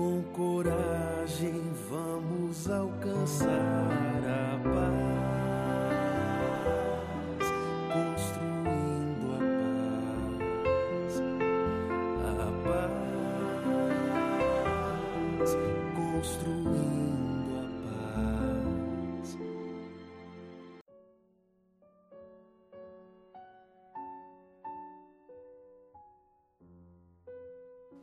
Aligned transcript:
Com 0.00 0.22
coragem 0.32 1.60
vamos 1.90 2.70
alcançar 2.70 3.46
a 4.24 4.58
paz, 4.64 5.19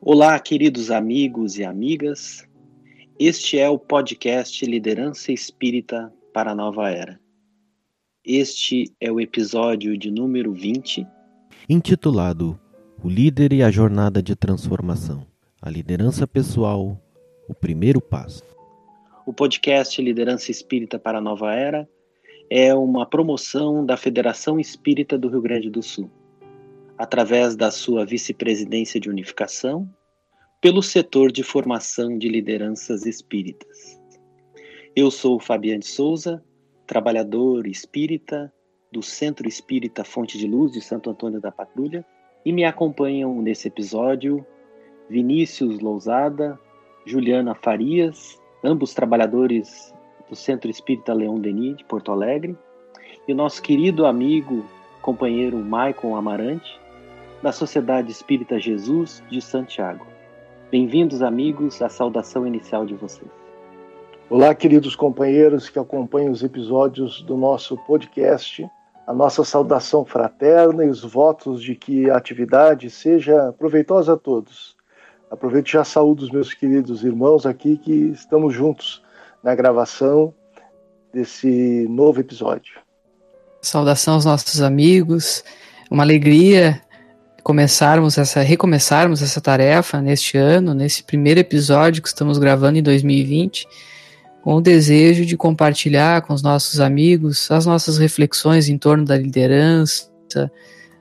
Olá, 0.09 0.39
queridos 0.39 0.89
amigos 0.89 1.57
e 1.59 1.65
amigas. 1.65 2.47
Este 3.19 3.59
é 3.59 3.69
o 3.69 3.77
podcast 3.77 4.65
Liderança 4.65 5.33
Espírita 5.33 6.13
para 6.33 6.51
a 6.51 6.55
Nova 6.55 6.89
Era. 6.89 7.19
Este 8.23 8.89
é 9.01 9.11
o 9.11 9.19
episódio 9.19 9.97
de 9.97 10.09
número 10.09 10.53
20, 10.53 11.05
intitulado 11.67 12.57
O 13.03 13.09
Líder 13.09 13.51
e 13.51 13.61
a 13.61 13.69
Jornada 13.69 14.23
de 14.23 14.33
Transformação. 14.33 15.27
A 15.61 15.69
liderança 15.69 16.25
pessoal, 16.25 16.97
o 17.49 17.53
primeiro 17.53 17.99
passo. 17.99 18.45
O 19.25 19.33
podcast 19.33 20.01
Liderança 20.01 20.49
Espírita 20.51 20.97
para 20.97 21.17
a 21.17 21.21
Nova 21.21 21.53
Era 21.53 21.85
é 22.49 22.73
uma 22.73 23.05
promoção 23.05 23.85
da 23.85 23.97
Federação 23.97 24.57
Espírita 24.57 25.17
do 25.17 25.27
Rio 25.27 25.41
Grande 25.41 25.69
do 25.69 25.83
Sul, 25.83 26.09
através 26.97 27.57
da 27.57 27.69
sua 27.69 28.05
vice-presidência 28.05 29.01
de 29.01 29.09
unificação, 29.09 29.85
pelo 30.59 30.81
setor 30.81 31.31
de 31.31 31.43
formação 31.43 32.17
de 32.17 32.27
lideranças 32.27 33.05
espíritas. 33.05 34.01
Eu 34.95 35.11
sou 35.11 35.39
Fabiano 35.39 35.81
de 35.81 35.87
Souza, 35.87 36.43
trabalhador 36.87 37.67
espírita 37.67 38.51
do 38.91 39.03
Centro 39.03 39.47
Espírita 39.47 40.03
Fonte 40.03 40.35
de 40.35 40.47
Luz 40.47 40.71
de 40.71 40.81
Santo 40.81 41.11
Antônio 41.11 41.39
da 41.39 41.51
Patrulha, 41.51 42.03
e 42.43 42.51
me 42.51 42.65
acompanham 42.65 43.39
nesse 43.39 43.67
episódio 43.67 44.43
Vinícius 45.07 45.79
Lousada, 45.79 46.59
Juliana 47.05 47.53
Farias, 47.53 48.41
ambos 48.63 48.95
trabalhadores 48.95 49.93
do 50.27 50.35
Centro 50.35 50.71
Espírita 50.71 51.13
Leão 51.13 51.39
Denis 51.39 51.77
de 51.77 51.85
Porto 51.85 52.11
Alegre, 52.11 52.57
e 53.27 53.31
o 53.31 53.35
nosso 53.35 53.61
querido 53.61 54.07
amigo, 54.07 54.65
companheiro 55.03 55.59
Maicon 55.59 56.15
Amarante, 56.15 56.79
da 57.43 57.51
Sociedade 57.51 58.11
Espírita 58.11 58.59
Jesus 58.59 59.21
de 59.29 59.39
Santiago. 59.39 60.16
Bem-vindos, 60.69 61.21
amigos, 61.21 61.81
à 61.81 61.87
saudação 61.87 62.45
inicial 62.45 62.85
de 62.85 62.93
vocês. 62.93 63.31
Olá, 64.29 64.53
queridos 64.53 64.97
companheiros 64.97 65.69
que 65.69 65.79
acompanham 65.79 66.29
os 66.29 66.43
episódios 66.43 67.21
do 67.21 67.37
nosso 67.37 67.77
podcast. 67.77 68.69
A 69.07 69.13
nossa 69.13 69.45
saudação 69.45 70.03
fraterna 70.03 70.83
e 70.83 70.89
os 70.89 71.05
votos 71.05 71.63
de 71.63 71.73
que 71.73 72.09
a 72.09 72.17
atividade 72.17 72.89
seja 72.89 73.53
proveitosa 73.57 74.15
a 74.15 74.17
todos. 74.17 74.75
Aproveito 75.31 75.69
já 75.69 75.81
a 75.81 75.85
saúde 75.85 76.19
dos 76.19 76.31
meus 76.31 76.53
queridos 76.53 77.01
irmãos 77.01 77.45
aqui 77.45 77.77
que 77.77 77.93
estamos 78.09 78.53
juntos 78.53 79.01
na 79.41 79.55
gravação 79.55 80.33
desse 81.13 81.87
novo 81.89 82.19
episódio. 82.19 82.77
Saudação 83.61 84.15
aos 84.15 84.25
nossos 84.25 84.61
amigos, 84.61 85.45
uma 85.89 86.03
alegria 86.03 86.81
começarmos 87.47 88.17
essa, 88.17 88.41
recomeçarmos 88.41 89.21
essa 89.21 89.39
tarefa 89.39 90.01
neste 90.01 90.37
ano, 90.37 90.73
nesse 90.73 91.01
primeiro 91.01 91.39
episódio 91.39 92.01
que 92.01 92.09
estamos 92.09 92.37
gravando 92.37 92.77
em 92.77 92.83
2020, 92.83 93.65
com 94.41 94.55
o 94.55 94.61
desejo 94.61 95.25
de 95.25 95.37
compartilhar 95.37 96.23
com 96.23 96.33
os 96.33 96.41
nossos 96.41 96.81
amigos 96.81 97.49
as 97.49 97.65
nossas 97.65 97.97
reflexões 97.97 98.67
em 98.67 98.77
torno 98.77 99.05
da 99.05 99.17
liderança, 99.17 100.11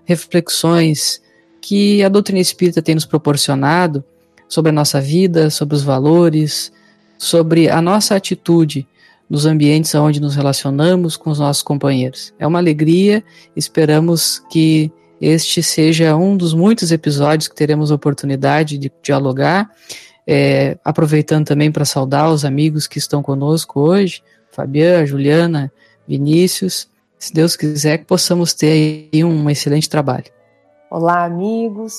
reflexões 0.05 1.21
que 1.61 2.05
a 2.05 2.09
doutrina 2.09 2.39
espírita 2.39 2.81
tem 2.81 2.95
nos 2.95 3.05
proporcionado 3.05 4.05
sobre 4.49 4.71
a 4.71 4.73
nossa 4.73 5.01
vida, 5.01 5.51
sobre 5.51 5.75
os 5.75 5.83
valores, 5.83 6.71
sobre 7.19 7.69
a 7.69 7.83
nossa 7.83 8.15
atitude 8.15 8.87
nos 9.29 9.47
ambientes 9.47 9.93
onde 9.97 10.21
nos 10.21 10.37
relacionamos 10.37 11.17
com 11.17 11.29
os 11.29 11.41
nossos 11.41 11.65
companheiros. 11.65 12.33
É 12.39 12.47
uma 12.47 12.61
alegria, 12.61 13.25
esperamos 13.57 14.41
que 14.49 14.93
este 15.21 15.63
seja 15.63 16.17
um 16.17 16.37
dos 16.37 16.53
muitos 16.53 16.93
episódios 16.93 17.49
que 17.49 17.55
teremos 17.55 17.91
oportunidade 17.91 18.79
de 18.79 18.93
dialogar, 19.03 19.71
é, 20.27 20.77
aproveitando 20.85 21.47
também 21.47 21.71
para 21.71 21.85
saudar 21.85 22.31
os 22.31 22.45
amigos 22.45 22.87
que 22.87 22.99
estão 22.99 23.23
conosco 23.23 23.81
hoje, 23.81 24.23
Fabiana, 24.51 25.07
Juliana, 25.07 25.73
Vinícius, 26.07 26.89
se 27.19 27.33
Deus 27.33 27.57
quiser 27.57 27.99
que 27.99 28.05
possamos 28.05 28.53
ter 28.53 29.11
aí 29.13 29.25
um 29.25 29.49
excelente 29.49 29.89
trabalho. 29.89 30.27
Olá, 30.91 31.25
amigos. 31.25 31.95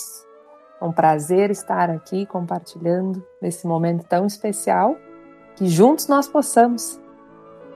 É 0.79 0.85
um 0.85 0.91
prazer 0.91 1.49
estar 1.49 1.89
aqui 1.89 2.25
compartilhando 2.27 3.25
nesse 3.41 3.65
momento 3.65 4.03
tão 4.03 4.27
especial 4.27 4.95
que 5.55 5.67
juntos 5.67 6.07
nós 6.07 6.27
possamos 6.27 6.99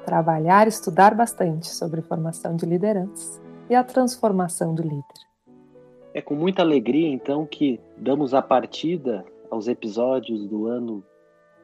trabalhar 0.06 0.68
estudar 0.68 1.16
bastante 1.16 1.70
sobre 1.70 2.02
formação 2.02 2.56
de 2.56 2.66
lideranças 2.66 3.42
e 3.70 3.76
a 3.76 3.84
transformação 3.84 4.74
do 4.76 4.84
líder. 4.84 5.31
É 6.14 6.22
com 6.22 6.36
muita 6.36 6.62
alegria, 6.62 7.08
então, 7.08 7.46
que 7.46 7.80
damos 7.96 8.34
a 8.34 8.42
partida 8.42 9.24
aos 9.50 9.70
episódios 9.70 10.46
do 10.46 10.68
ano 10.68 11.02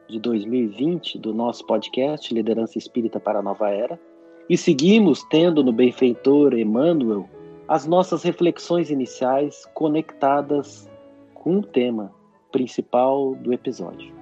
de 0.08 0.18
2020 0.18 1.18
do 1.18 1.34
nosso 1.34 1.66
podcast 1.66 2.32
Liderança 2.32 2.78
Espírita 2.78 3.20
para 3.20 3.40
a 3.40 3.42
Nova 3.42 3.68
Era 3.68 4.00
e 4.48 4.56
seguimos 4.56 5.22
tendo 5.24 5.62
no 5.62 5.70
benfeitor 5.70 6.54
Emmanuel 6.54 7.28
as 7.68 7.86
nossas 7.86 8.22
reflexões 8.22 8.90
iniciais 8.90 9.66
conectadas 9.74 10.88
com 11.34 11.58
o 11.58 11.62
tema 11.62 12.10
principal 12.50 13.34
do 13.34 13.52
episódio. 13.52 14.14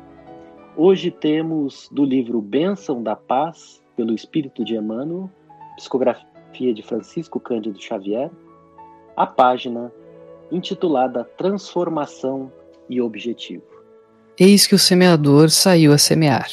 Hoje 0.77 1.13
temos 1.13 1.89
do 1.93 2.05
livro 2.05 2.41
Bênção 2.43 3.01
da 3.01 3.15
Paz, 3.15 3.81
pelo 3.95 4.13
Espírito 4.13 4.65
de 4.65 4.75
Emmanuel, 4.75 5.31
psicografia 5.77 6.75
de 6.75 6.83
Francisco 6.83 7.39
Cândido 7.39 7.81
Xavier, 7.81 8.29
a 9.17 9.25
página 9.25 9.93
intitulada 10.51 11.25
Transformação 11.37 12.53
e 12.89 13.01
Objetivo. 13.01 13.65
Eis 14.39 14.67
que 14.67 14.75
o 14.75 14.79
semeador 14.79 15.51
saiu 15.51 15.93
a 15.93 15.99
semear. 15.99 16.49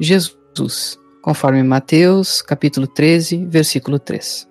Jesus, 0.00 0.98
conforme 1.22 1.62
Mateus, 1.62 2.40
capítulo 2.40 2.86
13, 2.86 3.44
versículo 3.46 3.98
3. 3.98 4.48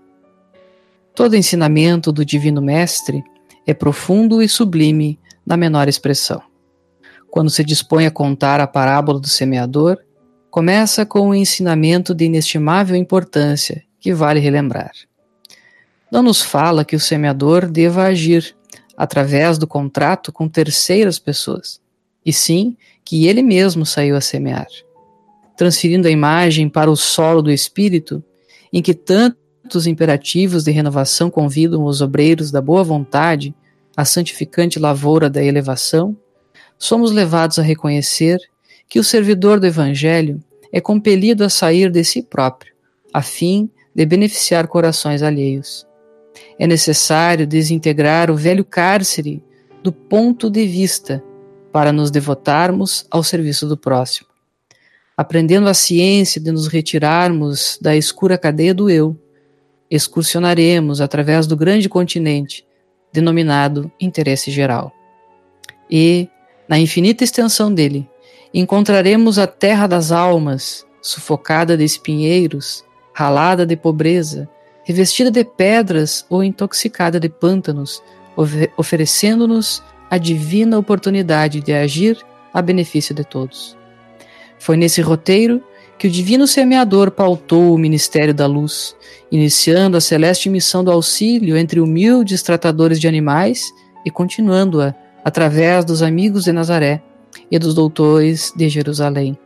Todo 1.16 1.36
ensinamento 1.36 2.12
do 2.12 2.24
Divino 2.24 2.62
Mestre 2.62 3.24
é 3.66 3.74
profundo 3.74 4.42
e 4.42 4.48
sublime 4.48 5.20
na 5.46 5.58
menor 5.58 5.88
expressão. 5.88 6.42
Quando 7.30 7.50
se 7.50 7.64
dispõe 7.64 8.06
a 8.06 8.12
contar 8.12 8.60
a 8.60 8.68
parábola 8.68 9.20
do 9.20 9.28
semeador, 9.28 9.98
começa 10.50 11.06
com 11.06 11.30
um 11.30 11.36
ensinamento 11.36 12.14
de 12.14 12.26
inestimável 12.26 12.96
importância 12.96 13.84
que 14.00 14.14
vale 14.14 14.40
relembrar. 14.40 14.92
Não 16.12 16.24
nos 16.24 16.42
fala 16.42 16.86
que 16.86 16.96
o 16.96 17.00
semeador 17.00 17.68
deva 17.68 18.04
agir 18.04 18.56
através 19.00 19.58
do 19.58 19.66
contrato 19.66 20.30
com 20.30 20.50
terceiras 20.50 21.18
pessoas, 21.18 21.80
e 22.26 22.34
sim 22.34 22.76
que 23.06 23.28
ele 23.28 23.42
mesmo 23.42 23.86
saiu 23.86 24.18
a 24.18 24.20
semear, 24.20 24.68
transferindo 25.56 26.06
a 26.06 26.12
imagem 26.12 26.68
para 26.68 26.92
o 26.92 26.98
solo 26.98 27.42
do 27.42 27.50
espírito, 27.50 28.22
em 28.74 28.82
que 28.82 28.94
tantos 28.94 29.88
imperativos 29.88 30.66
de 30.66 30.72
renovação 30.72 31.32
convidam 31.32 31.86
os 31.86 32.02
obreiros 32.02 32.52
da 32.52 32.62
boa 32.62 32.84
vontade 32.84 33.56
à 33.96 34.04
santificante 34.04 34.78
lavoura 34.78 35.30
da 35.30 35.42
elevação, 35.42 36.14
somos 36.78 37.10
levados 37.10 37.58
a 37.58 37.62
reconhecer 37.62 38.38
que 38.90 39.00
o 39.00 39.04
servidor 39.04 39.62
do 39.62 39.66
Evangelho 39.66 40.44
é 40.74 40.82
compelido 40.82 41.46
a 41.46 41.50
sair 41.50 41.90
de 41.90 42.04
si 42.04 42.22
próprio, 42.22 42.74
a 43.14 43.22
fim 43.22 43.70
de 43.96 44.06
beneficiar 44.06 44.68
corações 44.68 45.24
alheios. 45.24 45.89
É 46.58 46.68
necessário 46.68 47.48
desintegrar 47.48 48.30
o 48.30 48.36
velho 48.36 48.66
cárcere 48.66 49.44
do 49.84 49.92
ponto 49.92 50.50
de 50.50 50.66
vista 50.66 51.24
para 51.72 51.92
nos 51.92 52.12
devotarmos 52.12 53.06
ao 53.10 53.24
serviço 53.24 53.68
do 53.68 53.78
próximo. 53.78 54.28
Aprendendo 55.16 55.68
a 55.68 55.74
ciência 55.74 56.40
de 56.40 56.52
nos 56.52 56.68
retirarmos 56.68 57.78
da 57.82 57.96
escura 57.96 58.38
cadeia 58.38 58.74
do 58.74 58.90
eu, 58.90 59.18
excursionaremos 59.90 61.02
através 61.02 61.48
do 61.48 61.58
grande 61.58 61.90
continente, 61.90 62.66
denominado 63.12 63.92
interesse 64.00 64.52
geral. 64.52 64.94
E, 65.90 66.30
na 66.68 66.80
infinita 66.80 67.24
extensão 67.24 67.74
dele, 67.74 68.08
encontraremos 68.54 69.40
a 69.40 69.48
terra 69.48 69.88
das 69.88 70.12
almas, 70.12 70.86
sufocada 71.02 71.76
de 71.76 71.84
espinheiros, 71.84 72.86
ralada 73.14 73.66
de 73.66 73.76
pobreza, 73.76 74.48
revestida 74.90 75.30
de 75.30 75.44
pedras 75.44 76.26
ou 76.28 76.44
intoxicada 76.44 77.20
de 77.20 77.30
pântanos, 77.30 78.02
oferecendo-nos 78.76 79.84
a 80.10 80.18
divina 80.18 80.80
oportunidade 80.80 81.62
de 81.62 81.72
agir 81.72 82.18
a 82.52 82.60
benefício 82.60 83.14
de 83.14 83.24
todos. 83.24 83.78
Foi 84.58 84.76
nesse 84.76 85.00
roteiro 85.00 85.64
que 85.96 86.08
o 86.08 86.10
divino 86.10 86.48
semeador 86.48 87.12
pautou 87.12 87.72
o 87.72 87.78
ministério 87.78 88.34
da 88.34 88.48
luz, 88.48 88.96
iniciando 89.32 89.96
a 89.96 90.02
celeste 90.02 90.50
missão 90.50 90.84
do 90.84 90.90
auxílio 90.90 91.56
entre 91.56 91.80
humildes 91.80 92.42
tratadores 92.42 93.00
de 93.00 93.08
animais 93.08 93.72
e 94.04 94.10
continuando-a 94.10 94.96
através 95.24 95.86
dos 95.86 96.02
amigos 96.02 96.46
de 96.46 96.52
Nazaré 96.52 97.00
e 97.52 97.60
dos 97.60 97.76
doutores 97.76 98.52
de 98.56 98.68
Jerusalém, 98.68 99.38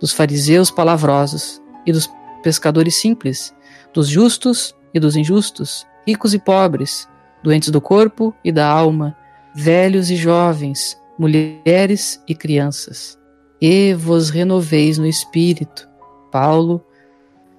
dos 0.00 0.10
fariseus 0.10 0.72
palavrosos 0.72 1.62
e 1.86 1.92
dos 1.92 2.10
pescadores 2.42 2.96
simples, 2.96 3.54
dos 3.94 4.08
justos 4.08 4.74
e 4.92 5.00
dos 5.00 5.16
injustos, 5.16 5.86
ricos 6.06 6.34
e 6.34 6.38
pobres, 6.38 7.08
doentes 7.42 7.70
do 7.70 7.80
corpo 7.80 8.34
e 8.44 8.50
da 8.50 8.66
alma, 8.66 9.16
velhos 9.54 10.10
e 10.10 10.16
jovens, 10.16 10.98
mulheres 11.18 12.22
e 12.28 12.34
crianças. 12.34 13.18
E 13.60 13.92
vos 13.94 14.30
renoveis 14.30 14.98
no 14.98 15.06
espírito, 15.06 15.88
Paulo, 16.30 16.84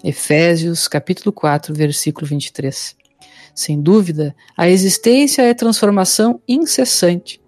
Efésios 0.04 0.88
capítulo 0.88 1.34
4, 1.34 1.74
versículo 1.74 2.26
23. 2.26 2.96
Sem 3.54 3.82
dúvida, 3.82 4.34
a 4.56 4.70
existência 4.70 5.42
é 5.42 5.54
transformação 5.54 6.42
incessante. 6.48 7.42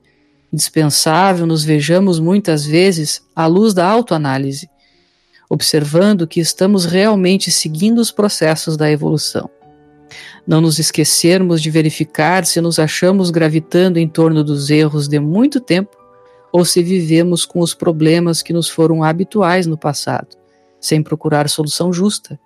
Indispensável 0.51 1.45
nos 1.45 1.63
vejamos 1.63 2.19
muitas 2.19 2.65
vezes 2.65 3.21
à 3.33 3.47
luz 3.47 3.73
da 3.73 3.87
autoanálise, 3.87 4.69
observando 5.49 6.27
que 6.27 6.41
estamos 6.41 6.83
realmente 6.83 7.49
seguindo 7.49 7.99
os 7.99 8.11
processos 8.11 8.75
da 8.75 8.91
evolução. 8.91 9.49
Não 10.45 10.61
nos 10.61 10.79
esquecermos 10.79 11.61
de 11.61 11.69
verificar 11.69 12.45
se 12.45 12.59
nos 12.61 12.79
achamos 12.79 13.29
gravitando 13.29 13.99
em 13.99 14.07
torno 14.07 14.43
dos 14.43 14.69
erros 14.69 15.07
de 15.07 15.19
muito 15.19 15.59
tempo 15.59 15.95
ou 16.51 16.65
se 16.65 16.83
vivemos 16.83 17.45
com 17.45 17.59
os 17.59 17.73
problemas 17.73 18.41
que 18.41 18.51
nos 18.51 18.69
foram 18.69 19.03
habituais 19.03 19.65
no 19.65 19.77
passado 19.77 20.41
sem 20.81 21.03
procurar 21.03 21.47
solução 21.47 21.93
justa. 21.93 22.39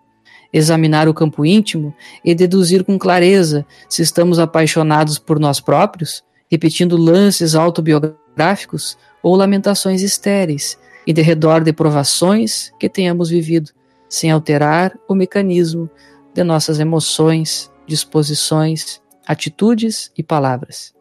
Examinar 0.52 1.08
o 1.08 1.14
campo 1.14 1.46
íntimo 1.46 1.96
e 2.24 2.36
deduzir 2.36 2.84
com 2.84 3.00
clareza 3.00 3.66
se 3.90 4.02
estamos 4.02 4.38
apaixonados 4.38 5.18
por 5.18 5.40
nós 5.40 5.60
próprios, 5.60 6.24
repetindo 6.52 6.98
lances 6.98 7.56
autobiográficos 7.56 8.98
ou 9.24 9.36
lamentações 9.36 10.02
estéreis, 10.02 10.78
e 11.08 11.14
de 11.14 11.22
redor 11.22 11.64
de 11.64 11.72
provações 11.72 12.72
que 12.80 12.90
tenhamos 12.90 13.30
vivido, 13.30 13.72
sem 14.10 14.32
alterar 14.32 14.98
o 15.08 15.14
mecanismo 15.14 15.90
de 16.34 16.44
nossas 16.44 16.80
emoções, 16.80 17.72
disposições, 17.88 19.02
atitudes 19.28 20.12
e 20.18 20.24
palavras. 20.24 20.94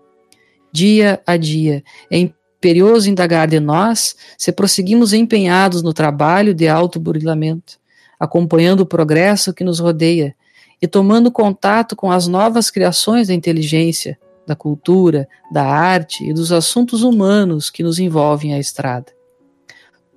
Dia 0.72 1.22
a 1.26 1.36
dia, 1.36 1.84
em 2.10 2.34
imperioso 2.64 3.10
indagar 3.10 3.46
de 3.46 3.60
nós 3.60 4.16
se 4.38 4.50
prosseguimos 4.50 5.12
empenhados 5.12 5.82
no 5.82 5.92
trabalho 5.92 6.54
de 6.54 6.66
autoburilamento, 6.66 7.78
acompanhando 8.18 8.80
o 8.80 8.86
progresso 8.86 9.52
que 9.52 9.62
nos 9.62 9.80
rodeia 9.80 10.34
e 10.80 10.88
tomando 10.88 11.30
contato 11.30 11.94
com 11.94 12.10
as 12.10 12.26
novas 12.26 12.70
criações 12.70 13.28
da 13.28 13.34
inteligência, 13.34 14.18
da 14.46 14.56
cultura, 14.56 15.28
da 15.52 15.62
arte 15.62 16.24
e 16.24 16.32
dos 16.32 16.50
assuntos 16.52 17.02
humanos 17.02 17.68
que 17.68 17.82
nos 17.82 17.98
envolvem 17.98 18.54
a 18.54 18.58
estrada. 18.58 19.12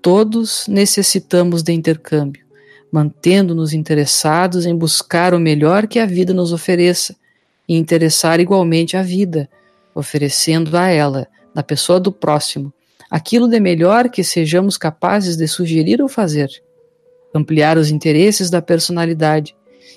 Todos 0.01 0.69
necessitamos 0.69 1.61
de 1.61 1.73
intercâmbio, 1.73 2.46
mantendo-nos 2.91 3.73
interessados 3.73 4.65
em 4.65 4.75
buscar 4.75 5.33
o 5.33 5.39
melhor 5.39 5.87
que 5.87 5.99
a 5.99 6.05
vida 6.05 6.33
nos 6.33 6.53
ofereça 6.53 7.15
e 7.67 7.75
interessar 7.75 8.39
igualmente 8.39 8.95
a 8.95 9.01
vida, 9.01 9.49
oferecendo 9.93 10.75
a 10.77 10.87
ela 10.87 11.27
na 11.53 11.63
pessoa 11.63 11.99
do 11.99 12.11
próximo, 12.11 12.73
aquilo 13.09 13.47
de 13.47 13.59
melhor 13.59 14.09
que 14.09 14.23
sejamos 14.23 14.77
capazes 14.77 15.35
de 15.35 15.47
sugerir 15.47 16.01
ou 16.01 16.07
fazer, 16.07 16.49
ampliar 17.33 17.77
os 17.77 17.89
interesses 17.89 18.49
da 18.49 18.61
personalidade, 18.61 19.55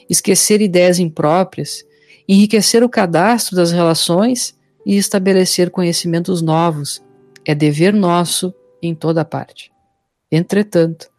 esquecer 0.08 0.60
ideias 0.60 0.98
impróprias, 0.98 1.84
enriquecer 2.26 2.82
o 2.82 2.88
cadastro 2.88 3.56
das 3.56 3.72
relações 3.72 4.56
e 4.87 4.96
estabelecer 4.96 5.70
conhecimentos 5.70 6.40
novos 6.40 7.02
é 7.44 7.54
dever 7.54 7.92
nosso 7.92 8.54
em 8.82 8.94
toda 8.94 9.25
parte. 9.25 9.70
Entretanto, 10.31 11.09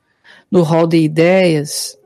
no 0.51 0.63
rol 0.63 0.85
de 0.85 0.97
ideias, 0.97 1.97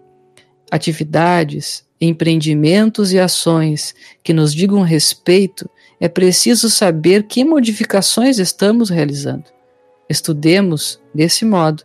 atividades, 0.71 1.83
empreendimentos 1.99 3.11
e 3.11 3.19
ações 3.19 3.95
que 4.23 4.33
nos 4.33 4.53
digam 4.53 4.81
respeito 4.81 5.69
é 5.99 6.07
preciso 6.07 6.69
saber 6.69 7.23
que 7.23 7.43
modificações 7.43 8.37
estamos 8.37 8.89
realizando. 8.89 9.45
Estudemos, 10.07 11.01
desse 11.13 11.43
modo, 11.43 11.83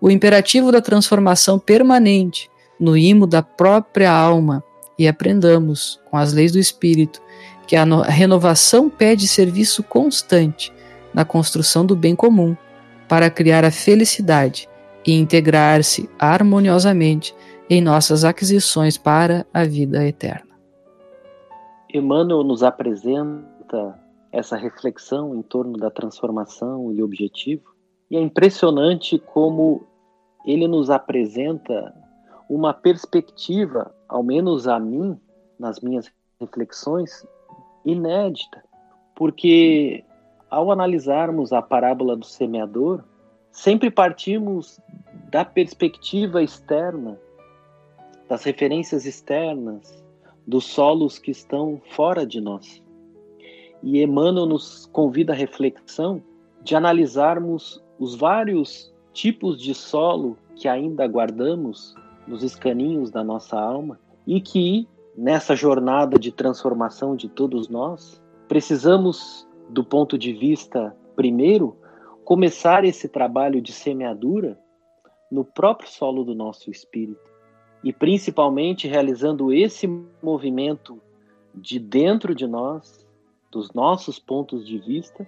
o 0.00 0.10
imperativo 0.10 0.70
da 0.70 0.80
transformação 0.80 1.58
permanente 1.58 2.48
no 2.78 2.96
imo 2.96 3.26
da 3.26 3.42
própria 3.42 4.12
alma 4.12 4.62
e 4.98 5.08
aprendamos, 5.08 6.00
com 6.10 6.16
as 6.16 6.32
leis 6.32 6.52
do 6.52 6.58
Espírito, 6.58 7.20
que 7.66 7.74
a 7.74 7.84
renovação 8.04 8.88
pede 8.88 9.26
serviço 9.26 9.82
constante 9.82 10.72
na 11.12 11.24
construção 11.24 11.84
do 11.84 11.96
bem 11.96 12.14
comum 12.14 12.56
para 13.08 13.30
criar 13.30 13.64
a 13.64 13.70
felicidade 13.70 14.68
e 15.06 15.12
integrar-se 15.12 16.08
harmoniosamente 16.18 17.34
em 17.70 17.80
nossas 17.80 18.24
aquisições 18.24 18.98
para 18.98 19.46
a 19.52 19.64
vida 19.64 20.04
eterna. 20.04 20.46
Emmanuel 21.92 22.42
nos 22.42 22.62
apresenta 22.62 23.98
essa 24.32 24.56
reflexão 24.56 25.34
em 25.34 25.42
torno 25.42 25.78
da 25.78 25.90
transformação 25.90 26.92
e 26.92 27.02
objetivo, 27.02 27.74
e 28.10 28.16
é 28.16 28.20
impressionante 28.20 29.18
como 29.18 29.84
ele 30.44 30.68
nos 30.68 30.90
apresenta 30.90 31.94
uma 32.48 32.72
perspectiva, 32.72 33.92
ao 34.08 34.22
menos 34.22 34.68
a 34.68 34.78
mim, 34.78 35.18
nas 35.58 35.80
minhas 35.80 36.10
reflexões, 36.40 37.26
inédita, 37.84 38.62
porque 39.14 40.04
ao 40.50 40.70
analisarmos 40.70 41.52
a 41.52 41.60
parábola 41.60 42.16
do 42.16 42.24
semeador, 42.24 43.02
sempre 43.56 43.90
partimos 43.90 44.78
da 45.30 45.42
perspectiva 45.42 46.42
externa, 46.42 47.18
das 48.28 48.44
referências 48.44 49.06
externas, 49.06 50.04
dos 50.46 50.66
solos 50.66 51.18
que 51.18 51.30
estão 51.30 51.80
fora 51.90 52.26
de 52.26 52.38
nós. 52.38 52.82
E 53.82 54.02
Emmanuel 54.02 54.44
nos 54.44 54.84
convida 54.92 55.32
à 55.32 55.36
reflexão 55.36 56.22
de 56.62 56.76
analisarmos 56.76 57.82
os 57.98 58.14
vários 58.14 58.92
tipos 59.14 59.58
de 59.58 59.74
solo 59.74 60.36
que 60.54 60.68
ainda 60.68 61.06
guardamos 61.08 61.94
nos 62.28 62.42
escaninhos 62.42 63.10
da 63.10 63.24
nossa 63.24 63.58
alma 63.58 63.98
e 64.26 64.38
que, 64.38 64.86
nessa 65.16 65.56
jornada 65.56 66.18
de 66.18 66.30
transformação 66.30 67.16
de 67.16 67.28
todos 67.28 67.70
nós, 67.70 68.22
precisamos, 68.48 69.48
do 69.70 69.82
ponto 69.82 70.18
de 70.18 70.34
vista 70.34 70.94
primeiro, 71.16 71.74
começar 72.26 72.84
esse 72.84 73.08
trabalho 73.08 73.62
de 73.62 73.72
semeadura 73.72 74.58
no 75.30 75.44
próprio 75.44 75.88
solo 75.88 76.24
do 76.24 76.34
nosso 76.34 76.72
espírito 76.72 77.30
e 77.84 77.92
principalmente 77.92 78.88
realizando 78.88 79.52
esse 79.52 79.86
movimento 80.20 81.00
de 81.54 81.78
dentro 81.78 82.34
de 82.34 82.44
nós, 82.44 83.06
dos 83.48 83.72
nossos 83.72 84.18
pontos 84.18 84.66
de 84.66 84.76
vista 84.76 85.24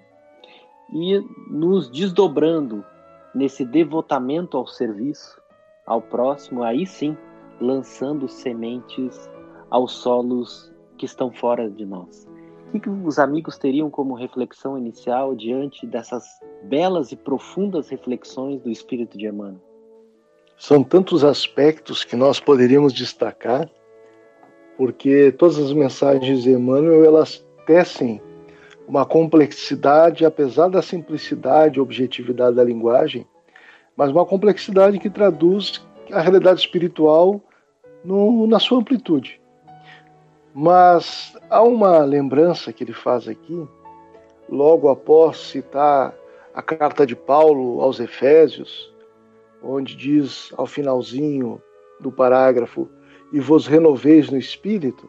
e 0.92 1.20
nos 1.48 1.88
desdobrando 1.88 2.84
nesse 3.32 3.64
devotamento 3.64 4.56
ao 4.56 4.66
serviço, 4.66 5.40
ao 5.86 6.02
próximo, 6.02 6.64
aí 6.64 6.84
sim, 6.84 7.16
lançando 7.60 8.28
sementes 8.28 9.30
aos 9.70 9.92
solos 9.92 10.74
que 10.96 11.06
estão 11.06 11.30
fora 11.30 11.70
de 11.70 11.86
nós. 11.86 12.27
O 12.72 12.78
que 12.78 12.90
os 12.90 13.18
amigos 13.18 13.56
teriam 13.56 13.88
como 13.88 14.14
reflexão 14.14 14.76
inicial 14.76 15.34
diante 15.34 15.86
dessas 15.86 16.24
belas 16.64 17.12
e 17.12 17.16
profundas 17.16 17.88
reflexões 17.88 18.60
do 18.60 18.70
Espírito 18.70 19.16
de 19.16 19.26
Emmanuel? 19.26 19.60
São 20.58 20.84
tantos 20.84 21.24
aspectos 21.24 22.04
que 22.04 22.14
nós 22.14 22.38
poderíamos 22.38 22.92
destacar, 22.92 23.70
porque 24.76 25.32
todas 25.32 25.56
as 25.58 25.72
mensagens 25.72 26.42
de 26.42 26.50
Emmanuel 26.50 27.04
elas 27.04 27.42
tecem 27.64 28.20
uma 28.86 29.06
complexidade, 29.06 30.26
apesar 30.26 30.68
da 30.68 30.82
simplicidade 30.82 31.78
e 31.78 31.80
objetividade 31.80 32.56
da 32.56 32.64
linguagem, 32.64 33.26
mas 33.96 34.10
uma 34.10 34.26
complexidade 34.26 34.98
que 34.98 35.08
traduz 35.08 35.86
a 36.12 36.20
realidade 36.20 36.60
espiritual 36.60 37.40
no, 38.04 38.46
na 38.46 38.58
sua 38.58 38.78
amplitude. 38.78 39.40
Mas 40.60 41.36
há 41.48 41.62
uma 41.62 41.98
lembrança 41.98 42.72
que 42.72 42.82
ele 42.82 42.92
faz 42.92 43.28
aqui, 43.28 43.64
logo 44.48 44.88
após 44.88 45.36
citar 45.36 46.12
a 46.52 46.60
carta 46.60 47.06
de 47.06 47.14
Paulo 47.14 47.80
aos 47.80 48.00
Efésios, 48.00 48.92
onde 49.62 49.94
diz 49.94 50.52
ao 50.56 50.66
finalzinho 50.66 51.62
do 52.00 52.10
parágrafo: 52.10 52.88
E 53.32 53.38
vos 53.38 53.68
renoveis 53.68 54.30
no 54.30 54.36
espírito, 54.36 55.08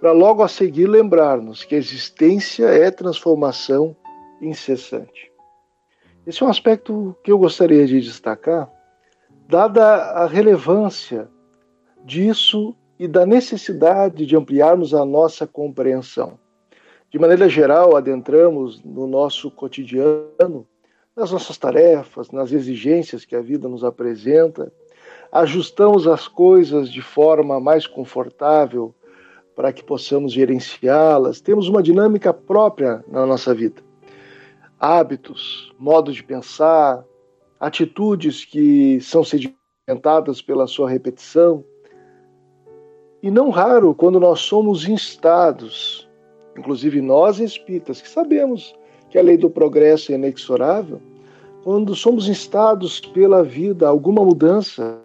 para 0.00 0.10
logo 0.10 0.42
a 0.42 0.48
seguir 0.48 0.88
lembrar-nos 0.88 1.62
que 1.62 1.76
a 1.76 1.78
existência 1.78 2.66
é 2.66 2.90
transformação 2.90 3.94
incessante. 4.42 5.30
Esse 6.26 6.42
é 6.42 6.46
um 6.46 6.50
aspecto 6.50 7.16
que 7.22 7.30
eu 7.30 7.38
gostaria 7.38 7.86
de 7.86 8.00
destacar, 8.00 8.68
dada 9.46 9.84
a 9.84 10.26
relevância 10.26 11.30
disso 12.04 12.74
e 13.00 13.08
da 13.08 13.24
necessidade 13.24 14.26
de 14.26 14.36
ampliarmos 14.36 14.92
a 14.92 15.06
nossa 15.06 15.46
compreensão. 15.46 16.38
De 17.10 17.18
maneira 17.18 17.48
geral, 17.48 17.96
adentramos 17.96 18.84
no 18.84 19.06
nosso 19.06 19.50
cotidiano, 19.50 20.66
nas 21.16 21.32
nossas 21.32 21.56
tarefas, 21.56 22.30
nas 22.30 22.52
exigências 22.52 23.24
que 23.24 23.34
a 23.34 23.40
vida 23.40 23.66
nos 23.70 23.84
apresenta, 23.84 24.70
ajustamos 25.32 26.06
as 26.06 26.28
coisas 26.28 26.92
de 26.92 27.00
forma 27.00 27.58
mais 27.58 27.86
confortável 27.86 28.94
para 29.56 29.72
que 29.72 29.82
possamos 29.82 30.30
gerenciá-las. 30.30 31.40
Temos 31.40 31.70
uma 31.70 31.82
dinâmica 31.82 32.34
própria 32.34 33.02
na 33.08 33.24
nossa 33.24 33.54
vida. 33.54 33.82
Hábitos, 34.78 35.72
modos 35.78 36.16
de 36.16 36.22
pensar, 36.22 37.02
atitudes 37.58 38.44
que 38.44 39.00
são 39.00 39.24
sedimentadas 39.24 40.42
pela 40.42 40.66
sua 40.66 40.90
repetição. 40.90 41.64
E 43.22 43.30
não 43.30 43.50
raro, 43.50 43.94
quando 43.94 44.18
nós 44.18 44.40
somos 44.40 44.88
instados 44.88 46.08
inclusive 46.60 47.00
nós 47.00 47.40
espíritas, 47.40 48.00
que 48.00 48.08
sabemos 48.08 48.74
que 49.08 49.18
a 49.18 49.22
lei 49.22 49.36
do 49.36 49.50
progresso 49.50 50.12
é 50.12 50.14
inexorável, 50.14 51.00
quando 51.64 51.94
somos 51.94 52.28
instados 52.28 53.00
pela 53.00 53.42
vida 53.42 53.88
alguma 53.88 54.24
mudança, 54.24 55.00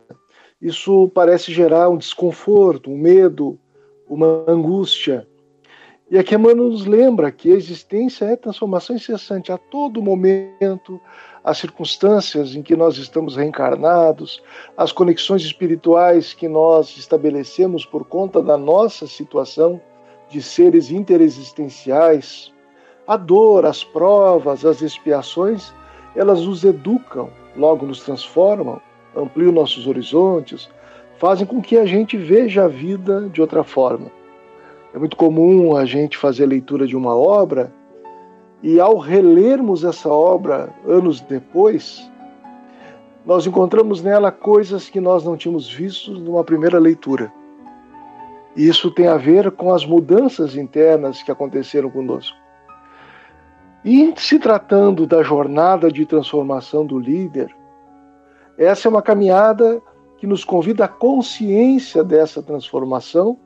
isso 0.62 1.10
parece 1.14 1.52
gerar 1.52 1.90
um 1.90 1.98
desconforto, 1.98 2.90
um 2.90 2.98
medo, 2.98 3.60
uma 4.08 4.44
angústia. 4.48 5.28
E 6.10 6.20
aqui 6.20 6.36
Emmanuel 6.36 6.70
nos 6.70 6.86
lembra 6.86 7.32
que 7.32 7.52
a 7.52 7.56
existência 7.56 8.26
é 8.26 8.36
transformação 8.36 8.96
incessante 8.96 9.52
a 9.52 9.58
todo 9.58 10.04
momento, 10.04 11.02
as 11.44 11.58
circunstâncias 11.58 12.56
em 12.56 12.62
que 12.62 12.76
nós 12.76 13.00
estamos 13.00 13.36
reencarnados, 13.36 14.40
as 14.78 14.92
conexões 14.92 15.42
espirituais 15.42 16.32
que 16.32 16.48
nós 16.48 16.96
estabelecemos 16.96 17.88
por 17.88 18.06
conta 18.06 18.40
da 18.40 18.56
nossa 18.56 19.08
situação 19.08 19.82
de 20.30 20.44
seres 20.44 20.92
interexistenciais, 20.92 22.54
a 23.08 23.18
dor, 23.18 23.66
as 23.66 23.84
provas, 23.84 24.64
as 24.64 24.84
expiações, 24.84 25.74
elas 26.16 26.46
nos 26.46 26.64
educam, 26.64 27.32
logo 27.56 27.84
nos 27.84 28.02
transformam, 28.02 28.80
ampliam 29.16 29.52
nossos 29.52 29.88
horizontes, 29.88 30.70
fazem 31.18 31.48
com 31.48 31.64
que 31.64 31.78
a 31.80 31.86
gente 31.88 32.16
veja 32.16 32.66
a 32.66 32.68
vida 32.68 33.28
de 33.30 33.42
outra 33.42 33.64
forma. 33.64 34.12
É 34.96 34.98
muito 34.98 35.18
comum 35.18 35.76
a 35.76 35.84
gente 35.84 36.18
fazer 36.18 36.46
a 36.46 36.48
leitura 36.48 36.88
de 36.88 36.96
uma 36.96 37.14
obra 37.14 37.70
e, 38.64 38.80
ao 38.80 38.98
relermos 38.98 39.84
essa 39.84 40.08
obra 40.08 40.74
anos 40.88 41.20
depois, 41.20 42.10
nós 43.26 43.46
encontramos 43.46 44.02
nela 44.02 44.32
coisas 44.32 44.88
que 44.88 45.02
nós 45.02 45.26
não 45.26 45.36
tínhamos 45.36 45.70
visto 45.70 46.14
numa 46.14 46.46
primeira 46.46 46.80
leitura. 46.80 47.30
E 48.56 48.70
isso 48.70 48.90
tem 48.90 49.08
a 49.10 49.18
ver 49.18 49.52
com 49.52 49.74
as 49.74 49.86
mudanças 49.86 50.56
internas 50.56 51.22
que 51.22 51.30
aconteceram 51.30 51.90
conosco. 51.90 52.38
E 53.84 54.14
se 54.16 54.40
tratando 54.40 55.06
da 55.06 55.22
jornada 55.24 55.92
de 55.92 56.06
transformação 56.06 56.86
do 56.86 56.98
líder, 56.98 57.54
essa 58.58 58.88
é 58.88 58.90
uma 58.90 59.02
caminhada 59.02 59.82
que 60.20 60.26
nos 60.26 60.46
convida 60.46 60.86
à 60.86 60.88
consciência 60.88 62.02
dessa 62.02 62.42
transformação 62.42 63.38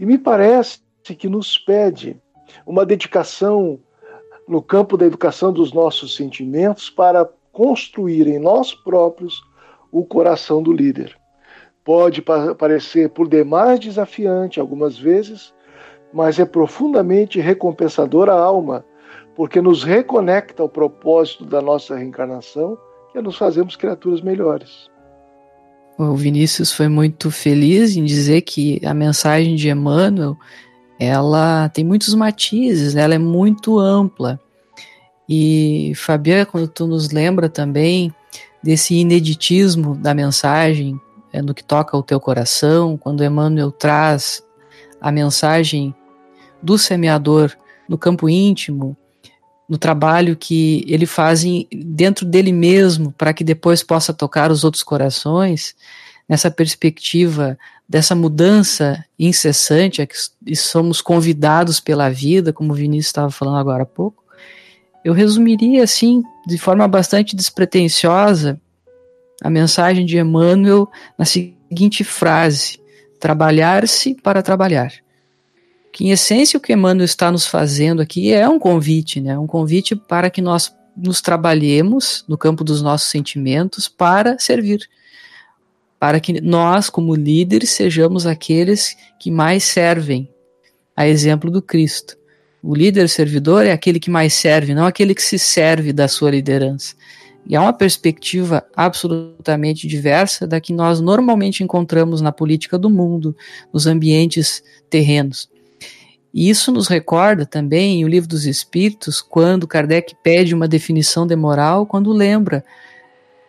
e 0.00 0.06
me 0.06 0.16
parece 0.16 0.80
que 1.18 1.28
nos 1.28 1.58
pede 1.58 2.18
uma 2.66 2.86
dedicação 2.86 3.78
no 4.48 4.62
campo 4.62 4.96
da 4.96 5.04
educação 5.04 5.52
dos 5.52 5.74
nossos 5.74 6.16
sentimentos 6.16 6.88
para 6.88 7.28
construir 7.52 8.26
em 8.26 8.38
nós 8.38 8.74
próprios 8.74 9.42
o 9.92 10.02
coração 10.02 10.62
do 10.62 10.72
líder. 10.72 11.14
Pode 11.84 12.22
parecer 12.22 13.10
por 13.10 13.28
demais 13.28 13.78
desafiante 13.78 14.58
algumas 14.58 14.98
vezes, 14.98 15.52
mas 16.14 16.38
é 16.38 16.46
profundamente 16.46 17.38
recompensador 17.38 18.30
à 18.30 18.34
alma, 18.34 18.82
porque 19.36 19.60
nos 19.60 19.84
reconecta 19.84 20.62
ao 20.62 20.68
propósito 20.68 21.44
da 21.44 21.60
nossa 21.60 21.94
reencarnação, 21.94 22.78
que 23.12 23.18
é 23.18 23.22
nos 23.22 23.36
fazermos 23.36 23.76
criaturas 23.76 24.22
melhores. 24.22 24.89
O 26.02 26.16
Vinícius 26.16 26.72
foi 26.72 26.88
muito 26.88 27.30
feliz 27.30 27.94
em 27.94 28.02
dizer 28.02 28.40
que 28.40 28.80
a 28.86 28.94
mensagem 28.94 29.54
de 29.54 29.68
Emmanuel 29.68 30.34
ela 30.98 31.68
tem 31.68 31.84
muitos 31.84 32.14
matizes, 32.14 32.94
né? 32.94 33.02
ela 33.02 33.14
é 33.16 33.18
muito 33.18 33.78
ampla. 33.78 34.40
E 35.28 35.92
Fabiana, 35.94 36.46
quando 36.46 36.66
tu 36.68 36.86
nos 36.86 37.10
lembra 37.10 37.50
também 37.50 38.14
desse 38.62 38.94
ineditismo 38.94 39.94
da 39.94 40.14
mensagem, 40.14 40.98
é, 41.34 41.42
no 41.42 41.52
que 41.52 41.62
toca 41.62 41.94
ao 41.94 42.02
teu 42.02 42.18
coração, 42.18 42.96
quando 42.96 43.22
Emmanuel 43.22 43.70
traz 43.70 44.42
a 45.02 45.12
mensagem 45.12 45.94
do 46.62 46.78
semeador 46.78 47.54
no 47.86 47.98
campo 47.98 48.26
íntimo, 48.26 48.96
no 49.70 49.78
trabalho 49.78 50.36
que 50.36 50.84
ele 50.88 51.06
faz 51.06 51.44
em, 51.44 51.64
dentro 51.72 52.26
dele 52.26 52.52
mesmo, 52.52 53.12
para 53.12 53.32
que 53.32 53.44
depois 53.44 53.84
possa 53.84 54.12
tocar 54.12 54.50
os 54.50 54.64
outros 54.64 54.82
corações, 54.82 55.76
nessa 56.28 56.50
perspectiva 56.50 57.56
dessa 57.88 58.16
mudança 58.16 59.04
incessante 59.16 60.02
a 60.02 60.06
que 60.06 60.16
somos 60.56 61.00
convidados 61.00 61.78
pela 61.78 62.10
vida, 62.10 62.52
como 62.52 62.72
o 62.72 62.74
Vinícius 62.74 63.06
estava 63.06 63.30
falando 63.30 63.58
agora 63.58 63.84
há 63.84 63.86
pouco, 63.86 64.24
eu 65.04 65.12
resumiria 65.12 65.84
assim, 65.84 66.20
de 66.44 66.58
forma 66.58 66.88
bastante 66.88 67.36
despretensiosa, 67.36 68.60
a 69.40 69.48
mensagem 69.48 70.04
de 70.04 70.18
Emmanuel 70.18 70.90
na 71.16 71.24
seguinte 71.24 72.02
frase: 72.02 72.80
trabalhar-se 73.20 74.16
para 74.16 74.42
trabalhar. 74.42 74.92
Que 75.92 76.04
em 76.04 76.10
essência 76.10 76.56
o 76.56 76.60
que 76.60 76.72
Emmanuel 76.72 77.04
está 77.04 77.30
nos 77.30 77.46
fazendo 77.46 78.00
aqui 78.00 78.32
é 78.32 78.48
um 78.48 78.58
convite, 78.58 79.20
né? 79.20 79.38
Um 79.38 79.46
convite 79.46 79.96
para 79.96 80.30
que 80.30 80.40
nós 80.40 80.74
nos 80.96 81.20
trabalhemos 81.20 82.24
no 82.28 82.36
campo 82.36 82.62
dos 82.62 82.82
nossos 82.82 83.10
sentimentos 83.10 83.88
para 83.88 84.38
servir. 84.38 84.88
Para 85.98 86.20
que 86.20 86.40
nós, 86.40 86.88
como 86.88 87.14
líderes, 87.14 87.70
sejamos 87.70 88.26
aqueles 88.26 88.96
que 89.18 89.30
mais 89.30 89.64
servem, 89.64 90.28
a 90.96 91.06
exemplo 91.06 91.50
do 91.50 91.62
Cristo. 91.62 92.16
O 92.62 92.74
líder 92.74 93.08
servidor 93.08 93.64
é 93.64 93.72
aquele 93.72 93.98
que 93.98 94.10
mais 94.10 94.34
serve, 94.34 94.74
não 94.74 94.84
aquele 94.84 95.14
que 95.14 95.22
se 95.22 95.38
serve 95.38 95.92
da 95.92 96.06
sua 96.08 96.30
liderança. 96.30 96.94
E 97.46 97.56
é 97.56 97.60
uma 97.60 97.72
perspectiva 97.72 98.64
absolutamente 98.76 99.88
diversa 99.88 100.46
da 100.46 100.60
que 100.60 100.72
nós 100.72 101.00
normalmente 101.00 101.64
encontramos 101.64 102.20
na 102.20 102.30
política 102.30 102.78
do 102.78 102.90
mundo, 102.90 103.34
nos 103.72 103.86
ambientes 103.86 104.62
terrenos. 104.90 105.48
E 106.32 106.48
isso 106.48 106.70
nos 106.70 106.86
recorda 106.86 107.44
também 107.44 108.04
o 108.04 108.08
Livro 108.08 108.28
dos 108.28 108.46
Espíritos, 108.46 109.20
quando 109.20 109.66
Kardec 109.66 110.14
pede 110.22 110.54
uma 110.54 110.68
definição 110.68 111.26
de 111.26 111.34
moral, 111.34 111.86
quando 111.86 112.12
lembra, 112.12 112.64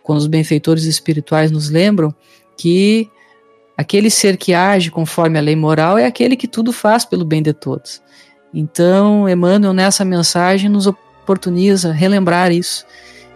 quando 0.03 0.19
os 0.19 0.27
benfeitores 0.27 0.85
espirituais 0.85 1.51
nos 1.51 1.69
lembram 1.69 2.13
que 2.57 3.09
aquele 3.77 4.09
ser 4.09 4.35
que 4.35 4.53
age 4.53 4.89
conforme 4.89 5.38
a 5.38 5.41
lei 5.41 5.55
moral 5.55 5.97
é 5.97 6.05
aquele 6.05 6.35
que 6.35 6.47
tudo 6.47 6.73
faz 6.73 7.05
pelo 7.05 7.23
bem 7.23 7.41
de 7.41 7.53
todos. 7.53 8.01
Então, 8.53 9.29
Emmanuel, 9.29 9.73
nessa 9.73 10.03
mensagem, 10.03 10.69
nos 10.69 10.88
oportuniza 10.88 11.91
relembrar 11.91 12.51
isso 12.51 12.85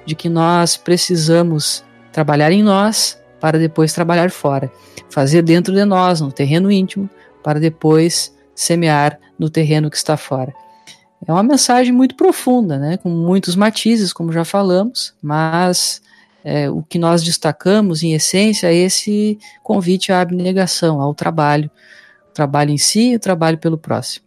de 0.05 0.15
que 0.15 0.27
nós 0.27 0.75
precisamos 0.75 1.83
trabalhar 2.11 2.51
em 2.51 2.63
nós 2.63 3.17
para 3.39 3.57
depois 3.59 3.93
trabalhar 3.93 4.31
fora, 4.31 4.71
fazer 5.09 5.41
dentro 5.41 5.73
de 5.73 5.85
nós, 5.85 6.19
no 6.19 6.31
terreno 6.31 6.71
íntimo, 6.71 7.09
para 7.43 7.59
depois 7.59 8.34
semear 8.55 9.19
no 9.37 9.49
terreno 9.49 9.89
que 9.89 9.97
está 9.97 10.15
fora. 10.15 10.53
É 11.27 11.31
uma 11.31 11.43
mensagem 11.43 11.91
muito 11.91 12.15
profunda, 12.15 12.77
né, 12.77 12.97
com 12.97 13.09
muitos 13.09 13.55
matizes, 13.55 14.13
como 14.13 14.31
já 14.31 14.45
falamos, 14.45 15.15
mas 15.21 16.01
é, 16.43 16.69
o 16.69 16.83
que 16.83 16.99
nós 16.99 17.23
destacamos, 17.23 18.03
em 18.03 18.13
essência, 18.13 18.67
é 18.67 18.75
esse 18.75 19.39
convite 19.63 20.11
à 20.11 20.21
abnegação, 20.21 21.01
ao 21.01 21.13
trabalho, 21.13 21.69
o 22.29 22.33
trabalho 22.33 22.69
em 22.69 22.77
si 22.77 23.11
e 23.11 23.15
o 23.15 23.19
trabalho 23.19 23.57
pelo 23.57 23.77
próximo. 23.77 24.25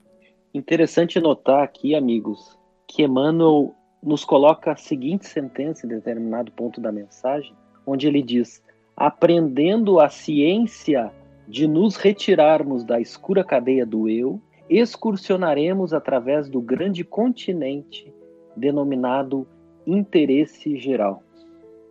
Interessante 0.52 1.20
notar 1.20 1.62
aqui, 1.62 1.94
amigos, 1.94 2.58
que 2.86 3.04
Emmanuel 3.04 3.74
nos 4.02 4.24
coloca 4.24 4.72
a 4.72 4.76
seguinte 4.76 5.26
sentença 5.26 5.86
em 5.86 5.88
determinado 5.88 6.50
ponto 6.52 6.80
da 6.80 6.90
mensagem, 6.90 7.54
onde 7.86 8.08
ele 8.08 8.22
diz: 8.22 8.62
aprendendo 8.96 10.00
a 10.00 10.08
ciência 10.08 11.12
de 11.48 11.66
nos 11.66 11.96
retirarmos 11.96 12.84
da 12.84 13.00
escura 13.00 13.42
cadeia 13.42 13.86
do 13.86 14.08
eu, 14.08 14.40
excursionaremos 14.68 15.94
através 15.94 16.48
do 16.48 16.60
grande 16.60 17.02
continente 17.02 18.12
denominado 18.54 19.46
interesse 19.86 20.78
geral. 20.78 21.22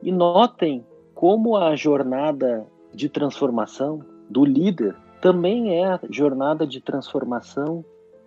E 0.04 0.12
notem 0.12 0.86
como 1.16 1.58
a 1.58 1.76
jornada 1.76 2.68
de 2.94 3.10
transformação 3.10 4.06
do 4.30 4.46
líder 4.46 4.96
também 5.20 5.80
é 5.80 5.86
a 5.86 6.00
jornada 6.10 6.68
de 6.68 6.80
transformação 6.80 7.84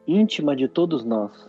íntima 0.06 0.56
de 0.56 0.66
todos 0.66 1.04
nós. 1.04 1.48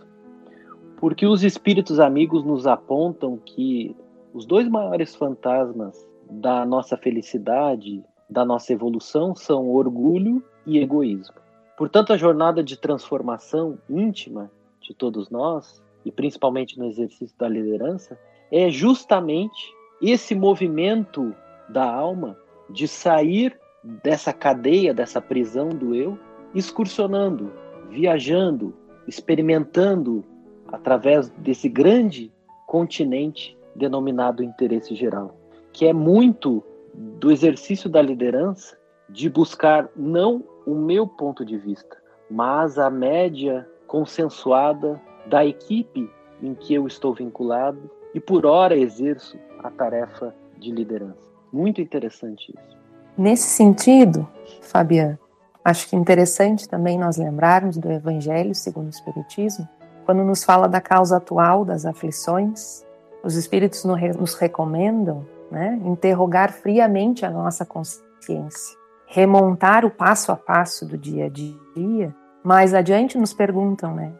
Porque 0.98 1.26
os 1.26 1.42
espíritos 1.42 1.98
amigos 1.98 2.44
nos 2.44 2.68
apontam 2.68 3.36
que 3.36 3.96
os 4.32 4.46
dois 4.46 4.68
maiores 4.68 5.16
fantasmas 5.16 6.06
da 6.30 6.64
nossa 6.64 6.96
felicidade, 6.96 8.04
da 8.32 8.44
nossa 8.44 8.72
evolução, 8.72 9.36
são 9.36 9.68
orgulho 9.68 10.42
e 10.66 10.78
egoísmo. 10.78 11.36
Portanto, 11.76 12.12
a 12.12 12.16
jornada 12.16 12.62
de 12.62 12.76
transformação 12.76 13.78
íntima 13.88 14.50
de 14.80 14.94
todos 14.94 15.30
nós, 15.30 15.82
e 16.04 16.10
principalmente 16.10 16.78
no 16.78 16.86
exercício 16.86 17.36
da 17.38 17.48
liderança, 17.48 18.18
é 18.50 18.70
justamente 18.70 19.72
esse 20.00 20.34
movimento 20.34 21.34
da 21.68 21.84
alma 21.84 22.36
de 22.68 22.88
sair 22.88 23.58
dessa 24.02 24.32
cadeia, 24.32 24.94
dessa 24.94 25.20
prisão 25.20 25.68
do 25.68 25.94
eu, 25.94 26.18
excursionando, 26.54 27.52
viajando, 27.88 28.74
experimentando 29.06 30.24
através 30.68 31.28
desse 31.30 31.68
grande 31.68 32.32
continente 32.66 33.56
denominado 33.74 34.42
interesse 34.42 34.94
geral, 34.94 35.36
que 35.72 35.86
é 35.86 35.92
muito 35.92 36.62
do 36.94 37.30
exercício 37.30 37.88
da 37.88 38.02
liderança 38.02 38.76
de 39.08 39.28
buscar 39.28 39.88
não 39.96 40.44
o 40.66 40.74
meu 40.74 41.06
ponto 41.06 41.44
de 41.44 41.56
vista, 41.56 41.96
mas 42.30 42.78
a 42.78 42.90
média 42.90 43.68
consensuada 43.86 45.00
da 45.26 45.44
equipe 45.44 46.10
em 46.42 46.54
que 46.54 46.74
eu 46.74 46.86
estou 46.86 47.14
vinculado 47.14 47.90
e 48.14 48.20
por 48.20 48.46
hora 48.46 48.76
exerço 48.76 49.38
a 49.60 49.70
tarefa 49.70 50.34
de 50.58 50.70
liderança. 50.70 51.30
Muito 51.52 51.80
interessante 51.80 52.52
isso. 52.56 52.78
Nesse 53.16 53.48
sentido, 53.48 54.26
Fabiano, 54.62 55.18
acho 55.64 55.88
que 55.88 55.96
interessante 55.96 56.68
também 56.68 56.98
nós 56.98 57.18
lembrarmos 57.18 57.76
do 57.76 57.90
Evangelho 57.90 58.54
segundo 58.54 58.86
o 58.86 58.90
Espiritismo, 58.90 59.68
quando 60.04 60.24
nos 60.24 60.42
fala 60.42 60.66
da 60.66 60.80
causa 60.80 61.18
atual 61.18 61.64
das 61.64 61.84
aflições, 61.84 62.84
os 63.22 63.36
Espíritos 63.36 63.84
nos 63.84 64.34
recomendam 64.34 65.24
né, 65.52 65.78
interrogar 65.84 66.52
friamente 66.52 67.24
a 67.24 67.30
nossa 67.30 67.64
consciência, 67.64 68.76
remontar 69.06 69.84
o 69.84 69.90
passo 69.90 70.32
a 70.32 70.36
passo 70.36 70.86
do 70.86 70.98
dia 70.98 71.26
a 71.26 71.28
dia. 71.28 72.14
Mais 72.42 72.74
adiante 72.74 73.16
nos 73.16 73.32
perguntam, 73.32 73.94
né, 73.94 74.12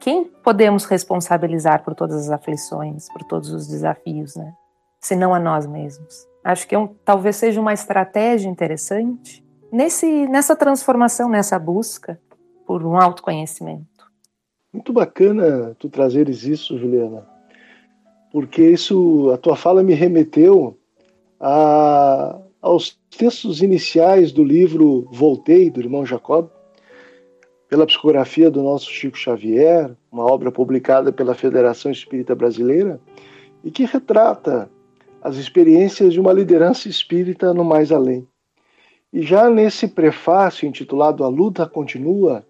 quem 0.00 0.24
podemos 0.24 0.84
responsabilizar 0.86 1.84
por 1.84 1.94
todas 1.94 2.16
as 2.16 2.30
aflições, 2.30 3.08
por 3.12 3.22
todos 3.22 3.52
os 3.52 3.68
desafios, 3.68 4.34
né? 4.34 4.52
Se 4.98 5.14
não 5.14 5.34
a 5.34 5.38
nós 5.38 5.66
mesmos. 5.66 6.26
Acho 6.42 6.66
que 6.66 6.74
é 6.74 6.78
um, 6.78 6.88
talvez 7.04 7.36
seja 7.36 7.60
uma 7.60 7.74
estratégia 7.74 8.48
interessante 8.48 9.44
nesse, 9.70 10.26
nessa 10.26 10.56
transformação, 10.56 11.28
nessa 11.28 11.58
busca 11.58 12.18
por 12.66 12.84
um 12.84 12.96
autoconhecimento. 12.96 14.10
Muito 14.72 14.92
bacana 14.92 15.76
tu 15.78 15.90
trazeres 15.90 16.44
isso, 16.44 16.78
Juliana, 16.78 17.26
porque 18.32 18.62
isso, 18.62 19.30
a 19.32 19.36
tua 19.36 19.56
fala 19.56 19.82
me 19.82 19.94
remeteu 19.94 20.76
a, 21.40 22.38
aos 22.60 22.98
textos 23.16 23.62
iniciais 23.62 24.30
do 24.32 24.44
livro 24.44 25.08
Voltei, 25.10 25.70
do 25.70 25.80
irmão 25.80 26.06
Jacob, 26.06 26.48
pela 27.68 27.86
psicografia 27.86 28.50
do 28.50 28.62
nosso 28.62 28.90
Chico 28.90 29.16
Xavier, 29.16 29.90
uma 30.10 30.24
obra 30.24 30.50
publicada 30.50 31.12
pela 31.12 31.34
Federação 31.34 31.90
Espírita 31.90 32.34
Brasileira, 32.34 33.00
e 33.62 33.70
que 33.70 33.84
retrata 33.84 34.70
as 35.22 35.36
experiências 35.36 36.12
de 36.12 36.20
uma 36.20 36.32
liderança 36.32 36.88
espírita 36.88 37.52
no 37.52 37.64
mais 37.64 37.92
além. 37.92 38.26
E 39.12 39.22
já 39.22 39.50
nesse 39.50 39.86
prefácio 39.88 40.66
intitulado 40.66 41.24
A 41.24 41.28
Luta 41.28 41.66
Continua, 41.66 42.44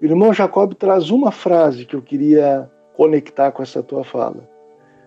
o 0.00 0.04
irmão 0.04 0.34
Jacob 0.34 0.74
traz 0.74 1.10
uma 1.10 1.30
frase 1.30 1.86
que 1.86 1.94
eu 1.94 2.02
queria 2.02 2.70
conectar 2.96 3.52
com 3.52 3.62
essa 3.62 3.82
tua 3.82 4.04
fala. 4.04 4.53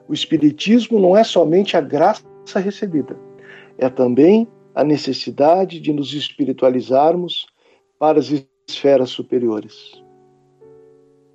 O 0.07 0.13
Espiritismo 0.13 0.99
não 0.99 1.17
é 1.17 1.23
somente 1.23 1.75
a 1.75 1.81
graça 1.81 2.23
recebida, 2.55 3.17
é 3.77 3.89
também 3.89 4.47
a 4.73 4.83
necessidade 4.83 5.79
de 5.79 5.91
nos 5.91 6.13
espiritualizarmos 6.13 7.47
para 7.99 8.19
as 8.19 8.31
esferas 8.67 9.09
superiores. 9.09 10.01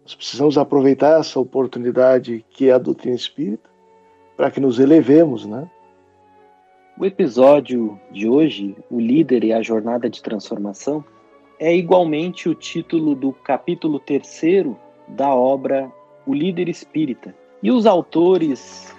Nós 0.03 0.15
precisamos 0.15 0.57
aproveitar 0.57 1.21
essa 1.21 1.39
oportunidade 1.39 2.45
que 2.51 2.69
é 2.69 2.73
a 2.73 2.79
doutrina 2.79 3.15
espírita 3.15 3.71
para 4.37 4.51
que 4.51 4.61
nos 4.61 4.79
elevemos, 4.79 5.45
né? 5.45 5.71
O 6.99 7.05
episódio 7.05 7.99
de 8.11 8.29
hoje, 8.29 8.77
O 8.91 9.01
Líder 9.01 9.45
e 9.45 9.53
a 9.53 9.63
Jornada 9.63 10.09
de 10.09 10.23
Transformação, 10.23 11.05
é 11.59 11.75
igualmente 11.75 12.49
o 12.49 12.55
título 12.55 13.15
do 13.15 13.33
capítulo 13.33 13.99
terceiro 13.99 14.77
da 15.09 15.35
obra 15.35 15.91
O 16.27 16.35
Líder 16.35 16.69
Espírita. 16.69 17.35
E 17.63 17.71
os 17.71 17.87
autores 17.87 18.95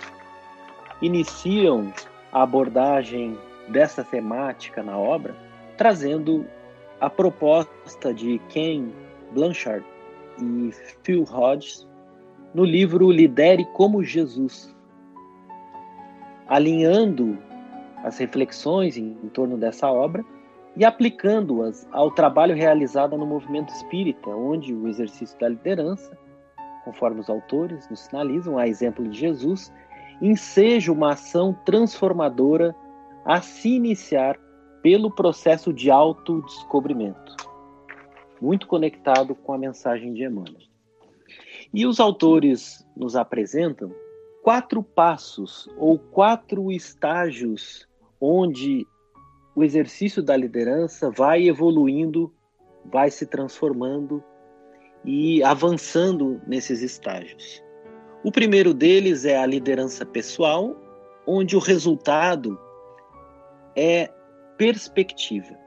iniciam 1.02 1.93
a 2.32 2.43
abordagem 2.43 3.38
dessa 3.67 4.04
temática 4.04 4.82
na 4.82 4.97
obra 4.97 5.36
trazendo 5.78 6.45
a 6.99 7.10
proposta 7.10 8.13
de 8.13 8.39
Ken 8.49 8.89
Blanchard 9.34 9.86
e 10.39 10.71
Phil 11.04 11.23
Hodges 11.23 11.88
no 12.54 12.63
livro 12.63 13.12
Lidere 13.12 13.65
como 13.73 14.04
Jesus, 14.04 14.73
alinhando 16.47 17.38
as 18.04 18.17
reflexões 18.17 18.95
em, 18.97 19.17
em 19.23 19.30
torno 19.30 19.58
dessa 19.58 19.91
obra 19.91 20.23
e 20.76 20.86
aplicando-as 20.86 21.88
ao 21.91 22.12
trabalho 22.12 22.56
realizado 22.56 23.17
no 23.17 23.26
movimento 23.26 23.73
espírita, 23.73 24.30
onde 24.30 24.73
o 24.73 24.88
exercício 24.88 25.38
da 25.39 25.49
liderança, 25.49 26.17
conforme 26.84 27.19
os 27.19 27.30
autores 27.30 27.89
nos 27.89 28.02
sinalizam, 28.02 28.58
a 28.58 28.67
exemplo 28.67 29.08
de 29.08 29.17
Jesus, 29.17 29.74
enseja 30.22 30.91
uma 30.91 31.13
ação 31.13 31.54
transformadora 31.65 32.76
a 33.26 33.41
se 33.41 33.69
iniciar 33.69 34.38
pelo 34.82 35.10
processo 35.10 35.72
de 35.72 35.89
autodescobrimento, 35.89 37.36
muito 38.41 38.67
conectado 38.67 39.34
com 39.34 39.54
a 39.54 39.58
mensagem 39.58 40.13
de 40.13 40.24
Emmanuel. 40.24 40.58
E 41.74 41.86
os 41.88 42.00
autores 42.00 42.86
nos 42.96 43.15
apresentam 43.15 43.91
quatro 44.43 44.84
passos 44.84 45.69
ou 45.78 45.98
quatro 45.98 46.72
estágios 46.72 47.88
onde 48.19 48.86
o 49.56 49.63
exercício 49.63 50.22
da 50.22 50.36
liderança 50.36 51.10
vai 51.10 51.48
evoluindo, 51.48 52.34
vai 52.86 53.10
se 53.10 53.26
transformando 53.26 54.24
e 55.06 55.44
avançando 55.44 56.42
nesses 56.48 56.82
estágios. 56.82 57.63
O 58.24 58.32
primeiro 58.32 58.74
deles 58.74 59.26
é 59.26 59.38
a 59.38 59.46
liderança 59.46 60.06
pessoal, 60.06 60.76
onde 61.28 61.56
o 61.56 61.60
resultado 61.60 62.58
é 63.76 64.10
perspectiva. 64.58 65.58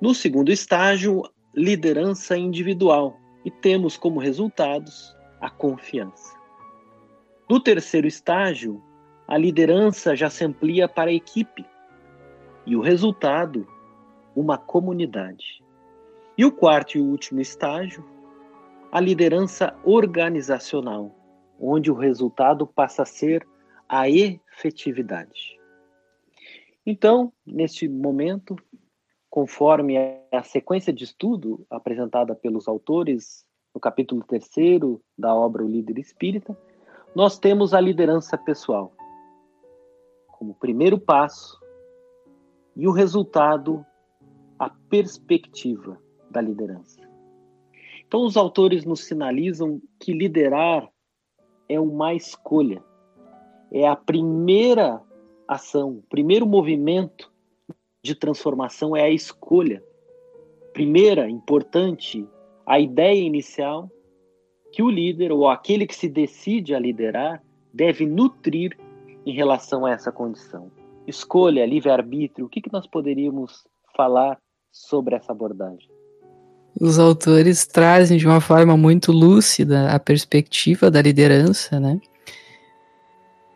No 0.00 0.14
segundo 0.14 0.52
estágio, 0.52 1.22
liderança 1.54 2.36
individual, 2.36 3.16
e 3.44 3.50
temos 3.50 3.96
como 3.96 4.20
resultados 4.20 5.16
a 5.40 5.50
confiança. 5.50 6.38
No 7.48 7.58
terceiro 7.58 8.06
estágio, 8.06 8.82
a 9.26 9.36
liderança 9.36 10.14
já 10.14 10.30
se 10.30 10.44
amplia 10.44 10.88
para 10.88 11.10
a 11.10 11.14
equipe, 11.14 11.64
e 12.66 12.76
o 12.76 12.80
resultado, 12.80 13.66
uma 14.36 14.56
comunidade. 14.56 15.62
E 16.40 16.44
o 16.46 16.50
quarto 16.50 16.96
e 16.96 17.00
último 17.02 17.38
estágio, 17.42 18.02
a 18.90 18.98
liderança 18.98 19.78
organizacional, 19.84 21.14
onde 21.60 21.90
o 21.90 21.94
resultado 21.94 22.66
passa 22.66 23.02
a 23.02 23.04
ser 23.04 23.46
a 23.86 24.08
efetividade. 24.08 25.60
Então, 26.86 27.30
neste 27.44 27.86
momento, 27.86 28.56
conforme 29.28 29.98
a 30.32 30.42
sequência 30.42 30.94
de 30.94 31.04
estudo 31.04 31.66
apresentada 31.68 32.34
pelos 32.34 32.66
autores 32.66 33.44
no 33.74 33.78
capítulo 33.78 34.24
3 34.26 34.48
da 35.18 35.34
obra 35.34 35.62
O 35.62 35.68
Líder 35.68 35.98
Espírita, 35.98 36.58
nós 37.14 37.38
temos 37.38 37.74
a 37.74 37.80
liderança 37.82 38.38
pessoal 38.38 38.94
como 40.26 40.54
primeiro 40.54 40.98
passo 40.98 41.60
e 42.74 42.88
o 42.88 42.92
resultado, 42.92 43.84
a 44.58 44.70
perspectiva 44.70 46.00
da 46.30 46.40
liderança. 46.40 47.00
Então, 48.06 48.24
os 48.24 48.36
autores 48.36 48.84
nos 48.84 49.04
sinalizam 49.04 49.80
que 49.98 50.12
liderar 50.12 50.88
é 51.68 51.78
uma 51.78 52.14
escolha, 52.14 52.82
é 53.70 53.86
a 53.86 53.94
primeira 53.94 55.00
ação, 55.46 55.98
o 55.98 56.02
primeiro 56.08 56.46
movimento 56.46 57.30
de 58.02 58.14
transformação 58.14 58.96
é 58.96 59.02
a 59.02 59.10
escolha. 59.10 59.82
Primeira, 60.72 61.28
importante, 61.28 62.26
a 62.66 62.80
ideia 62.80 63.20
inicial 63.20 63.90
que 64.72 64.82
o 64.82 64.90
líder 64.90 65.32
ou 65.32 65.48
aquele 65.48 65.86
que 65.86 65.94
se 65.94 66.08
decide 66.08 66.74
a 66.74 66.78
liderar 66.78 67.42
deve 67.72 68.06
nutrir 68.06 68.76
em 69.26 69.32
relação 69.32 69.84
a 69.84 69.92
essa 69.92 70.10
condição. 70.10 70.70
Escolha, 71.06 71.66
livre-arbítrio, 71.66 72.46
o 72.46 72.48
que, 72.48 72.60
que 72.60 72.72
nós 72.72 72.86
poderíamos 72.86 73.66
falar 73.96 74.38
sobre 74.70 75.16
essa 75.16 75.32
abordagem? 75.32 75.88
Os 76.78 76.98
autores 76.98 77.66
trazem 77.66 78.18
de 78.18 78.26
uma 78.26 78.40
forma 78.40 78.76
muito 78.76 79.12
lúcida 79.12 79.90
a 79.90 79.98
perspectiva 79.98 80.90
da 80.90 81.00
liderança, 81.00 81.80
né? 81.80 81.98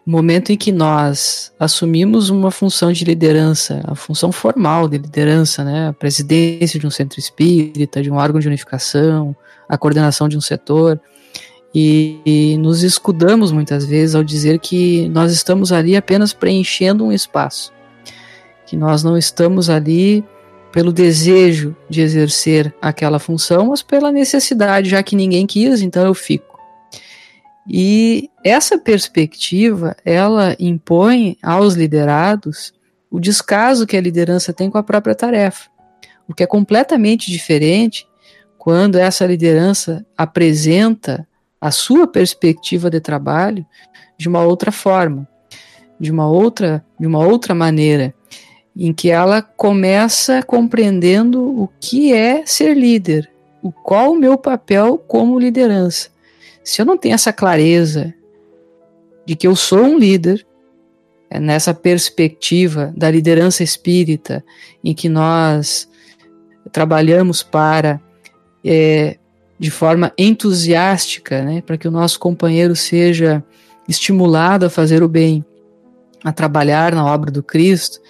momento 0.07 0.53
em 0.53 0.57
que 0.57 0.71
nós 0.71 1.53
assumimos 1.59 2.29
uma 2.29 2.51
função 2.51 2.93
de 2.93 3.05
liderança, 3.05 3.81
a 3.85 3.95
função 3.95 4.31
formal 4.31 4.87
de 4.87 4.99
liderança, 4.99 5.65
né, 5.65 5.89
a 5.89 5.93
presidência 5.93 6.79
de 6.79 6.87
um 6.87 6.91
centro 6.91 7.19
espírita, 7.19 8.03
de 8.03 8.11
um 8.11 8.17
órgão 8.17 8.39
de 8.39 8.47
unificação, 8.47 9.35
a 9.67 9.79
coordenação 9.79 10.29
de 10.29 10.37
um 10.37 10.43
setor, 10.43 11.01
e, 11.75 12.21
e 12.25 12.59
nos 12.59 12.83
escudamos 12.83 13.51
muitas 13.51 13.85
vezes 13.87 14.15
ao 14.15 14.23
dizer 14.23 14.59
que 14.59 15.09
nós 15.09 15.33
estamos 15.33 15.73
ali 15.73 15.97
apenas 15.97 16.33
preenchendo 16.33 17.05
um 17.05 17.13
espaço, 17.13 17.73
que 18.67 18.77
nós 18.77 19.03
não 19.03 19.17
estamos 19.17 19.71
ali 19.71 20.23
pelo 20.75 20.93
desejo 20.93 21.77
de 21.89 22.01
exercer 22.01 22.75
aquela 22.83 23.21
função, 23.21 23.67
mas 23.67 23.81
pela 23.81 24.11
necessidade, 24.11 24.91
já 24.91 25.05
que 25.05 25.15
ninguém 25.15 25.47
quis, 25.47 25.81
então 25.81 26.05
eu 26.05 26.13
fico. 26.15 26.59
E 27.65 28.29
essa 28.43 28.77
perspectiva, 28.77 29.97
ela 30.05 30.57
impõe 30.59 31.39
aos 31.41 31.75
liderados 31.75 32.75
o 33.09 33.21
descaso 33.21 33.87
que 33.87 33.97
a 33.97 34.01
liderança 34.01 34.53
tem 34.53 34.69
com 34.69 34.77
a 34.77 34.83
própria 34.83 35.15
tarefa, 35.15 35.71
o 36.27 36.35
que 36.35 36.43
é 36.43 36.47
completamente 36.47 37.31
diferente 37.31 38.05
quando 38.59 38.97
essa 38.97 39.25
liderança 39.25 40.05
apresenta 40.19 41.25
a 41.61 41.71
sua 41.71 42.09
perspectiva 42.09 42.91
de 42.91 42.99
trabalho 42.99 43.65
de 44.19 44.29
uma 44.29 44.43
outra 44.43 44.73
forma, 44.73 45.29
de 46.01 46.11
uma 46.11 46.29
outra, 46.29 46.85
de 46.99 47.07
uma 47.07 47.25
outra 47.25 47.55
maneira, 47.55 48.13
em 48.77 48.93
que 48.93 49.11
ela 49.11 49.41
começa 49.41 50.43
compreendendo 50.43 51.43
o 51.43 51.69
que 51.81 52.13
é 52.13 52.45
ser 52.45 52.77
líder, 52.77 53.31
o 53.63 53.71
qual 53.71 54.13
o 54.13 54.17
meu 54.17 54.37
papel 54.37 54.99
como 54.99 55.39
liderança. 55.39 56.09
Se 56.63 56.83
eu 56.83 56.87
não 56.87 56.99
tenho 56.99 57.15
essa 57.15 57.33
clareza 57.33 58.13
de 59.25 59.37
que 59.37 59.47
eu 59.47 59.55
sou 59.55 59.81
um 59.81 59.99
líder, 59.99 60.45
é 61.31 61.39
nessa 61.39 61.73
perspectiva 61.73 62.93
da 62.97 63.11
liderança 63.11 63.63
espírita, 63.63 64.45
em 64.83 64.95
que 64.95 65.09
nós 65.09 65.89
trabalhamos 66.73 67.43
para, 67.43 68.01
é, 68.65 69.19
de 69.59 69.71
forma 69.71 70.13
entusiástica, 70.19 71.43
né, 71.43 71.63
para 71.65 71.79
que 71.79 71.89
o 71.89 71.91
nosso 71.91 72.19
companheiro 72.19 72.75
seja 72.75 73.43
estimulado 73.89 74.67
a 74.67 74.71
fazer 74.71 75.03
o 75.03 75.09
bem, 75.09 75.45
a 76.23 76.33
trabalhar 76.33 76.95
na 76.95 77.05
obra 77.05 77.31
do 77.31 77.43
Cristo, 77.43 78.01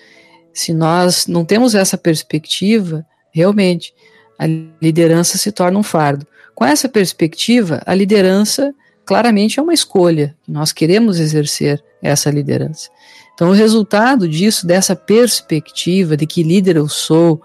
se 0.54 0.72
nós 0.72 1.26
não 1.26 1.44
temos 1.44 1.74
essa 1.74 1.98
perspectiva, 1.98 3.04
realmente 3.32 3.92
a 4.38 4.46
liderança 4.80 5.36
se 5.36 5.50
torna 5.50 5.78
um 5.78 5.82
fardo. 5.82 6.26
Com 6.54 6.64
essa 6.64 6.88
perspectiva, 6.88 7.82
a 7.84 7.94
liderança 7.94 8.72
claramente 9.04 9.58
é 9.58 9.62
uma 9.62 9.74
escolha. 9.74 10.36
Nós 10.46 10.72
queremos 10.72 11.18
exercer 11.18 11.82
essa 12.00 12.30
liderança. 12.30 12.88
Então, 13.34 13.50
o 13.50 13.52
resultado 13.52 14.28
disso, 14.28 14.64
dessa 14.64 14.94
perspectiva 14.94 16.16
de 16.16 16.26
que 16.26 16.44
líder 16.44 16.76
eu 16.76 16.88
sou, 16.88 17.42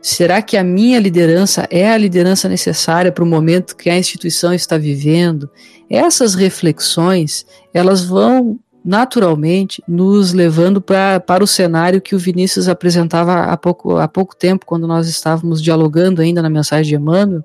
será 0.00 0.40
que 0.40 0.56
a 0.56 0.64
minha 0.64 0.98
liderança 0.98 1.68
é 1.70 1.92
a 1.92 1.98
liderança 1.98 2.48
necessária 2.48 3.12
para 3.12 3.22
o 3.22 3.26
momento 3.26 3.76
que 3.76 3.90
a 3.90 3.98
instituição 3.98 4.54
está 4.54 4.78
vivendo? 4.78 5.50
Essas 5.90 6.34
reflexões, 6.34 7.44
elas 7.74 8.02
vão 8.02 8.58
naturalmente 8.84 9.82
nos 9.86 10.32
levando 10.32 10.80
pra, 10.80 11.20
para 11.20 11.44
o 11.44 11.46
cenário 11.46 12.00
que 12.00 12.14
o 12.14 12.18
Vinícius 12.18 12.68
apresentava 12.68 13.44
há 13.44 13.56
pouco, 13.56 13.96
há 13.96 14.08
pouco 14.08 14.34
tempo, 14.34 14.66
quando 14.66 14.86
nós 14.86 15.08
estávamos 15.08 15.62
dialogando 15.62 16.20
ainda 16.20 16.42
na 16.42 16.50
mensagem 16.50 16.90
de 16.90 16.96
Emmanuel, 16.96 17.44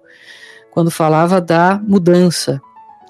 quando 0.71 0.89
falava 0.89 1.39
da 1.39 1.82
mudança. 1.86 2.62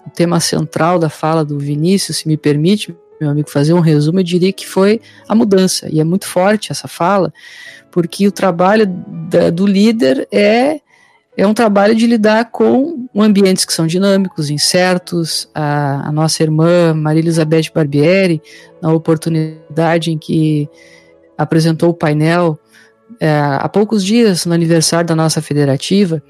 O 0.06 0.10
tema 0.10 0.40
central 0.40 1.00
da 1.00 1.10
fala 1.10 1.44
do 1.44 1.60
Vinícius, 1.60 2.18
se 2.18 2.28
me 2.28 2.38
permite, 2.38 2.96
meu 3.20 3.30
amigo, 3.30 3.50
fazer 3.50 3.74
um 3.74 3.82
resumo, 3.82 4.20
eu 4.20 4.24
diria 4.24 4.54
que 4.54 4.68
foi 4.68 5.02
a 5.28 5.36
mudança. 5.36 5.88
E 5.92 6.00
é 6.00 6.04
muito 6.04 6.26
forte 6.26 6.72
essa 6.72 6.88
fala, 6.88 7.34
porque 7.92 8.28
o 8.28 8.32
trabalho 8.32 8.86
da, 9.30 9.50
do 9.50 9.66
líder 9.66 10.28
é 10.32 10.80
é 11.38 11.46
um 11.46 11.54
trabalho 11.54 11.94
de 11.94 12.08
lidar 12.08 12.50
com 12.52 13.08
ambientes 13.16 13.64
que 13.64 13.72
são 13.72 13.86
dinâmicos, 13.86 14.50
incertos. 14.50 15.48
A, 15.54 16.08
a 16.08 16.12
nossa 16.12 16.42
irmã 16.42 16.96
Maria 16.96 17.22
Elizabeth 17.22 17.72
Barbieri, 17.74 18.42
na 18.82 18.92
oportunidade 18.92 20.12
em 20.12 20.18
que 20.18 20.68
apresentou 21.38 21.92
o 21.92 21.94
painel 21.94 22.60
é, 23.20 23.30
há 23.30 23.70
poucos 23.70 24.04
dias, 24.04 24.48
no 24.48 24.54
aniversário 24.54 25.08
da 25.08 25.16
nossa 25.16 25.40
federativa, 25.40 26.22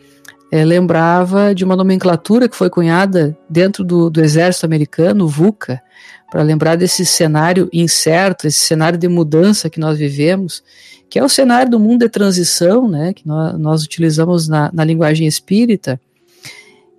é, 0.52 0.64
lembrava 0.66 1.56
de 1.56 1.64
uma 1.64 1.76
nomenclatura 1.76 2.50
que 2.50 2.56
foi 2.56 2.70
cunhada 2.70 3.38
dentro 3.50 3.86
do, 3.86 4.10
do 4.10 4.22
exército 4.22 4.66
americano, 4.66 5.28
VUCA, 5.28 5.82
para 6.30 6.44
lembrar 6.44 6.76
desse 6.76 7.06
cenário 7.06 7.70
incerto, 7.72 8.46
esse 8.46 8.60
cenário 8.60 9.00
de 9.00 9.08
mudança 9.08 9.70
que 9.70 9.80
nós 9.80 9.98
vivemos, 9.98 10.62
que 11.10 11.18
é 11.20 11.24
o 11.24 11.30
cenário 11.30 11.72
do 11.72 11.80
mundo 11.80 12.00
de 12.00 12.10
transição, 12.10 12.88
né, 12.88 13.14
que 13.14 13.28
nós, 13.28 13.58
nós 13.60 13.84
utilizamos 13.84 14.48
na, 14.48 14.70
na 14.74 14.84
linguagem 14.84 15.28
espírita, 15.28 16.00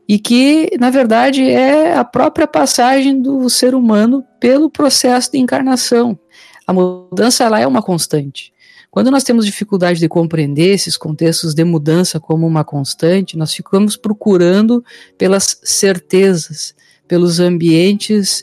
e 0.08 0.18
que, 0.18 0.70
na 0.80 0.88
verdade, 0.88 1.42
é 1.42 1.94
a 1.94 2.02
própria 2.02 2.46
passagem 2.46 3.20
do 3.20 3.48
ser 3.50 3.74
humano 3.74 4.24
pelo 4.40 4.70
processo 4.70 5.30
de 5.32 5.38
encarnação. 5.38 6.18
A 6.66 6.72
mudança 6.72 7.44
ela 7.44 7.60
é 7.60 7.66
uma 7.66 7.82
constante. 7.82 8.52
Quando 8.90 9.10
nós 9.10 9.22
temos 9.22 9.44
dificuldade 9.44 10.00
de 10.00 10.08
compreender 10.08 10.74
esses 10.74 10.96
contextos 10.96 11.52
de 11.52 11.62
mudança 11.62 12.18
como 12.18 12.46
uma 12.46 12.64
constante, 12.64 13.36
nós 13.36 13.52
ficamos 13.52 13.96
procurando 13.96 14.82
pelas 15.18 15.60
certezas, 15.62 16.74
pelos 17.06 17.38
ambientes 17.38 18.42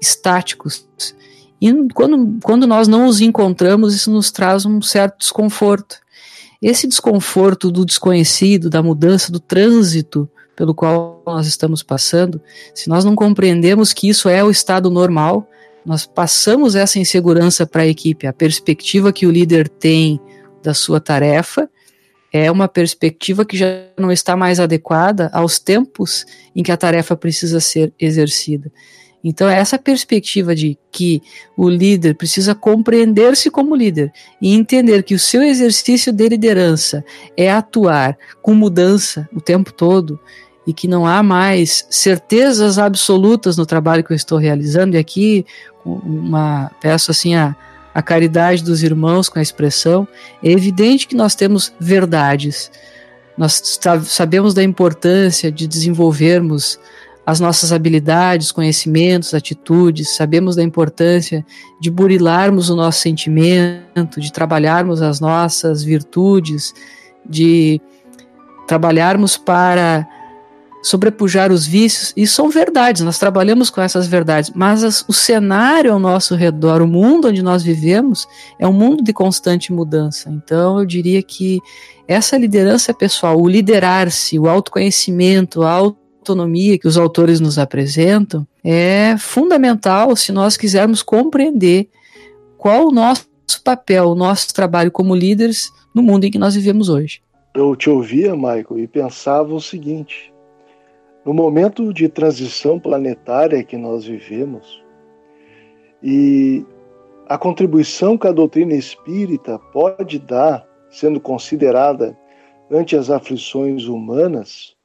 estáticos. 0.00 0.86
E 1.60 1.72
quando, 1.94 2.38
quando 2.42 2.66
nós 2.66 2.86
não 2.86 3.06
os 3.06 3.20
encontramos, 3.20 3.94
isso 3.94 4.10
nos 4.10 4.30
traz 4.30 4.66
um 4.66 4.80
certo 4.82 5.18
desconforto. 5.18 5.96
Esse 6.60 6.86
desconforto 6.86 7.70
do 7.70 7.84
desconhecido, 7.84 8.70
da 8.70 8.82
mudança, 8.82 9.30
do 9.30 9.40
trânsito 9.40 10.28
pelo 10.54 10.74
qual 10.74 11.22
nós 11.26 11.46
estamos 11.46 11.82
passando, 11.82 12.40
se 12.74 12.88
nós 12.88 13.04
não 13.04 13.14
compreendemos 13.14 13.92
que 13.92 14.08
isso 14.08 14.28
é 14.28 14.42
o 14.42 14.50
estado 14.50 14.90
normal, 14.90 15.46
nós 15.84 16.06
passamos 16.06 16.74
essa 16.74 16.98
insegurança 16.98 17.66
para 17.66 17.82
a 17.82 17.86
equipe. 17.86 18.26
A 18.26 18.32
perspectiva 18.32 19.12
que 19.12 19.26
o 19.26 19.30
líder 19.30 19.68
tem 19.68 20.18
da 20.62 20.74
sua 20.74 20.98
tarefa 20.98 21.70
é 22.32 22.50
uma 22.50 22.66
perspectiva 22.66 23.44
que 23.44 23.56
já 23.56 23.66
não 23.98 24.10
está 24.10 24.36
mais 24.36 24.58
adequada 24.58 25.30
aos 25.32 25.58
tempos 25.58 26.24
em 26.54 26.62
que 26.62 26.72
a 26.72 26.76
tarefa 26.76 27.16
precisa 27.16 27.60
ser 27.60 27.94
exercida. 28.00 28.72
Então, 29.28 29.48
essa 29.48 29.76
perspectiva 29.76 30.54
de 30.54 30.78
que 30.92 31.20
o 31.56 31.68
líder 31.68 32.14
precisa 32.14 32.54
compreender-se 32.54 33.50
como 33.50 33.74
líder 33.74 34.12
e 34.40 34.54
entender 34.54 35.02
que 35.02 35.16
o 35.16 35.18
seu 35.18 35.42
exercício 35.42 36.12
de 36.12 36.28
liderança 36.28 37.04
é 37.36 37.50
atuar 37.50 38.16
com 38.40 38.54
mudança 38.54 39.28
o 39.34 39.40
tempo 39.40 39.72
todo 39.72 40.20
e 40.64 40.72
que 40.72 40.86
não 40.86 41.04
há 41.04 41.24
mais 41.24 41.84
certezas 41.90 42.78
absolutas 42.78 43.56
no 43.56 43.66
trabalho 43.66 44.04
que 44.04 44.12
eu 44.12 44.16
estou 44.16 44.38
realizando. 44.38 44.94
E 44.94 44.98
aqui, 44.98 45.44
uma, 45.84 46.70
peço 46.80 47.10
assim 47.10 47.34
a, 47.34 47.56
a 47.92 48.00
caridade 48.02 48.62
dos 48.62 48.84
irmãos 48.84 49.28
com 49.28 49.40
a 49.40 49.42
expressão: 49.42 50.06
é 50.40 50.52
evidente 50.52 51.08
que 51.08 51.16
nós 51.16 51.34
temos 51.34 51.74
verdades. 51.80 52.70
Nós 53.36 53.80
sabemos 54.04 54.54
da 54.54 54.62
importância 54.62 55.50
de 55.50 55.66
desenvolvermos 55.66 56.78
as 57.26 57.40
nossas 57.40 57.72
habilidades, 57.72 58.52
conhecimentos, 58.52 59.34
atitudes, 59.34 60.14
sabemos 60.14 60.54
da 60.54 60.62
importância 60.62 61.44
de 61.80 61.90
burilarmos 61.90 62.70
o 62.70 62.76
nosso 62.76 63.00
sentimento, 63.00 64.20
de 64.20 64.32
trabalharmos 64.32 65.02
as 65.02 65.18
nossas 65.18 65.82
virtudes, 65.82 66.72
de 67.28 67.80
trabalharmos 68.68 69.36
para 69.36 70.06
sobrepujar 70.84 71.50
os 71.50 71.66
vícios, 71.66 72.12
e 72.16 72.28
são 72.28 72.48
verdades, 72.48 73.02
nós 73.02 73.18
trabalhamos 73.18 73.70
com 73.70 73.80
essas 73.80 74.06
verdades, 74.06 74.52
mas 74.54 74.84
as, 74.84 75.04
o 75.08 75.12
cenário 75.12 75.92
ao 75.92 75.98
nosso 75.98 76.36
redor, 76.36 76.80
o 76.80 76.86
mundo 76.86 77.26
onde 77.26 77.42
nós 77.42 77.64
vivemos, 77.64 78.28
é 78.56 78.68
um 78.68 78.72
mundo 78.72 79.02
de 79.02 79.12
constante 79.12 79.72
mudança. 79.72 80.30
Então, 80.30 80.78
eu 80.78 80.86
diria 80.86 81.20
que 81.24 81.58
essa 82.06 82.38
liderança 82.38 82.94
pessoal, 82.94 83.40
o 83.40 83.48
liderar-se, 83.48 84.38
o 84.38 84.48
autoconhecimento, 84.48 85.64
a 85.64 85.72
auto 85.72 86.05
autonomia 86.26 86.78
que 86.78 86.88
os 86.88 86.98
autores 86.98 87.38
nos 87.38 87.58
apresentam 87.58 88.44
é 88.64 89.16
fundamental 89.16 90.16
se 90.16 90.32
nós 90.32 90.56
quisermos 90.56 91.02
compreender 91.02 91.88
qual 92.58 92.88
o 92.88 92.90
nosso 92.90 93.28
papel, 93.64 94.08
o 94.08 94.14
nosso 94.16 94.52
trabalho 94.52 94.90
como 94.90 95.14
líderes 95.14 95.72
no 95.94 96.02
mundo 96.02 96.24
em 96.24 96.30
que 96.30 96.38
nós 96.38 96.56
vivemos 96.56 96.88
hoje. 96.88 97.22
Eu 97.54 97.76
te 97.76 97.88
ouvia, 97.88 98.34
Michael, 98.34 98.78
e 98.78 98.86
pensava 98.88 99.54
o 99.54 99.60
seguinte: 99.60 100.32
no 101.24 101.32
momento 101.32 101.92
de 101.92 102.08
transição 102.08 102.78
planetária 102.78 103.62
que 103.62 103.76
nós 103.76 104.04
vivemos, 104.04 104.82
e 106.02 106.64
a 107.28 107.38
contribuição 107.38 108.18
que 108.18 108.26
a 108.26 108.32
doutrina 108.32 108.74
espírita 108.74 109.58
pode 109.72 110.18
dar, 110.18 110.66
sendo 110.90 111.20
considerada 111.20 112.16
ante 112.70 112.96
as 112.96 113.10
aflições 113.10 113.84
humanas 113.84 114.75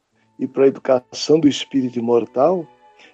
e 0.42 0.48
para 0.48 0.64
a 0.64 0.68
educação 0.68 1.40
do 1.40 1.48
espírito 1.48 2.00
imortal, 2.00 2.66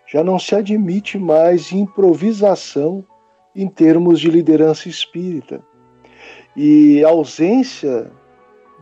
já 0.07 0.23
não 0.23 0.39
se 0.39 0.55
admite 0.55 1.19
mais 1.19 1.73
improvisação 1.73 3.05
em 3.53 3.67
termos 3.67 4.21
de 4.21 4.29
liderança 4.29 4.87
espírita. 4.87 5.61
E 6.55 7.03
a 7.03 7.09
ausência 7.09 8.09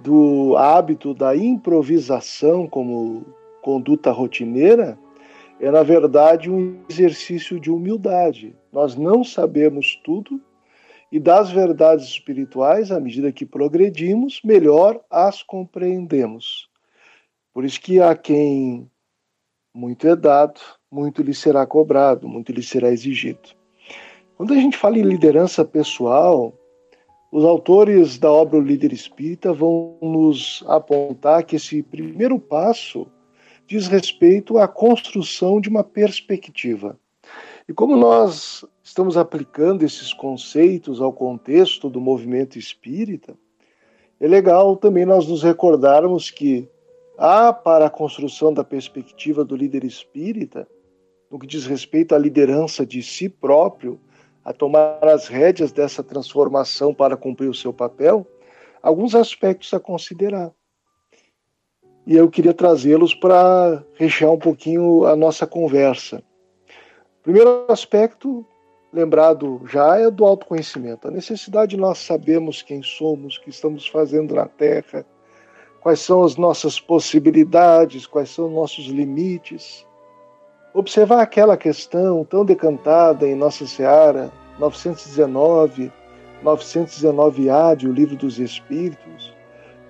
do 0.04 0.56
hábito 0.56 1.16
da 1.16 1.36
improvisação 1.36 2.68
como 2.68 3.26
conduta 3.64 4.12
rotineira 4.12 4.98
é, 5.60 5.72
na 5.72 5.82
verdade, 5.82 6.52
um 6.52 6.82
exercício 6.88 7.60
de 7.60 7.72
humildade. 7.72 8.56
Nós 8.72 8.96
não 8.96 9.24
sabemos 9.24 10.00
tudo 10.04 10.40
e 11.12 11.20
das 11.20 11.50
verdades 11.50 12.08
espirituais, 12.08 12.92
à 12.92 13.00
medida 13.00 13.32
que 13.32 13.46
progredimos, 13.46 14.42
melhor 14.44 15.00
as 15.10 15.42
compreendemos. 15.42 16.70
Por 17.56 17.64
isso 17.64 17.80
que 17.80 18.02
a 18.02 18.14
quem 18.14 18.92
muito 19.74 20.06
é 20.06 20.14
dado, 20.14 20.60
muito 20.92 21.22
lhe 21.22 21.34
será 21.34 21.66
cobrado, 21.66 22.28
muito 22.28 22.52
lhe 22.52 22.62
será 22.62 22.92
exigido. 22.92 23.48
Quando 24.36 24.54
a 24.54 24.58
gente 24.58 24.76
fala 24.76 25.00
em 25.00 25.04
liderança 25.04 25.64
pessoal, 25.64 26.54
os 27.32 27.46
autores 27.46 28.18
da 28.18 28.30
obra 28.30 28.60
O 28.60 28.62
Líder 28.62 28.92
Espírita 28.92 29.54
vão 29.54 29.98
nos 30.02 30.66
apontar 30.68 31.46
que 31.46 31.56
esse 31.56 31.82
primeiro 31.82 32.38
passo 32.38 33.08
diz 33.66 33.88
respeito 33.88 34.58
à 34.58 34.68
construção 34.68 35.62
de 35.62 35.70
uma 35.70 35.82
perspectiva. 35.82 37.00
E 37.70 37.74
como 37.74 37.96
nós 37.96 38.66
estamos 38.84 39.16
aplicando 39.16 39.86
esses 39.86 40.12
conceitos 40.12 41.00
ao 41.00 41.14
contexto 41.14 41.90
do 41.90 42.02
movimento 42.02 42.60
espírita, 42.60 43.34
é 44.20 44.28
legal 44.28 44.76
também 44.76 45.06
nós 45.06 45.26
nos 45.26 45.42
recordarmos 45.42 46.30
que 46.30 46.70
há 47.18 47.52
para 47.54 47.88
a 47.88 47.90
construção 47.90 48.54
da 48.54 48.64
perspectiva 48.64 49.44
do 49.44 49.56
líder 49.56 49.84
espírita, 49.84 50.68
no 51.32 51.40
que 51.40 51.48
diz 51.48 51.66
respeito 51.66 52.14
à 52.14 52.18
liderança 52.18 52.86
de 52.86 53.02
si 53.02 53.28
próprio, 53.28 54.00
a 54.44 54.54
tomar 54.54 55.04
as 55.04 55.28
rédeas 55.28 55.72
dessa 55.72 56.04
transformação 56.04 56.94
para 56.94 57.18
cumprir 57.18 57.50
o 57.50 57.54
seu 57.54 57.74
papel, 57.74 58.28
alguns 58.82 59.16
aspectos 59.16 59.74
a 59.74 59.80
considerar 59.80 60.54
e 62.06 62.16
eu 62.16 62.30
queria 62.30 62.54
trazê-los 62.54 63.16
para 63.16 63.84
rechear 63.96 64.32
um 64.32 64.38
pouquinho 64.38 65.06
a 65.06 65.16
nossa 65.16 65.48
conversa. 65.48 66.22
Primeiro 67.24 67.66
aspecto, 67.68 68.46
lembrado 68.94 69.62
já, 69.66 69.98
é 69.98 70.12
do 70.12 70.24
autoconhecimento. 70.24 71.08
A 71.08 71.12
necessidade 71.12 71.72
de 71.72 71.78
nós 71.78 71.98
sabermos 71.98 72.62
quem 72.62 72.84
somos, 72.84 73.38
o 73.38 73.42
que 73.42 73.50
estamos 73.50 73.88
fazendo 73.88 74.36
na 74.36 74.48
Terra, 74.48 75.04
quais 75.86 76.00
são 76.00 76.24
as 76.24 76.36
nossas 76.36 76.80
possibilidades, 76.80 78.08
quais 78.08 78.32
são 78.32 78.48
os 78.48 78.52
nossos 78.52 78.86
limites. 78.88 79.86
Observar 80.74 81.22
aquela 81.22 81.56
questão 81.56 82.26
tão 82.26 82.44
decantada 82.44 83.28
em 83.28 83.36
Nossa 83.36 83.68
Seara, 83.68 84.32
919, 84.58 85.92
919A 86.44 87.76
de 87.76 87.88
O 87.88 87.94
Livro 87.94 88.16
dos 88.16 88.40
Espíritos, 88.40 89.32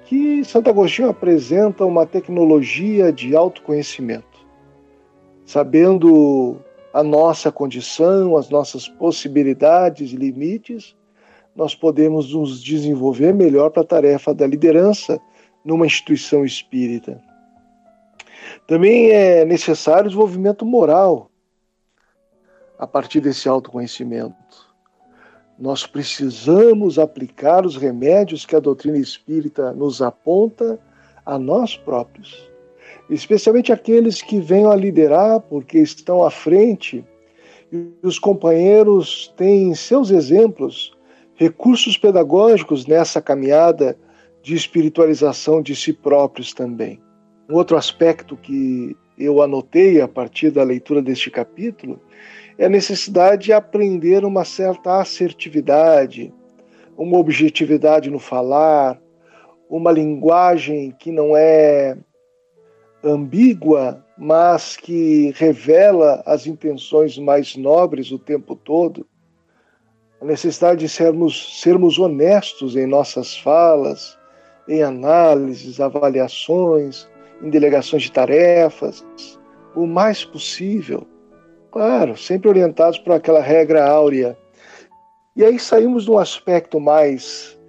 que 0.03 0.43
Santo 0.43 0.69
Agostinho 0.69 1.07
apresenta 1.07 1.85
uma 1.85 2.05
tecnologia 2.05 3.09
de 3.09 3.33
autoconhecimento, 3.33 4.45
sabendo 5.45 6.57
a 6.93 7.01
nossa 7.01 7.53
condição, 7.53 8.35
as 8.35 8.49
nossas 8.49 8.85
possibilidades 8.85 10.11
e 10.11 10.17
limites, 10.17 10.93
nós 11.55 11.73
podemos 11.73 12.33
nos 12.33 12.61
desenvolver 12.61 13.33
melhor 13.33 13.69
para 13.69 13.83
a 13.83 13.87
tarefa 13.87 14.33
da 14.33 14.45
liderança 14.45 15.21
numa 15.65 15.87
instituição 15.87 16.45
espírita. 16.45 17.21
Também 18.67 19.09
é 19.09 19.43
necessário 19.43 20.09
desenvolvimento 20.09 20.65
moral 20.65 21.31
a 22.77 22.85
partir 22.85 23.19
desse 23.19 23.49
autoconhecimento. 23.49 24.35
Nós 25.57 25.87
precisamos 25.87 26.99
aplicar 26.99 27.65
os 27.65 27.77
remédios 27.77 28.45
que 28.45 28.55
a 28.55 28.59
doutrina 28.59 28.97
espírita 28.97 29.73
nos 29.73 30.01
aponta 30.01 30.79
a 31.25 31.39
nós 31.39 31.75
próprios, 31.75 32.49
especialmente 33.09 33.71
aqueles 33.71 34.21
que 34.21 34.39
venham 34.39 34.69
a 34.69 34.75
liderar 34.75 35.39
porque 35.39 35.79
estão 35.79 36.23
à 36.23 36.29
frente 36.29 37.03
e 37.71 37.93
os 38.03 38.19
companheiros 38.19 39.33
têm 39.35 39.73
seus 39.73 40.11
exemplos, 40.11 40.95
recursos 41.35 41.97
pedagógicos 41.97 42.85
nessa 42.85 43.21
caminhada 43.21 43.97
de 44.45 44.53
espiritualização 44.53 45.59
de 45.59 45.75
si 45.75 45.91
próprios 45.91 46.53
também. 46.53 47.01
Um 47.49 47.55
outro 47.55 47.75
aspecto 47.75 48.37
que 48.37 48.95
eu 49.17 49.41
anotei 49.41 49.99
a 49.99 50.07
partir 50.07 50.51
da 50.51 50.61
leitura 50.61 51.01
deste 51.01 51.31
capítulo 51.31 51.99
é 52.55 52.65
a 52.65 52.69
necessidade 52.69 53.45
de 53.45 53.53
aprender 53.53 54.23
uma 54.23 54.45
certa 54.45 55.01
assertividade, 55.01 56.31
uma 56.95 57.17
objetividade 57.17 58.11
no 58.11 58.19
falar, 58.19 59.01
uma 59.67 59.91
linguagem 59.91 60.91
que 60.91 61.11
não 61.11 61.35
é 61.35 61.97
ambígua, 63.03 64.05
mas 64.15 64.77
que 64.77 65.33
revela 65.37 66.21
as 66.23 66.45
intenções 66.45 67.17
mais 67.17 67.55
nobres 67.55 68.11
o 68.11 68.19
tempo 68.19 68.55
todo. 68.55 69.07
A 70.21 70.25
necessidade 70.25 70.81
de 70.81 70.89
sermos, 70.89 71.59
sermos 71.63 71.97
honestos 71.97 72.75
em 72.75 72.85
nossas 72.85 73.35
falas, 73.35 74.15
em 74.67 74.83
análises, 74.83 75.79
avaliações, 75.79 77.07
em 77.41 77.49
delegações 77.49 78.03
de 78.03 78.11
tarefas, 78.11 79.05
o 79.75 79.85
mais 79.85 80.23
possível 80.23 81.05
Claro, 81.75 82.15
sempre 82.15 82.47
orientados 82.47 82.97
por 82.97 83.11
aquela 83.11 83.41
regra 83.41 83.85
áurea. 83.85 84.37
E 85.35 85.43
aí 85.43 85.59
saímos 85.59 86.05
de 86.05 86.11
um 86.11 86.17
aspecto 86.17 86.79
mais 86.79 87.59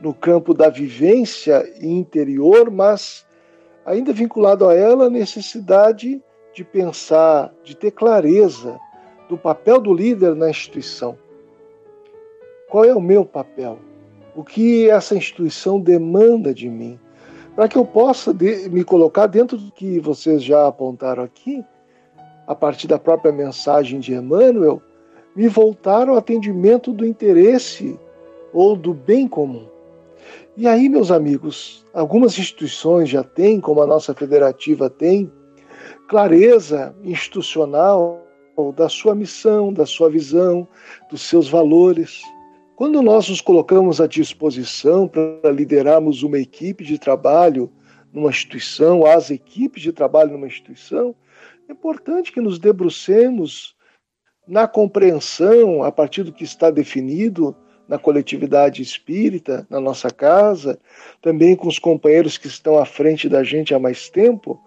no 0.00 0.14
campo 0.14 0.54
da 0.54 0.70
vivência 0.70 1.62
interior, 1.78 2.70
mas 2.70 3.26
ainda 3.84 4.14
vinculado 4.14 4.66
a 4.66 4.74
ela 4.74 5.04
a 5.04 5.10
necessidade 5.10 6.22
de 6.54 6.64
pensar, 6.64 7.52
de 7.62 7.76
ter 7.76 7.90
clareza 7.90 8.80
do 9.28 9.36
papel 9.36 9.78
do 9.78 9.92
líder 9.92 10.34
na 10.34 10.48
instituição. 10.48 11.18
Qual 12.70 12.82
é 12.82 12.94
o 12.94 13.00
meu 13.00 13.26
papel? 13.26 13.78
O 14.34 14.42
que 14.42 14.90
essa 14.90 15.14
instituição 15.14 15.80
demanda 15.80 16.52
de 16.52 16.68
mim? 16.68 16.98
Para 17.54 17.68
que 17.68 17.78
eu 17.78 17.84
possa 17.84 18.32
me 18.32 18.82
colocar 18.82 19.28
dentro 19.28 19.56
do 19.56 19.70
que 19.70 20.00
vocês 20.00 20.42
já 20.42 20.66
apontaram 20.66 21.22
aqui, 21.22 21.64
a 22.46 22.54
partir 22.54 22.88
da 22.88 22.98
própria 22.98 23.32
mensagem 23.32 24.00
de 24.00 24.12
Emmanuel, 24.12 24.82
me 25.36 25.48
voltar 25.48 26.08
ao 26.08 26.16
atendimento 26.16 26.92
do 26.92 27.06
interesse 27.06 27.98
ou 28.52 28.76
do 28.76 28.92
bem 28.92 29.28
comum. 29.28 29.66
E 30.56 30.66
aí, 30.66 30.88
meus 30.88 31.10
amigos, 31.10 31.84
algumas 31.92 32.38
instituições 32.38 33.08
já 33.08 33.22
têm, 33.22 33.60
como 33.60 33.82
a 33.82 33.86
nossa 33.86 34.14
federativa 34.14 34.90
tem, 34.90 35.30
clareza 36.08 36.94
institucional 37.02 38.20
da 38.76 38.88
sua 38.88 39.14
missão, 39.14 39.72
da 39.72 39.86
sua 39.86 40.08
visão, 40.08 40.66
dos 41.10 41.22
seus 41.22 41.48
valores. 41.48 42.22
Quando 42.76 43.00
nós 43.02 43.28
nos 43.28 43.40
colocamos 43.40 44.00
à 44.00 44.06
disposição 44.08 45.06
para 45.06 45.52
liderarmos 45.52 46.24
uma 46.24 46.40
equipe 46.40 46.82
de 46.82 46.98
trabalho 46.98 47.70
numa 48.12 48.30
instituição, 48.30 49.06
as 49.06 49.30
equipes 49.30 49.80
de 49.80 49.92
trabalho 49.92 50.32
numa 50.32 50.48
instituição, 50.48 51.14
é 51.68 51.72
importante 51.72 52.32
que 52.32 52.40
nos 52.40 52.58
debrucemos 52.58 53.76
na 54.46 54.66
compreensão, 54.66 55.84
a 55.84 55.92
partir 55.92 56.24
do 56.24 56.32
que 56.32 56.42
está 56.42 56.68
definido 56.68 57.56
na 57.86 57.96
coletividade 57.96 58.82
espírita, 58.82 59.64
na 59.70 59.78
nossa 59.78 60.10
casa, 60.10 60.76
também 61.22 61.54
com 61.54 61.68
os 61.68 61.78
companheiros 61.78 62.36
que 62.36 62.48
estão 62.48 62.76
à 62.76 62.84
frente 62.84 63.28
da 63.28 63.44
gente 63.44 63.72
há 63.72 63.78
mais 63.78 64.08
tempo, 64.08 64.60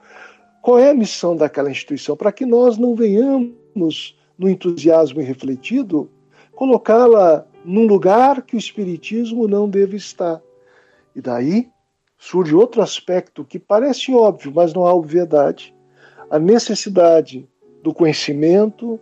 qual 0.62 0.80
é 0.80 0.92
a 0.92 0.96
missão 0.96 1.36
daquela 1.36 1.70
instituição, 1.70 2.16
para 2.16 2.32
que 2.32 2.46
nós 2.46 2.78
não 2.78 2.96
venhamos, 2.96 4.18
no 4.38 4.48
entusiasmo 4.48 5.20
irrefletido, 5.20 6.10
colocá-la 6.54 7.46
num 7.64 7.86
lugar 7.86 8.42
que 8.42 8.56
o 8.56 8.60
Espiritismo 8.60 9.48
não 9.48 9.70
deve 9.70 9.98
estar. 9.98 10.42
E 11.16 11.22
daí 11.22 11.70
surge 12.18 12.56
outro 12.56 12.82
aspecto 12.82 13.44
que 13.44 13.60
parece 13.60 14.14
óbvio, 14.14 14.52
mas 14.54 14.74
não 14.74 14.86
há 14.86 14.94
obviedade 14.94 15.74
a 16.30 16.38
necessidade 16.38 17.48
do 17.82 17.94
conhecimento 17.94 19.00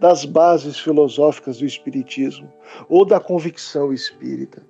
das 0.00 0.24
bases 0.24 0.78
filosóficas 0.78 1.58
do 1.58 1.66
Espiritismo 1.66 2.52
ou 2.88 3.04
da 3.04 3.20
convicção 3.20 3.92
espírita. 3.92 4.62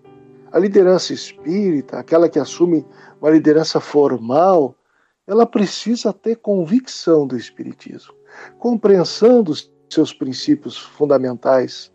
A 0.52 0.58
liderança 0.58 1.12
espírita, 1.12 1.98
aquela 1.98 2.28
que 2.28 2.38
assume 2.38 2.86
uma 3.20 3.30
liderança 3.30 3.80
formal, 3.80 4.74
ela 5.26 5.46
precisa 5.46 6.12
ter 6.12 6.36
convicção 6.36 7.26
do 7.26 7.36
Espiritismo, 7.36 8.14
compreensão 8.58 9.42
dos 9.42 9.72
seus 9.88 10.12
princípios 10.12 10.76
fundamentais, 10.76 11.90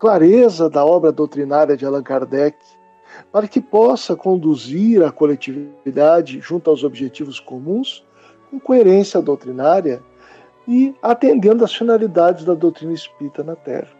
clareza 0.00 0.70
da 0.70 0.82
obra 0.82 1.12
doutrinária 1.12 1.76
de 1.76 1.84
Allan 1.84 2.02
Kardec, 2.02 2.56
para 3.30 3.46
que 3.46 3.60
possa 3.60 4.16
conduzir 4.16 5.04
a 5.04 5.12
coletividade 5.12 6.40
junto 6.40 6.70
aos 6.70 6.82
objetivos 6.82 7.38
comuns 7.38 8.02
com 8.50 8.58
coerência 8.58 9.20
doutrinária 9.20 10.02
e 10.66 10.94
atendendo 11.02 11.64
às 11.64 11.74
finalidades 11.74 12.46
da 12.46 12.54
doutrina 12.54 12.94
espírita 12.94 13.44
na 13.44 13.54
Terra. 13.54 13.90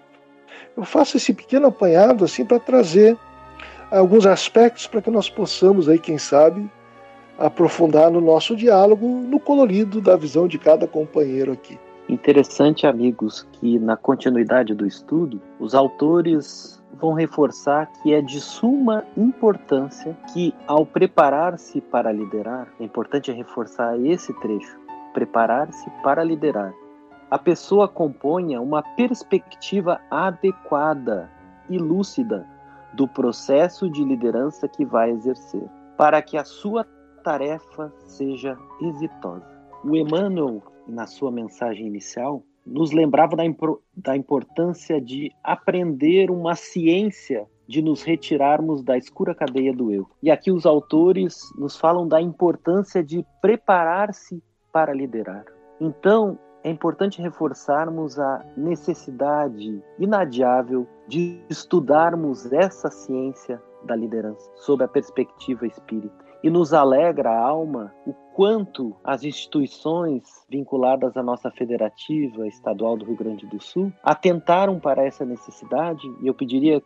Eu 0.74 0.84
faço 0.84 1.18
esse 1.18 1.34
pequeno 1.34 1.66
apanhado 1.66 2.24
assim 2.24 2.46
para 2.46 2.58
trazer 2.58 3.16
alguns 3.90 4.24
aspectos 4.24 4.86
para 4.86 5.02
que 5.02 5.10
nós 5.10 5.28
possamos 5.28 5.86
aí, 5.86 5.98
quem 5.98 6.16
sabe, 6.16 6.70
aprofundar 7.38 8.10
no 8.10 8.22
nosso 8.22 8.56
diálogo, 8.56 9.06
no 9.06 9.38
colorido 9.38 10.00
da 10.00 10.16
visão 10.16 10.48
de 10.48 10.58
cada 10.58 10.86
companheiro 10.86 11.52
aqui. 11.52 11.78
Interessante, 12.10 12.88
amigos, 12.88 13.46
que 13.52 13.78
na 13.78 13.96
continuidade 13.96 14.74
do 14.74 14.84
estudo, 14.84 15.40
os 15.60 15.76
autores 15.76 16.82
vão 16.94 17.12
reforçar 17.12 17.86
que 17.86 18.12
é 18.12 18.20
de 18.20 18.40
suma 18.40 19.04
importância 19.16 20.18
que, 20.32 20.52
ao 20.66 20.84
preparar-se 20.84 21.80
para 21.80 22.10
liderar, 22.10 22.66
é 22.80 22.84
importante 22.84 23.30
reforçar 23.30 23.96
esse 24.04 24.34
trecho: 24.40 24.76
preparar-se 25.14 25.88
para 26.02 26.24
liderar. 26.24 26.74
A 27.30 27.38
pessoa 27.38 27.86
componha 27.86 28.60
uma 28.60 28.82
perspectiva 28.96 30.00
adequada 30.10 31.30
e 31.68 31.78
lúcida 31.78 32.44
do 32.92 33.06
processo 33.06 33.88
de 33.88 34.02
liderança 34.02 34.66
que 34.66 34.84
vai 34.84 35.12
exercer, 35.12 35.62
para 35.96 36.20
que 36.20 36.36
a 36.36 36.42
sua 36.42 36.84
tarefa 37.22 37.92
seja 38.04 38.58
exitosa. 38.80 39.46
O 39.84 39.94
Emmanuel, 39.94 40.60
na 40.86 41.06
sua 41.06 41.30
mensagem 41.30 41.86
inicial, 41.86 42.42
nos 42.66 42.92
lembrava 42.92 43.36
da, 43.36 43.44
da 43.96 44.16
importância 44.16 45.00
de 45.00 45.30
aprender 45.42 46.30
uma 46.30 46.54
ciência 46.54 47.46
de 47.66 47.80
nos 47.80 48.02
retirarmos 48.02 48.82
da 48.82 48.98
escura 48.98 49.34
cadeia 49.34 49.72
do 49.72 49.92
eu. 49.92 50.08
E 50.22 50.30
aqui 50.30 50.50
os 50.50 50.66
autores 50.66 51.38
nos 51.56 51.76
falam 51.76 52.06
da 52.06 52.20
importância 52.20 53.02
de 53.02 53.24
preparar-se 53.40 54.42
para 54.72 54.92
liderar. 54.92 55.44
Então, 55.80 56.38
é 56.62 56.70
importante 56.70 57.22
reforçarmos 57.22 58.18
a 58.18 58.44
necessidade 58.56 59.82
inadiável 59.98 60.86
de 61.08 61.40
estudarmos 61.48 62.52
essa 62.52 62.90
ciência 62.90 63.62
da 63.84 63.96
liderança 63.96 64.50
sob 64.56 64.84
a 64.84 64.88
perspectiva 64.88 65.66
espírita 65.66 66.29
e 66.42 66.50
nos 66.50 66.72
alegra 66.72 67.30
a 67.30 67.40
alma 67.40 67.92
o 68.06 68.12
quanto 68.34 68.96
as 69.04 69.24
instituições 69.24 70.22
vinculadas 70.48 71.16
à 71.16 71.22
nossa 71.22 71.50
federativa 71.50 72.46
estadual 72.46 72.96
do 72.96 73.04
Rio 73.04 73.16
Grande 73.16 73.46
do 73.46 73.60
Sul 73.60 73.92
atentaram 74.02 74.78
para 74.78 75.04
essa 75.04 75.24
necessidade, 75.24 76.06
e 76.22 76.26
eu 76.26 76.34
pediria 76.34 76.80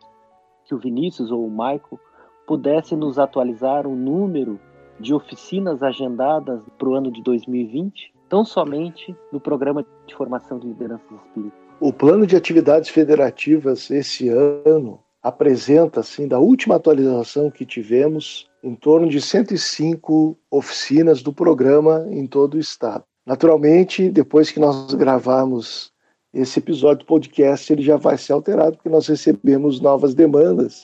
que 0.65 0.75
o 0.75 0.79
Vinícius 0.79 1.31
ou 1.31 1.45
o 1.45 1.51
Maico 1.51 1.99
pudesse 2.45 2.95
nos 2.95 3.17
atualizar 3.17 3.87
o 3.87 3.95
número 3.95 4.59
de 4.99 5.13
oficinas 5.13 5.83
agendadas 5.83 6.63
para 6.77 6.89
o 6.89 6.95
ano 6.95 7.11
de 7.11 7.21
2020, 7.21 8.13
tão 8.29 8.43
somente 8.43 9.15
no 9.31 9.39
programa 9.39 9.85
de 10.07 10.15
formação 10.15 10.59
de 10.59 10.67
lideranças 10.67 11.11
espíritas. 11.25 11.59
O 11.79 11.91
plano 11.91 12.25
de 12.25 12.35
atividades 12.35 12.89
federativas 12.89 13.91
esse 13.91 14.29
ano 14.29 14.99
apresenta, 15.21 15.99
assim, 15.99 16.27
da 16.27 16.39
última 16.39 16.75
atualização 16.75 17.49
que 17.49 17.65
tivemos, 17.65 18.47
em 18.65 18.73
torno 18.73 19.07
de 19.07 19.21
105 19.21 20.35
oficinas 20.49 21.21
do 21.21 21.31
programa 21.31 22.07
em 22.09 22.25
todo 22.25 22.55
o 22.55 22.59
estado. 22.59 23.03
Naturalmente, 23.23 24.09
depois 24.09 24.49
que 24.49 24.59
nós 24.59 24.91
gravarmos 24.95 25.93
esse 26.33 26.57
episódio 26.57 27.05
do 27.05 27.07
podcast, 27.07 27.71
ele 27.71 27.83
já 27.83 27.95
vai 27.95 28.17
ser 28.17 28.33
alterado, 28.33 28.77
porque 28.77 28.89
nós 28.89 29.05
recebemos 29.05 29.79
novas 29.79 30.15
demandas 30.15 30.83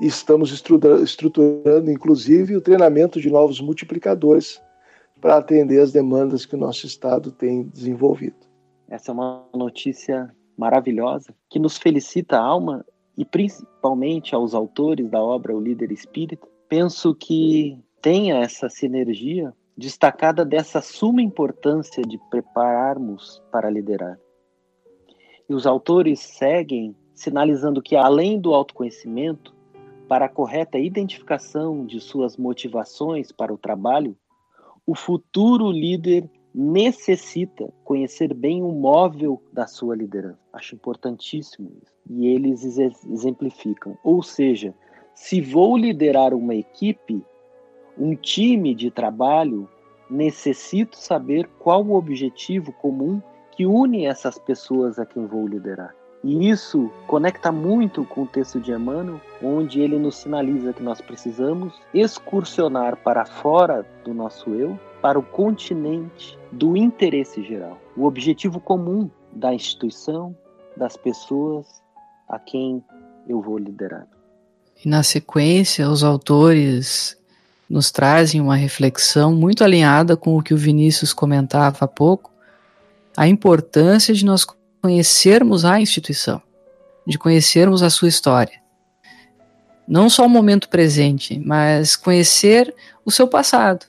e 0.00 0.06
estamos 0.08 0.50
estruturando, 0.50 1.90
inclusive, 1.92 2.56
o 2.56 2.60
treinamento 2.60 3.20
de 3.20 3.30
novos 3.30 3.60
multiplicadores 3.60 4.60
para 5.20 5.36
atender 5.36 5.80
as 5.80 5.92
demandas 5.92 6.44
que 6.44 6.56
o 6.56 6.58
nosso 6.58 6.86
estado 6.86 7.30
tem 7.30 7.62
desenvolvido. 7.68 8.36
Essa 8.88 9.12
é 9.12 9.14
uma 9.14 9.44
notícia 9.54 10.34
maravilhosa 10.58 11.32
que 11.48 11.60
nos 11.60 11.78
felicita 11.78 12.36
a 12.36 12.44
alma 12.44 12.84
e 13.16 13.24
principalmente 13.24 14.34
aos 14.34 14.54
autores 14.54 15.08
da 15.08 15.22
obra 15.22 15.54
O 15.54 15.60
Líder 15.60 15.92
Espírita, 15.92 16.48
penso 16.68 17.14
que 17.14 17.78
tenha 18.00 18.36
essa 18.36 18.68
sinergia 18.68 19.52
destacada 19.76 20.44
dessa 20.44 20.80
suma 20.80 21.20
importância 21.20 22.02
de 22.02 22.18
prepararmos 22.30 23.42
para 23.50 23.68
liderar. 23.68 24.18
E 25.48 25.54
os 25.54 25.66
autores 25.66 26.20
seguem 26.20 26.96
sinalizando 27.14 27.82
que, 27.82 27.94
além 27.94 28.40
do 28.40 28.54
autoconhecimento, 28.54 29.54
para 30.08 30.26
a 30.26 30.28
correta 30.28 30.78
identificação 30.78 31.84
de 31.84 32.00
suas 32.00 32.36
motivações 32.36 33.32
para 33.32 33.52
o 33.52 33.58
trabalho, 33.58 34.16
o 34.86 34.94
futuro 34.94 35.70
líder 35.70 36.30
necessita 36.54 37.70
conhecer 37.84 38.32
bem 38.32 38.62
o 38.62 38.70
móvel 38.72 39.42
da 39.52 39.66
sua 39.66 39.94
liderança. 39.94 40.38
Acho 40.52 40.74
importantíssimo 40.74 41.70
isso. 41.82 41.92
E 42.08 42.26
eles 42.28 42.78
exemplificam. 42.78 43.98
Ou 44.02 44.22
seja, 44.22 44.74
se 45.16 45.40
vou 45.40 45.78
liderar 45.78 46.34
uma 46.34 46.54
equipe, 46.54 47.24
um 47.98 48.14
time 48.14 48.74
de 48.74 48.90
trabalho, 48.90 49.66
necessito 50.10 50.94
saber 50.96 51.48
qual 51.58 51.82
o 51.82 51.94
objetivo 51.94 52.70
comum 52.74 53.20
que 53.50 53.64
une 53.64 54.04
essas 54.04 54.38
pessoas 54.38 54.98
a 54.98 55.06
quem 55.06 55.26
vou 55.26 55.48
liderar. 55.48 55.94
E 56.22 56.50
isso 56.50 56.90
conecta 57.06 57.50
muito 57.50 58.04
com 58.04 58.24
o 58.24 58.26
texto 58.26 58.60
de 58.60 58.72
Emmanuel, 58.72 59.18
onde 59.42 59.80
ele 59.80 59.98
nos 59.98 60.16
sinaliza 60.16 60.74
que 60.74 60.82
nós 60.82 61.00
precisamos 61.00 61.80
excursionar 61.94 62.98
para 62.98 63.24
fora 63.24 63.86
do 64.04 64.12
nosso 64.12 64.50
eu 64.50 64.78
para 65.00 65.18
o 65.18 65.22
continente 65.22 66.38
do 66.52 66.76
interesse 66.76 67.42
geral, 67.42 67.78
o 67.96 68.04
objetivo 68.04 68.60
comum 68.60 69.10
da 69.32 69.54
instituição, 69.54 70.36
das 70.76 70.94
pessoas 70.94 71.82
a 72.28 72.38
quem 72.38 72.84
eu 73.26 73.40
vou 73.40 73.56
liderar. 73.56 74.06
E 74.84 74.88
na 74.88 75.02
sequência, 75.02 75.88
os 75.88 76.04
autores 76.04 77.16
nos 77.68 77.90
trazem 77.90 78.40
uma 78.40 78.56
reflexão 78.56 79.34
muito 79.34 79.64
alinhada 79.64 80.16
com 80.16 80.36
o 80.36 80.42
que 80.42 80.54
o 80.54 80.58
Vinícius 80.58 81.12
comentava 81.12 81.78
há 81.80 81.88
pouco, 81.88 82.30
a 83.16 83.26
importância 83.26 84.14
de 84.14 84.24
nós 84.24 84.46
conhecermos 84.80 85.64
a 85.64 85.80
instituição, 85.80 86.40
de 87.06 87.18
conhecermos 87.18 87.82
a 87.82 87.90
sua 87.90 88.08
história. 88.08 88.60
Não 89.88 90.08
só 90.10 90.26
o 90.26 90.30
momento 90.30 90.68
presente, 90.68 91.40
mas 91.44 91.96
conhecer 91.96 92.72
o 93.04 93.10
seu 93.10 93.26
passado, 93.26 93.86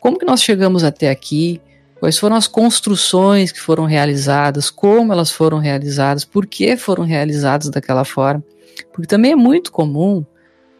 como 0.00 0.18
que 0.18 0.26
nós 0.26 0.42
chegamos 0.42 0.84
até 0.84 1.08
aqui, 1.08 1.60
quais 1.98 2.18
foram 2.18 2.36
as 2.36 2.46
construções 2.46 3.50
que 3.52 3.60
foram 3.60 3.84
realizadas, 3.84 4.68
como 4.68 5.12
elas 5.12 5.30
foram 5.30 5.58
realizadas, 5.58 6.24
por 6.24 6.46
que 6.46 6.76
foram 6.76 7.04
realizadas 7.04 7.70
daquela 7.70 8.04
forma. 8.04 8.44
Porque 8.92 9.06
também 9.06 9.32
é 9.32 9.36
muito 9.36 9.72
comum, 9.72 10.24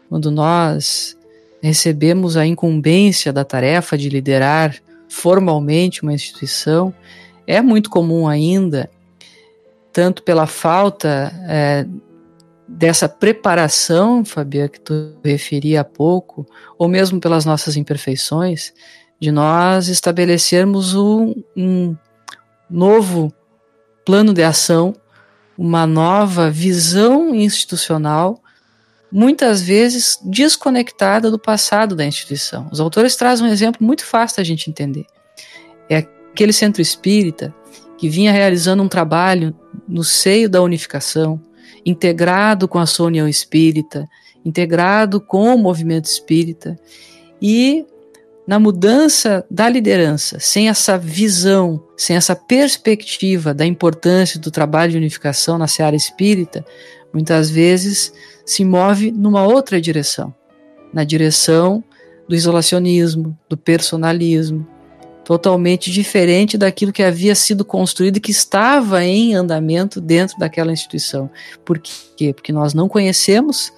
quando 0.09 0.31
nós 0.31 1.17
recebemos 1.61 2.37
a 2.37 2.45
incumbência 2.45 3.33
da 3.33 3.43
tarefa 3.43 3.97
de 3.97 4.09
liderar 4.09 4.75
formalmente 5.09 6.03
uma 6.03 6.13
instituição, 6.13 6.93
é 7.47 7.61
muito 7.61 7.89
comum 7.89 8.27
ainda, 8.27 8.89
tanto 9.91 10.23
pela 10.23 10.45
falta 10.45 11.31
é, 11.47 11.85
dessa 12.67 13.07
preparação, 13.07 14.25
Fabiana, 14.25 14.69
que 14.69 14.79
tu 14.79 15.15
referia 15.23 15.81
há 15.81 15.83
pouco, 15.83 16.45
ou 16.77 16.87
mesmo 16.87 17.19
pelas 17.19 17.45
nossas 17.45 17.77
imperfeições, 17.77 18.73
de 19.19 19.31
nós 19.31 19.87
estabelecermos 19.87 20.95
um, 20.95 21.33
um 21.55 21.95
novo 22.69 23.33
plano 24.05 24.33
de 24.33 24.43
ação, 24.43 24.93
uma 25.57 25.87
nova 25.87 26.49
visão 26.49 27.33
institucional, 27.33 28.41
muitas 29.11 29.61
vezes 29.61 30.19
desconectada 30.23 31.31
do 31.31 31.39
passado 31.39 31.95
da 31.95 32.05
instituição. 32.05 32.67
Os 32.71 32.79
autores 32.79 33.15
trazem 33.15 33.47
um 33.47 33.51
exemplo 33.51 33.85
muito 33.85 34.03
fácil 34.03 34.37
da 34.37 34.43
gente 34.43 34.69
entender. 34.69 35.05
É 35.89 35.97
aquele 35.97 36.51
centro 36.51 36.81
espírita 36.81 37.53
que 37.97 38.09
vinha 38.09 38.31
realizando 38.31 38.83
um 38.83 38.89
trabalho 38.89 39.55
no 39.87 40.03
seio 40.03 40.49
da 40.49 40.61
unificação, 40.61 41.41
integrado 41.85 42.67
com 42.67 42.79
a 42.79 42.85
sua 42.85 43.07
união 43.07 43.27
espírita, 43.27 44.09
integrado 44.43 45.21
com 45.21 45.55
o 45.55 45.57
movimento 45.57 46.05
espírita, 46.05 46.77
e 47.41 47.85
na 48.47 48.59
mudança 48.59 49.45
da 49.49 49.67
liderança, 49.67 50.39
sem 50.39 50.69
essa 50.69 50.97
visão, 50.97 51.83
sem 51.97 52.15
essa 52.15 52.35
perspectiva 52.35 53.53
da 53.53 53.65
importância 53.65 54.39
do 54.39 54.51
trabalho 54.51 54.91
de 54.91 54.97
unificação 54.97 55.57
na 55.57 55.67
seara 55.67 55.95
espírita, 55.95 56.63
muitas 57.13 57.49
vezes 57.49 58.13
se 58.45 58.63
move 58.63 59.11
numa 59.11 59.43
outra 59.43 59.81
direção 59.81 60.33
na 60.95 61.03
direção 61.03 61.83
do 62.27 62.33
isolacionismo, 62.33 63.37
do 63.49 63.57
personalismo, 63.57 64.65
totalmente 65.25 65.91
diferente 65.91 66.57
daquilo 66.57 66.93
que 66.93 67.03
havia 67.03 67.35
sido 67.35 67.65
construído 67.65 68.17
e 68.17 68.21
que 68.21 68.31
estava 68.31 69.03
em 69.03 69.35
andamento 69.35 69.99
dentro 69.99 70.39
daquela 70.39 70.71
instituição. 70.71 71.29
Por 71.65 71.79
quê? 71.79 72.31
Porque 72.33 72.53
nós 72.53 72.73
não 72.73 72.87
conhecemos 72.87 73.73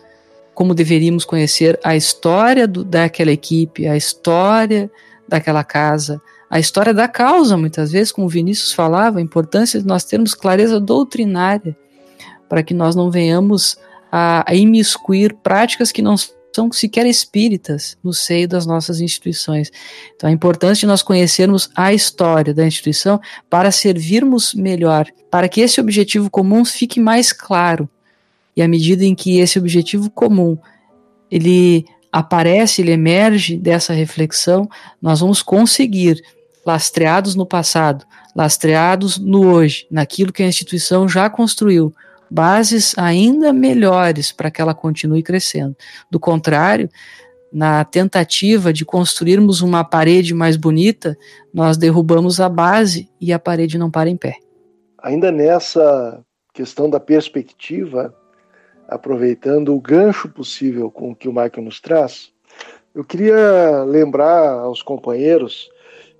como 0.58 0.74
deveríamos 0.74 1.24
conhecer 1.24 1.80
a 1.84 1.96
história 1.96 2.68
do, 2.68 2.84
daquela 2.84 3.32
equipe, 3.32 3.86
a 3.86 3.96
história 3.96 4.90
daquela 5.28 5.64
casa, 5.64 6.20
a 6.50 6.58
história 6.60 6.96
da 6.96 7.08
causa, 7.08 7.56
muitas 7.56 7.92
vezes, 7.92 8.12
como 8.12 8.28
Vinícius 8.28 8.74
falava, 8.74 9.20
a 9.20 9.22
importância 9.22 9.80
de 9.80 9.86
nós 9.86 10.04
termos 10.04 10.34
clareza 10.34 10.80
doutrinária, 10.80 11.78
para 12.50 12.64
que 12.64 12.74
nós 12.74 12.96
não 12.96 13.12
venhamos 13.12 13.78
a, 14.12 14.44
a 14.52 14.56
imiscuir 14.56 15.36
práticas 15.44 15.92
que 15.92 16.02
não 16.02 16.16
são 16.18 16.72
sequer 16.72 17.06
espíritas 17.06 17.96
no 18.04 18.12
seio 18.12 18.48
das 18.48 18.66
nossas 18.66 19.00
instituições. 19.00 19.72
Então 20.16 20.28
é 20.28 20.34
importante 20.34 20.88
nós 20.88 21.04
conhecermos 21.04 21.70
a 21.76 21.94
história 21.94 22.52
da 22.52 22.66
instituição 22.66 23.22
para 23.48 23.72
servirmos 23.72 24.56
melhor, 24.56 25.06
para 25.30 25.48
que 25.48 25.62
esse 25.62 25.80
objetivo 25.80 26.32
comum 26.32 26.66
fique 26.66 27.00
mais 27.00 27.32
claro. 27.32 27.88
E 28.58 28.62
à 28.64 28.68
medida 28.68 29.06
em 29.06 29.14
que 29.14 29.40
esse 29.40 29.60
objetivo 29.60 30.10
comum 30.10 30.58
ele 31.30 31.86
aparece, 32.12 32.82
ele 32.82 32.92
emerge 32.92 33.56
dessa 33.56 33.94
reflexão, 33.94 34.68
nós 35.00 35.20
vamos 35.20 35.44
conseguir 35.44 36.20
lastreados 36.66 37.36
no 37.36 37.46
passado, 37.46 38.04
lastreados 38.36 39.20
no 39.20 39.48
hoje, 39.48 39.86
naquilo 39.92 40.34
que 40.34 40.42
a 40.42 40.48
instituição 40.48 41.08
já 41.08 41.30
construiu, 41.30 41.94
bases 42.32 42.98
ainda 42.98 43.54
melhores 43.54 44.32
para 44.32 44.50
que 44.50 44.60
ela 44.60 44.74
continue 44.74 45.22
crescendo. 45.22 45.76
Do 46.10 46.20
contrário, 46.20 46.90
na 47.54 47.86
tentativa 47.86 48.74
de 48.74 48.84
construirmos 48.84 49.62
uma 49.62 49.84
parede 49.84 50.34
mais 50.34 50.58
bonita, 50.58 51.16
nós 51.54 51.78
derrubamos 51.78 52.40
a 52.40 52.50
base 52.50 53.08
e 53.22 53.32
a 53.32 53.38
parede 53.38 53.78
não 53.78 53.92
para 53.92 54.10
em 54.10 54.18
pé. 54.18 54.38
Ainda 55.02 55.32
nessa 55.32 56.24
questão 56.54 56.90
da 56.90 57.00
perspectiva, 57.00 58.14
aproveitando 58.88 59.76
o 59.76 59.82
gancho 59.82 60.30
possível 60.30 60.90
com 60.90 61.16
que 61.16 61.28
o 61.28 61.32
Michael 61.34 61.64
nos 61.64 61.80
traz, 61.80 62.32
eu 62.96 63.04
queria 63.04 63.84
lembrar 63.84 64.60
aos 64.60 64.82
companheiros 64.82 65.70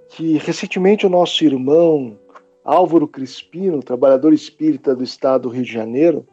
que 0.10 0.38
recentemente 0.38 1.06
o 1.06 1.10
nosso 1.10 1.44
irmão 1.44 2.18
Álvaro 2.64 3.08
Crispino, 3.08 3.82
trabalhador 3.82 4.34
espírita 4.34 4.96
do 4.96 5.04
estado 5.04 5.44
do 5.44 5.50
Rio 5.50 5.64
de 5.64 5.72
Janeiro, 5.72 6.28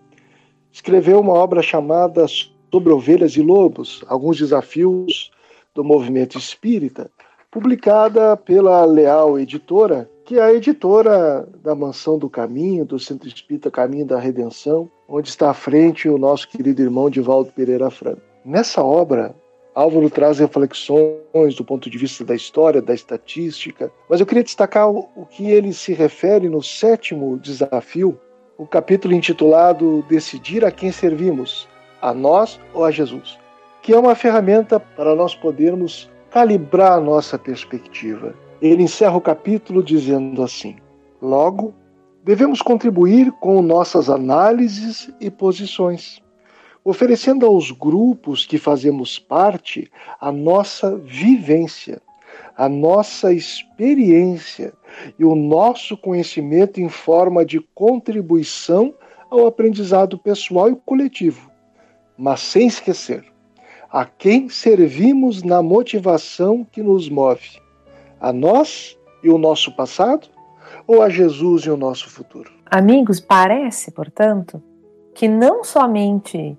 escreveu 0.72 1.20
uma 1.20 1.32
obra 1.32 1.62
chamada 1.62 2.26
Sobre 2.28 2.93
Ovelhas 2.93 3.37
e 3.37 3.41
Lobos, 3.41 4.05
alguns 4.09 4.39
desafios 4.39 5.30
do 5.72 5.85
movimento 5.85 6.37
espírita, 6.37 7.11
publicada 7.51 8.37
pela 8.37 8.85
Leal 8.85 9.39
Editora, 9.39 10.11
que 10.25 10.39
é 10.39 10.43
a 10.43 10.55
editora 10.55 11.47
da 11.62 11.75
Mansão 11.75 12.18
do 12.18 12.31
Caminho, 12.31 12.87
do 12.87 12.99
Centro 12.99 13.29
Espírita 13.29 13.70
Caminho 13.70 14.07
da 14.07 14.18
Redenção, 14.18 14.91
onde 15.07 15.29
está 15.29 15.51
à 15.51 15.55
frente 15.55 16.09
o 16.09 16.16
nosso 16.16 16.49
querido 16.49 16.81
irmão 16.81 17.11
Divaldo 17.11 17.53
Pereira 17.53 17.91
Franco. 17.91 18.22
Nessa 18.43 18.83
obra, 18.83 19.35
Álvaro 19.75 20.09
traz 20.09 20.39
reflexões 20.39 21.55
do 21.57 21.64
ponto 21.64 21.91
de 21.91 21.99
vista 21.99 22.25
da 22.25 22.35
história, 22.35 22.81
da 22.81 22.95
estatística, 22.95 23.93
mas 24.09 24.18
eu 24.18 24.25
queria 24.25 24.43
destacar 24.43 24.89
o 24.89 25.27
que 25.29 25.51
ele 25.51 25.75
se 25.75 25.93
refere 25.93 26.49
no 26.49 26.62
sétimo 26.62 27.39
desafio, 27.39 28.18
o 28.57 28.66
capítulo 28.66 29.12
intitulado 29.12 30.03
Decidir 30.09 30.64
a 30.64 30.70
quem 30.70 30.91
servimos, 30.91 31.68
a 32.01 32.14
nós 32.14 32.59
ou 32.72 32.85
a 32.85 32.91
Jesus, 32.91 33.39
que 33.83 33.93
é 33.93 33.99
uma 33.99 34.14
ferramenta 34.14 34.81
para 34.81 35.14
nós 35.14 35.35
podermos 35.35 36.09
calibrar 36.31 36.93
a 36.93 37.01
nossa 37.01 37.39
perspectiva. 37.39 38.35
Ele 38.61 38.82
encerra 38.82 39.16
o 39.16 39.20
capítulo 39.20 39.82
dizendo 39.82 40.42
assim: 40.42 40.76
Logo, 41.20 41.74
devemos 42.24 42.62
contribuir 42.62 43.30
com 43.32 43.61
nossas 43.62 44.09
análises 44.09 45.11
e 45.20 45.30
posições 45.30 46.22
oferecendo 46.84 47.46
aos 47.46 47.70
grupos 47.70 48.44
que 48.44 48.59
fazemos 48.59 49.18
parte 49.18 49.90
a 50.20 50.30
nossa 50.30 50.94
vivência, 50.96 52.00
a 52.57 52.68
nossa 52.68 53.32
experiência 53.32 54.74
e 55.18 55.24
o 55.24 55.34
nosso 55.34 55.96
conhecimento 55.96 56.80
em 56.80 56.88
forma 56.88 57.44
de 57.44 57.59
contribuição 57.74 58.94
ao 59.30 59.46
aprendizado 59.46 60.18
pessoal 60.18 60.70
e 60.70 60.76
coletivo, 60.84 61.50
mas 62.18 62.40
sem 62.40 62.66
esquecer 62.66 63.24
a 63.90 64.05
quem 64.05 64.48
servimos 64.48 65.42
na 65.42 65.62
motivação 65.62 66.66
que 66.70 66.82
nos 66.82 67.09
move, 67.09 67.61
a 68.25 68.33
nós 68.33 68.99
e 69.22 69.29
o 69.29 69.37
nosso 69.37 69.75
passado 69.77 70.29
ou 70.87 71.03
a 71.03 71.11
Jesus 71.11 71.62
e 71.62 71.70
o 71.70 71.77
nosso 71.77 72.09
futuro? 72.09 72.51
Amigos, 72.66 73.20
parece, 73.20 73.91
portanto, 73.91 74.62
que 75.14 75.29
não 75.29 75.62
somente 75.62 76.59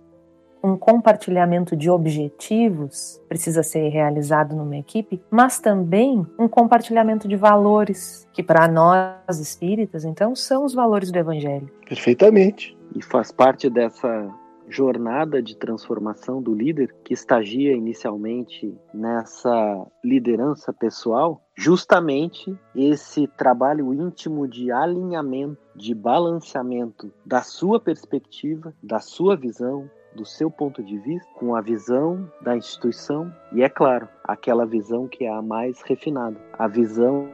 um 0.64 0.78
compartilhamento 0.78 1.76
de 1.76 1.90
objetivos 1.90 3.22
precisa 3.28 3.62
ser 3.62 3.90
realizado 3.90 4.56
numa 4.56 4.78
equipe, 4.78 5.22
mas 5.30 5.60
também 5.60 6.26
um 6.40 6.48
compartilhamento 6.48 7.28
de 7.28 7.36
valores, 7.36 8.28
que 8.34 8.42
para 8.42 8.68
nós 8.68 9.40
espíritas, 9.40 10.06
então, 10.06 10.36
são 10.36 10.66
os 10.66 10.74
valores 10.74 11.12
do 11.12 11.20
Evangelho. 11.20 11.70
Perfeitamente. 11.88 12.76
E 12.96 13.02
faz 13.02 13.32
parte 13.32 13.70
dessa 13.70 14.32
jornada 14.68 15.42
de 15.42 15.56
transformação 15.56 16.42
do 16.42 16.54
líder 16.54 16.94
que 17.04 17.14
estagia 17.14 17.74
inicialmente 17.74 18.76
nessa 18.94 19.86
liderança 20.04 20.74
pessoal, 20.74 21.42
justamente 21.56 22.58
esse 22.76 23.28
trabalho 23.28 23.94
íntimo 23.94 24.48
de 24.48 24.72
alinhamento, 24.72 25.58
de 25.76 25.94
balanceamento 25.94 27.12
da 27.26 27.42
sua 27.42 27.80
perspectiva, 27.80 28.74
da 28.82 29.00
sua 29.00 29.36
visão, 29.36 29.90
do 30.16 30.26
seu 30.26 30.50
ponto 30.50 30.82
de 30.82 30.98
vista, 30.98 31.30
com 31.36 31.56
a 31.56 31.62
visão 31.62 32.30
da 32.42 32.56
instituição 32.56 33.32
e, 33.52 33.62
é 33.62 33.70
claro, 33.70 34.08
aquela 34.24 34.66
visão 34.66 35.08
que 35.08 35.26
é 35.26 35.30
a 35.30 35.42
mais 35.42 35.82
refinada, 35.82 36.40
a 36.58 36.68
visão 36.68 37.30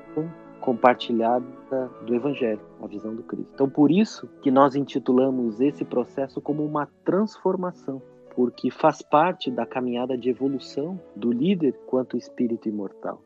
compartilhada 0.62 1.46
do 2.06 2.16
Evangelho, 2.16 2.62
a 2.82 2.88
visão 2.88 3.14
do 3.14 3.24
Cristo. 3.24 3.52
Então, 3.54 3.70
por 3.70 3.92
isso 3.92 4.30
que 4.42 4.52
nós 4.52 4.76
intitulamos 4.76 5.60
esse 5.60 5.84
processo 5.84 6.40
como 6.40 6.64
uma 6.64 6.88
transformação, 7.04 8.02
porque 8.36 8.72
faz 8.72 9.02
parte 9.02 9.52
da 9.52 9.66
caminhada 9.66 10.18
de 10.18 10.30
evolução 10.30 11.00
do 11.16 11.32
líder 11.32 11.74
quanto 11.88 12.16
espírito 12.16 12.70
imortal. 12.70 13.22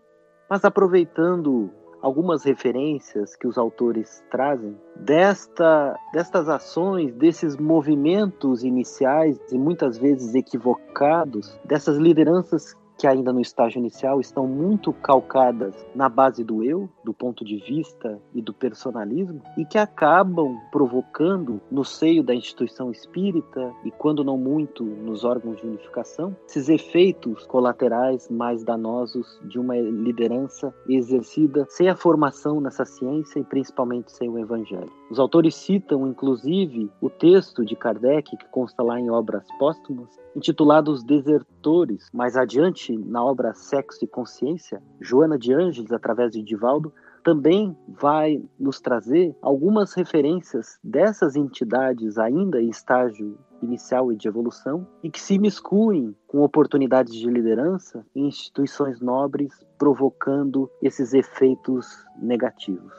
Mas 0.50 0.64
aproveitando 0.64 1.70
algumas 2.02 2.44
referências 2.44 3.36
que 3.36 3.48
os 3.48 3.58
autores 3.58 4.24
trazem 4.30 4.78
desta, 4.96 5.98
destas 6.14 6.48
ações, 6.48 7.14
desses 7.16 7.58
movimentos 7.58 8.64
iniciais 8.64 9.40
e 9.52 9.58
muitas 9.58 9.98
vezes 9.98 10.36
equivocados, 10.36 11.60
dessas 11.66 11.98
lideranças 11.98 12.78
que 12.98 13.08
ainda 13.08 13.32
no 13.34 13.42
estágio 13.42 13.80
inicial 13.80 14.20
estão 14.20 14.48
muito 14.48 14.94
calcadas 14.94 15.76
na 15.94 16.10
base 16.10 16.44
do 16.44 16.64
eu, 16.64 16.90
do 17.04 17.14
ponto 17.14 17.44
de 17.44 17.58
vista 17.58 18.20
e 18.34 18.42
do 18.42 18.54
personalismo, 18.54 19.42
e 19.58 19.66
que 19.66 19.78
acabam 19.78 20.58
provocando 20.72 21.62
no 21.70 21.84
seio 21.84 22.24
da 22.24 22.34
instituição 22.34 22.92
espírita 22.92 23.74
e, 23.84 23.92
quando 23.92 24.24
não 24.24 24.38
muito, 24.38 24.84
nos 24.84 25.24
órgãos 25.24 25.58
de 25.58 25.68
unificação, 25.68 26.36
esses 26.48 26.70
efeitos 26.70 27.46
colaterais 27.46 28.30
mais 28.30 28.64
danosos 28.64 29.40
de 29.44 29.60
uma 29.60 29.76
liderança 29.78 30.74
exercida 30.88 31.66
sem 31.70 31.90
a 31.90 31.96
formação 31.96 32.60
nessa 32.62 32.86
ciência 32.86 33.40
e 33.40 33.44
principalmente 33.44 34.12
sem 34.12 34.30
o 34.30 34.40
evangelho. 34.40 34.92
Os 35.10 35.20
autores 35.20 35.56
citam, 35.56 36.08
inclusive, 36.08 36.90
o 37.00 37.10
texto 37.10 37.64
de 37.64 37.76
Kardec, 37.76 38.36
que 38.36 38.50
consta 38.50 38.82
lá 38.82 39.00
em 39.00 39.10
Obras 39.10 39.46
Póstumas, 39.60 40.10
intitulado 40.36 40.92
Os 40.92 41.04
Desertores. 41.04 42.10
Mais 42.14 42.36
adiante, 42.36 42.85
na 42.94 43.24
obra 43.24 43.54
Sexo 43.54 44.04
e 44.04 44.08
Consciência, 44.08 44.82
Joana 45.00 45.38
de 45.38 45.54
Ângeles, 45.54 45.92
através 45.92 46.32
de 46.32 46.42
Divaldo, 46.42 46.94
também 47.24 47.76
vai 47.88 48.44
nos 48.60 48.80
trazer 48.80 49.36
algumas 49.42 49.94
referências 49.94 50.78
dessas 50.84 51.36
entidades 51.36 52.20
ainda 52.20 52.62
em 52.62 52.70
estágio 52.70 53.38
inicial 53.64 54.12
e 54.12 54.16
de 54.16 54.28
evolução 54.28 54.88
e 55.02 55.10
que 55.10 55.20
se 55.20 55.40
miscuem 55.40 56.16
com 56.28 56.42
oportunidades 56.42 57.16
de 57.16 57.28
liderança 57.28 58.06
em 58.16 58.28
instituições 58.28 59.02
nobres, 59.02 59.66
provocando 59.78 60.70
esses 60.82 61.16
efeitos 61.16 62.06
negativos. 62.22 62.94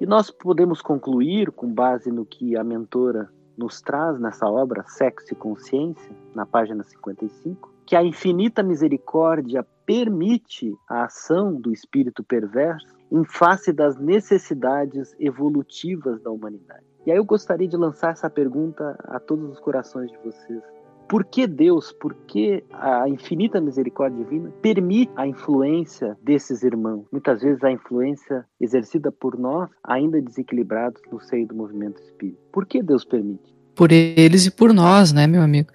E 0.00 0.06
nós 0.06 0.30
podemos 0.30 0.80
concluir, 0.80 1.50
com 1.50 1.72
base 1.72 2.12
no 2.12 2.24
que 2.24 2.56
a 2.56 2.62
mentora 2.62 3.28
nos 3.56 3.80
traz 3.80 4.20
nessa 4.20 4.48
obra 4.48 4.84
Sexo 4.86 5.32
e 5.32 5.36
Consciência, 5.36 6.14
na 6.34 6.46
página 6.46 6.84
55, 6.84 7.73
que 7.86 7.96
a 7.96 8.02
infinita 8.02 8.62
misericórdia 8.62 9.64
permite 9.86 10.74
a 10.88 11.04
ação 11.04 11.54
do 11.54 11.72
espírito 11.72 12.24
perverso 12.24 12.94
em 13.12 13.24
face 13.24 13.72
das 13.72 13.98
necessidades 13.98 15.14
evolutivas 15.20 16.20
da 16.22 16.30
humanidade. 16.30 16.84
E 17.06 17.10
aí 17.10 17.18
eu 17.18 17.24
gostaria 17.24 17.68
de 17.68 17.76
lançar 17.76 18.12
essa 18.12 18.30
pergunta 18.30 18.96
a 19.04 19.20
todos 19.20 19.50
os 19.50 19.60
corações 19.60 20.10
de 20.10 20.18
vocês. 20.18 20.62
Por 21.06 21.22
que 21.22 21.46
Deus, 21.46 21.92
por 21.92 22.14
que 22.26 22.64
a 22.72 23.06
infinita 23.06 23.60
misericórdia 23.60 24.24
divina 24.24 24.50
permite 24.62 25.12
a 25.16 25.26
influência 25.26 26.16
desses 26.22 26.62
irmãos? 26.62 27.04
Muitas 27.12 27.42
vezes 27.42 27.62
a 27.62 27.70
influência 27.70 28.46
exercida 28.58 29.12
por 29.12 29.38
nós, 29.38 29.68
ainda 29.84 30.20
desequilibrados 30.20 31.02
no 31.12 31.20
seio 31.20 31.46
do 31.46 31.54
movimento 31.54 32.00
espírita. 32.00 32.40
Por 32.50 32.64
que 32.64 32.82
Deus 32.82 33.04
permite? 33.04 33.54
Por 33.76 33.92
eles 33.92 34.46
e 34.46 34.50
por 34.50 34.72
nós, 34.72 35.12
né, 35.12 35.26
meu 35.26 35.42
amigo? 35.42 35.70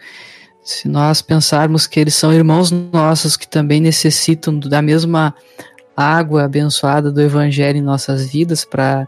Se 0.69 0.87
nós 0.87 1.19
pensarmos 1.19 1.87
que 1.87 1.99
eles 1.99 2.13
são 2.13 2.31
irmãos 2.31 2.69
nossos 2.69 3.35
que 3.35 3.47
também 3.47 3.81
necessitam 3.81 4.59
da 4.59 4.83
mesma 4.83 5.33
água 5.97 6.43
abençoada 6.43 7.11
do 7.11 7.19
Evangelho 7.19 7.79
em 7.79 7.81
nossas 7.81 8.29
vidas 8.29 8.63
para 8.63 9.07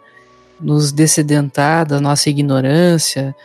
nos 0.59 0.91
descedentar 0.91 1.85
da 1.85 2.01
nossa 2.01 2.31
ignorância, 2.31 3.35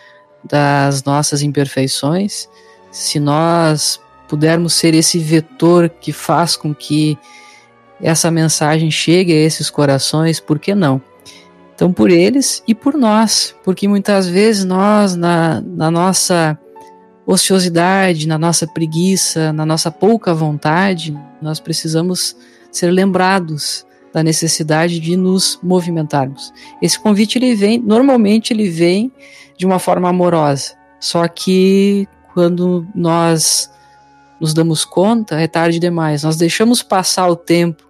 das 0.42 1.04
nossas 1.04 1.42
imperfeições, 1.42 2.48
se 2.90 3.20
nós 3.20 4.00
pudermos 4.26 4.72
ser 4.72 4.94
esse 4.94 5.18
vetor 5.18 5.90
que 5.90 6.10
faz 6.10 6.56
com 6.56 6.74
que 6.74 7.18
essa 8.00 8.30
mensagem 8.30 8.90
chegue 8.90 9.34
a 9.34 9.44
esses 9.44 9.68
corações, 9.68 10.40
por 10.40 10.58
que 10.58 10.74
não? 10.74 11.02
Então, 11.74 11.92
por 11.92 12.10
eles 12.10 12.62
e 12.66 12.74
por 12.74 12.94
nós, 12.94 13.54
porque 13.62 13.86
muitas 13.86 14.26
vezes 14.26 14.64
nós, 14.64 15.14
na, 15.14 15.60
na 15.60 15.90
nossa 15.90 16.58
ociosidade, 17.26 18.28
na 18.28 18.38
nossa 18.38 18.66
preguiça, 18.66 19.52
na 19.52 19.66
nossa 19.66 19.90
pouca 19.90 20.32
vontade, 20.32 21.18
nós 21.42 21.58
precisamos 21.58 22.36
ser 22.70 22.90
lembrados 22.90 23.84
da 24.12 24.22
necessidade 24.22 25.00
de 25.00 25.16
nos 25.16 25.58
movimentarmos. 25.62 26.52
Esse 26.80 26.98
convite 26.98 27.36
ele 27.36 27.54
vem, 27.54 27.78
normalmente 27.78 28.52
ele 28.52 28.70
vem 28.70 29.12
de 29.58 29.66
uma 29.66 29.78
forma 29.78 30.08
amorosa. 30.08 30.74
Só 31.00 31.26
que 31.26 32.08
quando 32.32 32.86
nós 32.94 33.70
nos 34.40 34.54
damos 34.54 34.84
conta, 34.84 35.40
é 35.40 35.48
tarde 35.48 35.78
demais. 35.78 36.22
Nós 36.22 36.36
deixamos 36.36 36.82
passar 36.82 37.28
o 37.28 37.36
tempo 37.36 37.84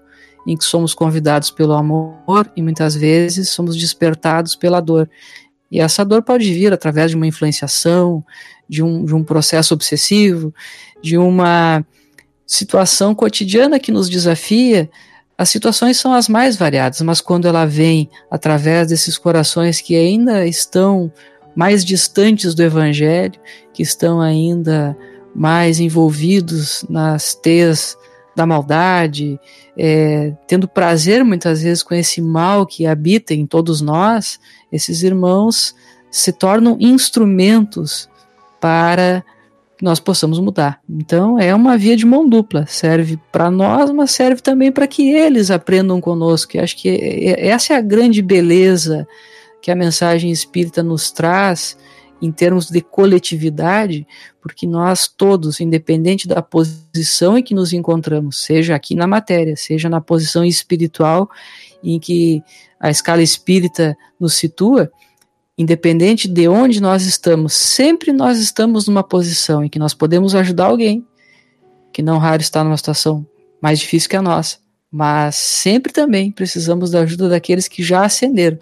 em 0.47 0.57
que 0.57 0.65
somos 0.65 0.95
convidados 0.95 1.51
pelo 1.51 1.73
amor 1.73 2.51
e 2.57 2.63
muitas 2.63 2.95
vezes 2.95 3.51
somos 3.51 3.77
despertados 3.77 4.55
pela 4.55 4.81
dor. 4.81 5.11
E 5.71 5.81
essa 5.81 6.05
dor 6.05 6.23
pode 6.23 6.53
vir 6.53 6.73
através 6.73 7.11
de 7.11 7.17
uma 7.17 7.27
influenciação, 7.27 8.25
de 8.69 8.83
um, 8.83 9.05
de 9.05 9.15
um 9.15 9.23
processo 9.23 9.75
obsessivo, 9.75 10.53
de 11.03 11.17
uma 11.17 11.85
situação 12.47 13.15
cotidiana 13.15 13.79
que 13.79 13.93
nos 13.93 14.09
desafia. 14.09 14.89
As 15.37 15.49
situações 15.49 15.99
são 15.99 16.13
as 16.13 16.29
mais 16.29 16.57
variadas, 16.57 17.01
mas 17.03 17.21
quando 17.21 17.47
ela 17.47 17.67
vem 17.67 18.09
através 18.31 18.89
desses 18.89 19.19
corações 19.19 19.81
que 19.81 19.95
ainda 19.97 20.47
estão 20.47 21.13
mais 21.55 21.85
distantes 21.85 22.55
do 22.55 22.63
Evangelho, 22.63 23.41
que 23.73 23.83
estão 23.83 24.21
ainda 24.21 24.97
mais 25.35 25.81
envolvidos 25.81 26.85
nas 26.89 27.35
teias 27.35 27.97
da 28.35 28.47
maldade, 28.47 29.41
é, 29.77 30.35
tendo 30.47 30.69
prazer 30.69 31.25
muitas 31.25 31.63
vezes 31.63 31.83
com 31.83 31.95
esse 31.95 32.21
mal 32.21 32.67
que 32.67 32.87
habita 32.87 33.33
em 33.33 33.47
todos 33.47 33.81
nós, 33.81 34.39
esses 34.71 35.03
irmãos 35.03 35.75
se 36.11 36.33
tornam 36.33 36.77
instrumentos 36.79 38.09
para 38.61 39.25
que 39.77 39.85
nós 39.85 40.01
possamos 40.01 40.39
mudar. 40.39 40.81
Então 40.89 41.39
é 41.39 41.55
uma 41.55 41.77
via 41.77 41.97
de 41.97 42.07
mão 42.07 42.29
dupla, 42.29 42.65
serve 42.67 43.19
para 43.31 43.51
nós, 43.51 43.91
mas 43.91 44.11
serve 44.11 44.41
também 44.41 44.73
para 44.73 44.87
que 44.87 45.11
eles 45.11 45.51
aprendam 45.51 46.01
conosco. 46.01 46.57
E 46.57 46.61
acho 46.61 46.77
que 46.77 47.35
essa 47.39 47.75
é 47.75 47.77
a 47.77 47.83
grande 47.83 48.23
beleza 48.23 49.07
que 49.61 49.71
a 49.71 49.77
mensagem 49.77 50.31
espírita 50.31 50.83
nos 50.83 51.11
traz 51.11 51.77
em 52.23 52.33
termos 52.33 52.71
de 52.71 52.81
coletividade, 52.81 54.07
porque 54.41 54.67
nós 54.67 55.07
todos, 55.07 55.61
independente 55.61 56.27
da 56.27 56.41
posição 56.41 57.37
em 57.37 57.43
que 57.43 57.55
nos 57.55 57.75
encontramos, 57.75 58.39
seja 58.39 58.75
aqui 58.75 58.95
na 58.95 59.07
matéria, 59.07 59.55
seja 59.57 59.89
na 59.91 60.01
posição 60.01 60.43
espiritual 60.45 61.29
em 61.85 62.01
que 62.01 62.43
a 62.81 62.91
escala 62.91 63.23
espírita 63.23 63.97
nos 64.19 64.35
situa, 64.35 64.91
independente 65.57 66.29
de 66.29 66.49
onde 66.49 66.81
nós 66.81 67.07
estamos, 67.07 67.55
sempre 67.55 68.13
nós 68.13 68.39
estamos 68.39 68.87
numa 68.87 69.03
posição 69.03 69.65
em 69.65 69.69
que 69.69 69.79
nós 69.79 69.95
podemos 69.95 70.35
ajudar 70.35 70.67
alguém, 70.67 71.07
que 71.93 72.03
não 72.03 72.19
raro 72.19 72.43
está 72.43 72.63
numa 72.63 72.77
situação 72.77 73.27
mais 73.61 73.79
difícil 73.79 74.11
que 74.11 74.17
a 74.17 74.23
nossa, 74.23 74.59
mas 74.91 75.37
sempre 75.37 75.93
também 75.93 76.31
precisamos 76.31 76.91
da 76.91 77.01
ajuda 77.01 77.29
daqueles 77.29 77.69
que 77.69 77.83
já 77.83 78.05
ascenderam. 78.05 78.59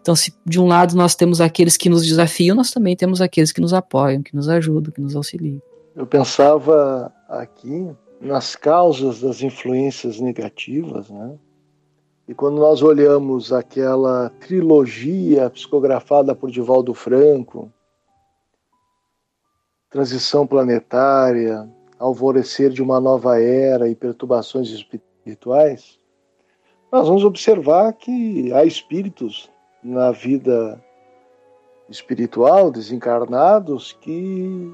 Então, 0.00 0.16
se 0.16 0.32
de 0.46 0.58
um 0.58 0.66
lado 0.66 0.96
nós 0.96 1.14
temos 1.14 1.40
aqueles 1.40 1.76
que 1.76 1.88
nos 1.88 2.06
desafiam, 2.06 2.56
nós 2.56 2.70
também 2.70 2.96
temos 2.96 3.20
aqueles 3.20 3.52
que 3.52 3.60
nos 3.60 3.74
apoiam, 3.74 4.22
que 4.22 4.34
nos 4.34 4.48
ajudam, 4.48 4.92
que 4.92 5.00
nos 5.00 5.14
auxiliam. 5.14 5.60
Eu 5.94 6.06
pensava 6.06 7.12
aqui 7.28 7.90
nas 8.20 8.54
causas 8.54 9.20
das 9.20 9.42
influências 9.42 10.20
negativas, 10.20 11.10
né? 11.10 11.32
E 12.30 12.34
quando 12.34 12.60
nós 12.60 12.80
olhamos 12.80 13.52
aquela 13.52 14.30
trilogia 14.38 15.50
psicografada 15.50 16.32
por 16.32 16.48
Divaldo 16.48 16.94
Franco, 16.94 17.72
Transição 19.90 20.46
Planetária, 20.46 21.68
Alvorecer 21.98 22.70
de 22.70 22.80
uma 22.80 23.00
Nova 23.00 23.42
Era 23.42 23.88
e 23.88 23.96
Perturbações 23.96 24.68
Espirituais, 24.68 25.98
nós 26.92 27.08
vamos 27.08 27.24
observar 27.24 27.92
que 27.94 28.52
há 28.52 28.64
espíritos 28.64 29.50
na 29.82 30.12
vida 30.12 30.80
espiritual, 31.88 32.70
desencarnados, 32.70 33.92
que 34.00 34.72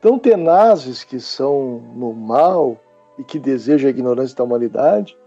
tão 0.00 0.20
tenazes 0.20 1.02
que 1.02 1.18
são 1.18 1.80
no 1.96 2.12
mal 2.12 2.80
e 3.18 3.24
que 3.24 3.40
desejam 3.40 3.88
a 3.88 3.90
ignorância 3.90 4.36
da 4.36 4.44
humanidade, 4.44 5.18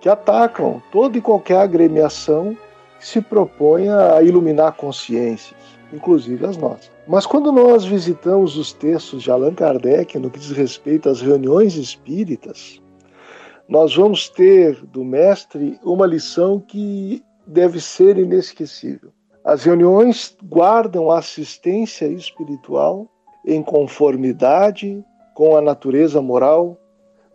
que 0.00 0.08
atacam 0.08 0.82
toda 0.92 1.18
e 1.18 1.20
qualquer 1.20 1.58
agremiação 1.58 2.56
que 2.98 3.06
se 3.06 3.20
proponha 3.20 4.14
a 4.14 4.22
iluminar 4.22 4.72
consciências, 4.72 5.58
inclusive 5.92 6.44
as 6.46 6.56
nossas. 6.56 6.90
Mas 7.06 7.24
quando 7.24 7.52
nós 7.52 7.84
visitamos 7.84 8.56
os 8.56 8.72
textos 8.72 9.22
de 9.22 9.30
Allan 9.30 9.54
Kardec 9.54 10.18
no 10.18 10.30
que 10.30 10.38
diz 10.38 10.50
respeito 10.50 11.08
às 11.08 11.20
reuniões 11.20 11.76
espíritas, 11.76 12.80
nós 13.68 13.94
vamos 13.94 14.28
ter 14.28 14.84
do 14.86 15.04
mestre 15.04 15.78
uma 15.82 16.06
lição 16.06 16.60
que 16.60 17.22
deve 17.46 17.80
ser 17.80 18.16
inesquecível. 18.16 19.10
As 19.44 19.64
reuniões 19.64 20.36
guardam 20.42 21.10
assistência 21.10 22.06
espiritual 22.06 23.08
em 23.44 23.62
conformidade 23.62 25.04
com 25.34 25.56
a 25.56 25.60
natureza 25.60 26.20
moral 26.20 26.76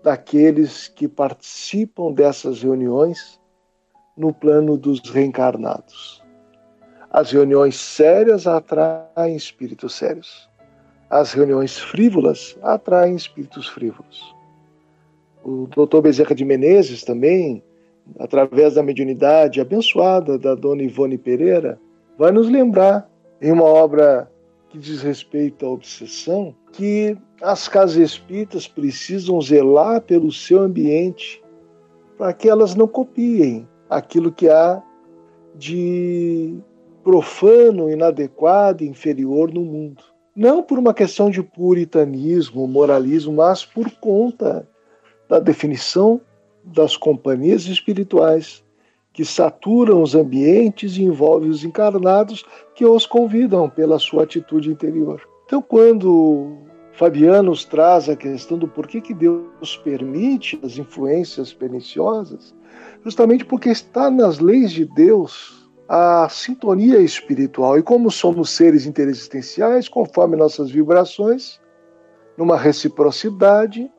daqueles 0.04 0.88
que 0.88 1.08
participam 1.08 2.12
dessas 2.12 2.64
reuniões 2.64 3.40
no 4.18 4.34
plano 4.34 4.78
dos 4.78 5.00
reencarnados. 5.10 6.22
As 7.10 7.32
reuniões 7.32 7.76
sérias 7.76 8.48
atraem 8.48 9.36
espíritos 9.36 9.96
sérios. 9.96 10.50
As 11.10 11.34
reuniões 11.34 11.78
frívolas 11.78 12.58
atraem 12.62 13.16
espíritos 13.16 13.68
frívolos. 13.68 14.34
O 15.44 15.68
Dr. 15.68 16.02
Bezerra 16.02 16.34
de 16.34 16.46
Menezes 16.46 17.04
também, 17.04 17.64
através 18.18 18.76
da 18.76 18.84
mediunidade 18.84 19.60
abençoada 19.60 20.38
da 20.38 20.56
Dona 20.56 20.84
Ivone 20.84 21.18
Pereira, 21.18 21.80
vai 22.18 22.32
nos 22.32 22.48
lembrar 22.50 23.10
em 23.42 23.52
uma 23.52 23.66
obra 23.66 24.32
que 24.70 24.78
diz 24.78 25.02
respeito 25.02 25.66
à 25.66 25.70
obsessão, 25.70 26.56
que 26.72 27.18
as 27.42 27.68
casas 27.68 27.98
espíritas 27.98 28.68
precisam 28.68 29.42
zelar 29.42 30.02
pelo 30.02 30.32
seu 30.32 30.62
ambiente 30.62 31.42
para 32.18 32.34
que 32.34 32.48
elas 32.48 32.76
não 32.76 32.88
copiem 32.88 33.68
aquilo 33.90 34.32
que 34.32 34.48
há 34.48 34.82
de 35.56 36.56
profano, 37.04 37.90
inadequado, 37.90 38.84
inferior 38.84 39.52
no 39.52 39.62
mundo. 39.62 40.04
Não 40.36 40.62
por 40.62 40.78
uma 40.78 40.94
questão 40.94 41.30
de 41.30 41.42
puritanismo, 41.42 42.68
moralismo, 42.68 43.34
mas 43.34 43.66
por 43.66 43.90
conta 44.00 44.68
da 45.28 45.40
definição 45.40 46.22
das 46.64 46.96
companhias 46.96 47.66
espirituais 47.66 48.64
que 49.12 49.26
saturam 49.26 50.02
os 50.02 50.16
ambientes 50.16 50.96
e 50.96 51.04
envolvem 51.04 51.50
os 51.50 51.66
encarnados 51.66 52.46
que 52.76 52.86
os 52.86 53.06
convidam 53.06 53.70
pela 53.70 54.00
sua 54.00 54.24
atitude 54.24 54.70
interior. 54.70 55.22
Então, 55.46 55.62
quando 55.62 56.60
Fabiano 57.02 57.50
nos 57.50 57.66
traz 57.66 58.08
a 58.08 58.16
questão 58.16 58.60
do 58.60 58.68
porquê 58.68 59.02
que 59.02 59.12
Deus 59.12 59.76
permite 59.84 60.62
as 60.64 60.78
influências 60.78 61.52
perniciosas, 61.52 62.54
justamente 63.04 63.44
porque 63.44 63.70
está 63.70 64.12
nas 64.12 64.38
leis 64.38 64.72
de 64.72 64.86
Deus 64.86 65.68
a 65.90 66.30
sintonia 66.30 67.00
espiritual. 67.00 67.80
E 67.80 67.82
como 67.82 68.12
somos 68.12 68.52
seres 68.52 68.86
interexistenciais, 68.86 69.90
conforme 69.90 70.38
nossas 70.38 70.70
vibrações, 70.70 71.60
numa 72.38 72.56
reciprocidade, 72.56 73.92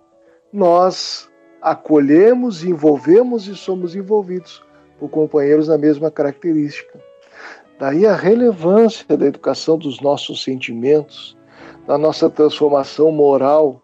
nós 0.53 1.29
acolhemos, 1.61 2.63
envolvemos 2.63 3.49
e 3.49 3.57
somos 3.57 3.97
envolvidos 3.97 4.63
por 5.01 5.11
companheiros 5.11 5.67
na 5.67 5.77
mesma 5.77 6.09
característica. 6.09 7.01
Daí 7.81 8.07
a 8.07 8.15
relevância 8.15 9.17
da 9.17 9.27
educação 9.27 9.77
dos 9.77 10.01
nossos 10.01 10.45
sentimentos, 10.45 11.37
da 11.93 11.99
nossa 11.99 12.31
transformação 12.31 13.13
moral 13.13 13.79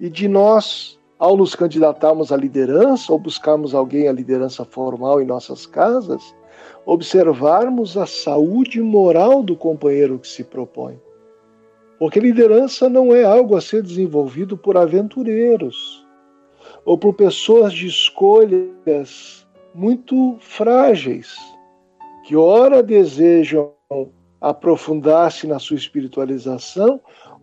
e 0.00 0.10
de 0.10 0.26
nós, 0.26 0.98
ao 1.20 1.36
nos 1.36 1.54
candidatarmos 1.54 2.32
à 2.32 2.36
liderança 2.36 3.12
ou 3.12 3.18
buscarmos 3.20 3.76
alguém 3.76 4.08
à 4.08 4.12
liderança 4.12 4.64
formal 4.64 5.22
em 5.22 5.24
nossas 5.24 5.64
casas, 5.64 6.34
observarmos 6.84 7.96
a 7.96 8.06
saúde 8.06 8.82
moral 8.82 9.44
do 9.44 9.54
companheiro 9.54 10.18
que 10.18 10.26
se 10.26 10.42
propõe. 10.42 11.00
Porque 12.00 12.18
liderança 12.18 12.88
não 12.88 13.14
é 13.14 13.22
algo 13.22 13.54
a 13.54 13.60
ser 13.60 13.84
desenvolvido 13.84 14.58
por 14.58 14.76
aventureiros 14.76 16.04
ou 16.84 16.98
por 16.98 17.14
pessoas 17.14 17.72
de 17.72 17.86
escolhas 17.86 19.46
muito 19.72 20.36
frágeis, 20.40 21.36
que 22.24 22.34
ora 22.34 22.82
desejam 22.82 23.72
aprofundar-se 24.40 25.46
na 25.46 25.58
sua 25.58 25.76
espiritualização, 25.76 27.00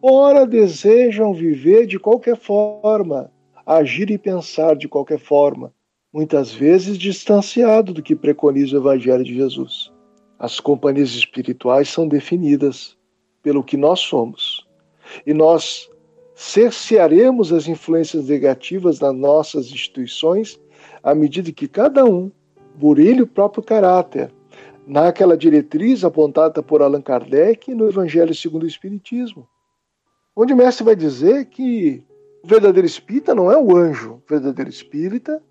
ora 0.07 0.45
desejam 0.45 1.33
viver 1.33 1.87
de 1.87 1.97
qualquer 1.97 2.37
forma, 2.37 3.31
agir 3.65 4.11
e 4.11 4.19
pensar 4.19 4.75
de 4.75 4.87
qualquer 4.87 5.17
forma, 5.17 5.73
muitas 6.13 6.53
vezes 6.53 6.95
distanciado 6.95 7.91
do 7.91 8.03
que 8.03 8.15
preconiza 8.15 8.75
o 8.75 8.81
Evangelho 8.81 9.23
de 9.23 9.33
Jesus. 9.33 9.91
As 10.37 10.59
companhias 10.59 11.09
espirituais 11.09 11.89
são 11.89 12.07
definidas 12.07 12.95
pelo 13.41 13.63
que 13.63 13.75
nós 13.75 13.99
somos. 13.99 14.67
E 15.25 15.33
nós 15.33 15.89
cercearemos 16.35 17.51
as 17.51 17.67
influências 17.67 18.27
negativas 18.27 18.99
das 18.99 19.15
nossas 19.15 19.71
instituições 19.71 20.59
à 21.01 21.15
medida 21.15 21.51
que 21.51 21.67
cada 21.67 22.05
um 22.05 22.31
burilhe 22.75 23.23
o 23.23 23.27
próprio 23.27 23.63
caráter, 23.63 24.31
naquela 24.85 25.35
diretriz 25.35 26.03
apontada 26.03 26.61
por 26.61 26.83
Allan 26.83 27.01
Kardec 27.01 27.73
no 27.73 27.87
Evangelho 27.87 28.35
segundo 28.35 28.63
o 28.63 28.67
Espiritismo, 28.67 29.47
onde 30.35 30.53
o 30.53 30.57
mestre 30.57 30.83
vai 30.83 30.95
dizer 30.95 31.45
que 31.45 32.03
o 32.43 32.47
verdadeiro 32.47 32.85
espírita 32.85 33.33
não 33.33 33.51
é 33.51 33.57
o 33.57 33.75
anjo, 33.75 34.13
o 34.13 34.29
verdadeiro 34.29 34.69
espírita 34.69 35.41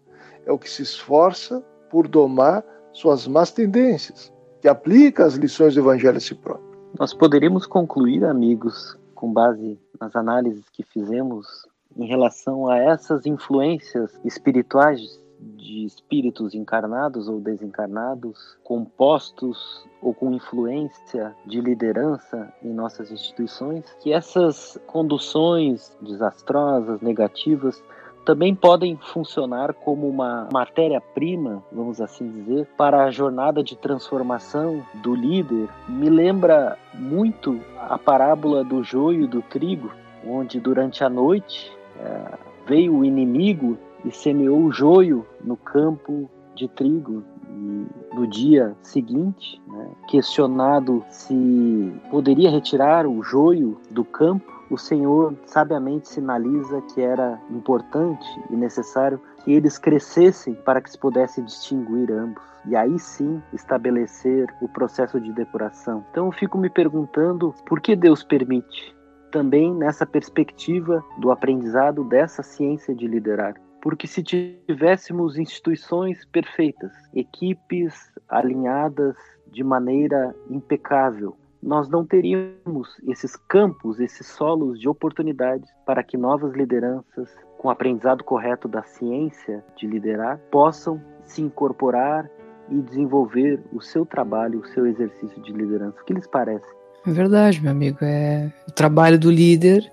é 0.44 0.52
o 0.52 0.58
que 0.58 0.68
se 0.68 0.82
esforça 0.82 1.64
por 1.90 2.06
domar 2.06 2.64
suas 2.92 3.26
más 3.26 3.50
tendências, 3.50 4.32
que 4.60 4.68
aplica 4.68 5.24
as 5.24 5.34
lições 5.34 5.74
do 5.74 5.80
Evangelho 5.80 6.16
a 6.16 6.20
si 6.20 6.34
próprio. 6.34 6.74
Nós 6.98 7.12
poderíamos 7.12 7.66
concluir, 7.66 8.24
amigos, 8.24 8.96
com 9.14 9.32
base 9.32 9.78
nas 10.00 10.14
análises 10.14 10.64
que 10.70 10.84
fizemos 10.84 11.66
em 11.96 12.06
relação 12.06 12.68
a 12.68 12.76
essas 12.78 13.26
influências 13.26 14.12
espirituais 14.24 15.20
de 15.40 15.84
espíritos 15.84 16.54
encarnados 16.54 17.28
ou 17.28 17.40
desencarnados, 17.40 18.56
compostos 18.62 19.84
ou 20.00 20.14
com 20.14 20.32
influência 20.32 21.34
de 21.46 21.60
liderança 21.60 22.52
em 22.62 22.72
nossas 22.72 23.10
instituições, 23.10 23.84
que 24.00 24.12
essas 24.12 24.78
conduções 24.86 25.96
desastrosas, 26.00 27.00
negativas, 27.00 27.82
também 28.24 28.54
podem 28.54 28.96
funcionar 28.96 29.74
como 29.74 30.08
uma 30.08 30.48
matéria-prima, 30.50 31.62
vamos 31.70 32.00
assim 32.00 32.30
dizer, 32.30 32.66
para 32.76 33.04
a 33.04 33.10
jornada 33.10 33.62
de 33.62 33.76
transformação 33.76 34.82
do 35.02 35.14
líder. 35.14 35.68
Me 35.86 36.08
lembra 36.08 36.78
muito 36.94 37.60
a 37.78 37.98
parábola 37.98 38.64
do 38.64 38.82
joio 38.82 39.24
e 39.24 39.26
do 39.26 39.42
trigo, 39.42 39.92
onde 40.26 40.58
durante 40.58 41.04
a 41.04 41.08
noite 41.10 41.70
é, 42.00 42.38
veio 42.66 42.96
o 42.96 43.04
inimigo 43.04 43.76
e 44.04 44.10
semeou 44.10 44.64
o 44.64 44.72
joio 44.72 45.26
no 45.42 45.56
campo 45.56 46.28
de 46.54 46.68
trigo. 46.68 47.22
E 47.48 47.86
no 48.14 48.26
dia 48.26 48.76
seguinte, 48.82 49.60
né, 49.68 49.90
questionado 50.08 51.04
se 51.08 51.92
poderia 52.10 52.50
retirar 52.50 53.06
o 53.06 53.22
joio 53.22 53.78
do 53.90 54.04
campo, 54.04 54.52
o 54.70 54.78
Senhor 54.78 55.34
sabiamente 55.46 56.08
sinaliza 56.08 56.80
que 56.92 57.00
era 57.00 57.40
importante 57.50 58.26
e 58.50 58.56
necessário 58.56 59.20
que 59.44 59.52
eles 59.52 59.78
crescessem 59.78 60.54
para 60.54 60.80
que 60.80 60.90
se 60.90 60.98
pudesse 60.98 61.42
distinguir 61.42 62.10
ambos. 62.10 62.42
E 62.66 62.74
aí 62.74 62.98
sim 62.98 63.42
estabelecer 63.52 64.52
o 64.60 64.68
processo 64.68 65.20
de 65.20 65.32
depuração. 65.32 66.04
Então 66.10 66.26
eu 66.26 66.32
fico 66.32 66.56
me 66.56 66.70
perguntando 66.70 67.54
por 67.66 67.80
que 67.80 67.94
Deus 67.94 68.24
permite, 68.24 68.96
também 69.30 69.74
nessa 69.74 70.06
perspectiva 70.06 71.04
do 71.18 71.30
aprendizado 71.30 72.02
dessa 72.04 72.42
ciência 72.42 72.94
de 72.94 73.06
liderar. 73.06 73.54
Porque 73.84 74.06
se 74.06 74.22
tivéssemos 74.22 75.36
instituições 75.36 76.24
perfeitas, 76.32 76.90
equipes 77.14 77.92
alinhadas 78.30 79.14
de 79.52 79.62
maneira 79.62 80.34
impecável, 80.48 81.36
nós 81.62 81.86
não 81.90 82.02
teríamos 82.02 82.96
esses 83.06 83.36
campos, 83.36 84.00
esses 84.00 84.26
solos 84.26 84.80
de 84.80 84.88
oportunidades 84.88 85.68
para 85.84 86.02
que 86.02 86.16
novas 86.16 86.54
lideranças, 86.54 87.28
com 87.58 87.68
o 87.68 87.70
aprendizado 87.70 88.24
correto 88.24 88.66
da 88.66 88.82
ciência 88.82 89.62
de 89.76 89.86
liderar, 89.86 90.38
possam 90.50 90.98
se 91.22 91.42
incorporar 91.42 92.26
e 92.70 92.80
desenvolver 92.80 93.62
o 93.70 93.82
seu 93.82 94.06
trabalho, 94.06 94.60
o 94.60 94.66
seu 94.68 94.86
exercício 94.86 95.42
de 95.42 95.52
liderança. 95.52 96.00
O 96.00 96.04
que 96.06 96.14
lhes 96.14 96.26
parece? 96.26 96.66
É 97.06 97.12
verdade, 97.12 97.60
meu 97.60 97.72
amigo. 97.72 97.98
É 98.00 98.50
o 98.66 98.72
trabalho 98.72 99.18
do 99.18 99.30
líder 99.30 99.92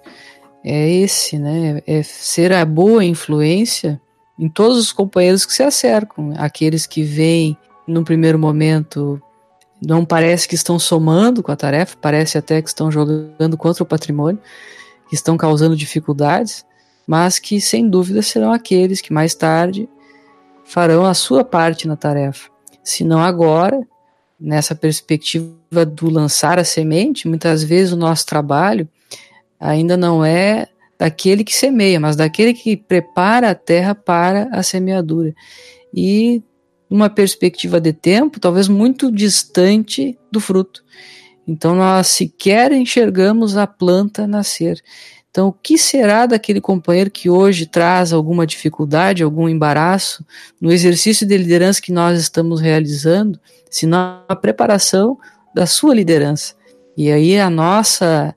é 0.64 0.90
esse, 0.90 1.38
né? 1.38 1.82
É 1.88 2.04
ser 2.04 2.54
a 2.54 2.64
boa 2.66 3.04
influência 3.04 4.00
em 4.38 4.50
todos 4.50 4.78
os 4.78 4.92
companheiros 4.92 5.46
que 5.46 5.54
se 5.54 5.62
acercam, 5.62 6.34
aqueles 6.38 6.88
que 6.88 7.04
vêm 7.04 7.56
no 7.88 8.04
primeiro 8.04 8.40
momento 8.40 9.22
não 9.86 10.06
parece 10.06 10.48
que 10.48 10.56
estão 10.56 10.78
somando 10.80 11.42
com 11.42 11.52
a 11.52 11.56
tarefa, 11.56 11.98
parece 12.00 12.38
até 12.38 12.62
que 12.62 12.68
estão 12.68 12.92
jogando 12.92 13.58
contra 13.58 13.84
o 13.84 13.86
patrimônio, 13.86 14.42
que 15.10 15.16
estão 15.16 15.38
causando 15.38 15.76
dificuldades, 15.76 16.66
mas 17.06 17.40
que 17.40 17.60
sem 17.60 17.90
dúvida 17.90 18.22
serão 18.22 18.52
aqueles 18.52 19.02
que 19.02 19.12
mais 19.12 19.36
tarde 19.36 19.90
farão 20.64 21.06
a 21.06 21.14
sua 21.14 21.44
parte 21.44 21.88
na 21.88 21.96
tarefa. 21.96 22.50
Se 22.84 23.04
não 23.04 23.20
agora, 23.20 23.86
nessa 24.40 24.74
perspectiva 24.74 25.86
do 25.86 26.10
lançar 26.10 26.58
a 26.58 26.64
semente, 26.64 27.28
muitas 27.28 27.64
vezes 27.64 27.92
o 27.92 27.98
nosso 27.98 28.26
trabalho 28.26 28.88
ainda 29.62 29.96
não 29.96 30.26
é 30.26 30.68
daquele 30.98 31.44
que 31.44 31.56
semeia, 31.56 32.00
mas 32.00 32.16
daquele 32.16 32.54
que 32.54 32.76
prepara 32.76 33.52
a 33.52 33.56
terra 33.56 33.96
para 33.96 34.50
a 34.52 34.64
semeadura. 34.64 35.34
E 35.94 36.44
numa 36.90 37.10
perspectiva 37.10 37.80
de 37.80 37.94
tempo 37.94 38.40
talvez 38.40 38.68
muito 38.68 39.12
distante 39.12 40.18
do 40.32 40.40
fruto. 40.40 40.84
Então 41.48 41.76
nós 41.76 42.08
sequer 42.08 42.72
enxergamos 42.72 43.56
a 43.56 43.66
planta 43.66 44.28
nascer. 44.28 44.82
Então, 45.32 45.48
o 45.48 45.54
que 45.54 45.78
será 45.78 46.26
daquele 46.26 46.60
companheiro 46.60 47.10
que 47.10 47.30
hoje 47.30 47.66
traz 47.66 48.12
alguma 48.12 48.46
dificuldade, 48.46 49.24
algum 49.24 49.48
embaraço 49.48 50.26
no 50.60 50.74
exercício 50.74 51.26
de 51.26 51.38
liderança 51.38 51.82
que 51.82 51.92
nós 51.92 52.20
estamos 52.20 52.60
realizando, 52.60 53.40
se 53.70 53.86
não 53.86 54.26
a 54.28 54.36
preparação 54.36 55.18
da 55.56 55.66
sua 55.66 55.96
liderança? 55.96 56.54
E 56.98 57.10
aí 57.10 57.40
a 57.40 57.50
nossa 57.50 58.36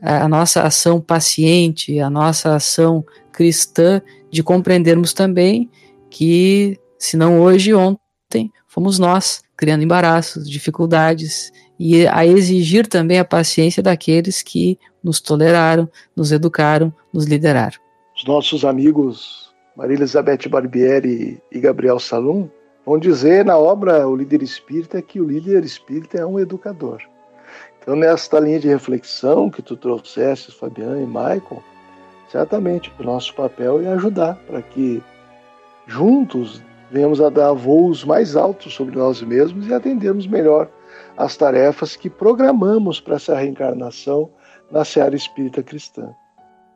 a 0.00 0.28
nossa 0.28 0.62
ação 0.62 1.00
paciente, 1.00 2.00
a 2.00 2.08
nossa 2.08 2.54
ação 2.54 3.04
cristã 3.32 4.00
de 4.30 4.42
compreendermos 4.42 5.12
também 5.12 5.70
que 6.08 6.78
se 6.98 7.16
não 7.16 7.40
hoje, 7.40 7.72
ontem, 7.72 8.52
fomos 8.66 8.98
nós, 8.98 9.42
criando 9.56 9.82
embaraços, 9.82 10.48
dificuldades 10.48 11.52
e 11.78 12.06
a 12.06 12.26
exigir 12.26 12.86
também 12.86 13.18
a 13.18 13.24
paciência 13.24 13.82
daqueles 13.82 14.42
que 14.42 14.78
nos 15.02 15.20
toleraram, 15.20 15.88
nos 16.14 16.30
educaram, 16.30 16.92
nos 17.12 17.24
lideraram. 17.24 17.78
Os 18.14 18.24
nossos 18.26 18.64
amigos 18.64 19.50
Maria 19.76 19.96
Elizabeth 19.96 20.48
Barbieri 20.48 21.40
e 21.50 21.58
Gabriel 21.58 21.98
Salum 21.98 22.48
vão 22.84 22.98
dizer 22.98 23.44
na 23.46 23.56
obra 23.56 24.06
O 24.06 24.14
Líder 24.14 24.42
Espírita 24.42 25.00
que 25.00 25.20
o 25.20 25.24
líder 25.24 25.64
espírita 25.64 26.18
é 26.18 26.26
um 26.26 26.38
educador. 26.38 27.00
Então, 27.80 27.96
nesta 27.96 28.38
linha 28.38 28.60
de 28.60 28.68
reflexão 28.68 29.50
que 29.50 29.62
tu 29.62 29.76
trouxeste, 29.76 30.52
Fabiano 30.52 31.00
e 31.00 31.06
Michael, 31.06 31.62
certamente 32.28 32.92
o 32.98 33.02
nosso 33.02 33.34
papel 33.34 33.80
é 33.80 33.88
ajudar 33.88 34.36
para 34.46 34.60
que 34.60 35.02
juntos 35.86 36.62
venhamos 36.90 37.20
a 37.20 37.30
dar 37.30 37.52
voos 37.52 38.04
mais 38.04 38.36
altos 38.36 38.74
sobre 38.74 38.96
nós 38.96 39.22
mesmos 39.22 39.66
e 39.66 39.74
atendermos 39.74 40.26
melhor 40.26 40.68
as 41.16 41.36
tarefas 41.36 41.96
que 41.96 42.10
programamos 42.10 43.00
para 43.00 43.16
essa 43.16 43.34
reencarnação 43.34 44.30
na 44.70 44.84
seara 44.84 45.16
espírita 45.16 45.62
cristã. 45.62 46.14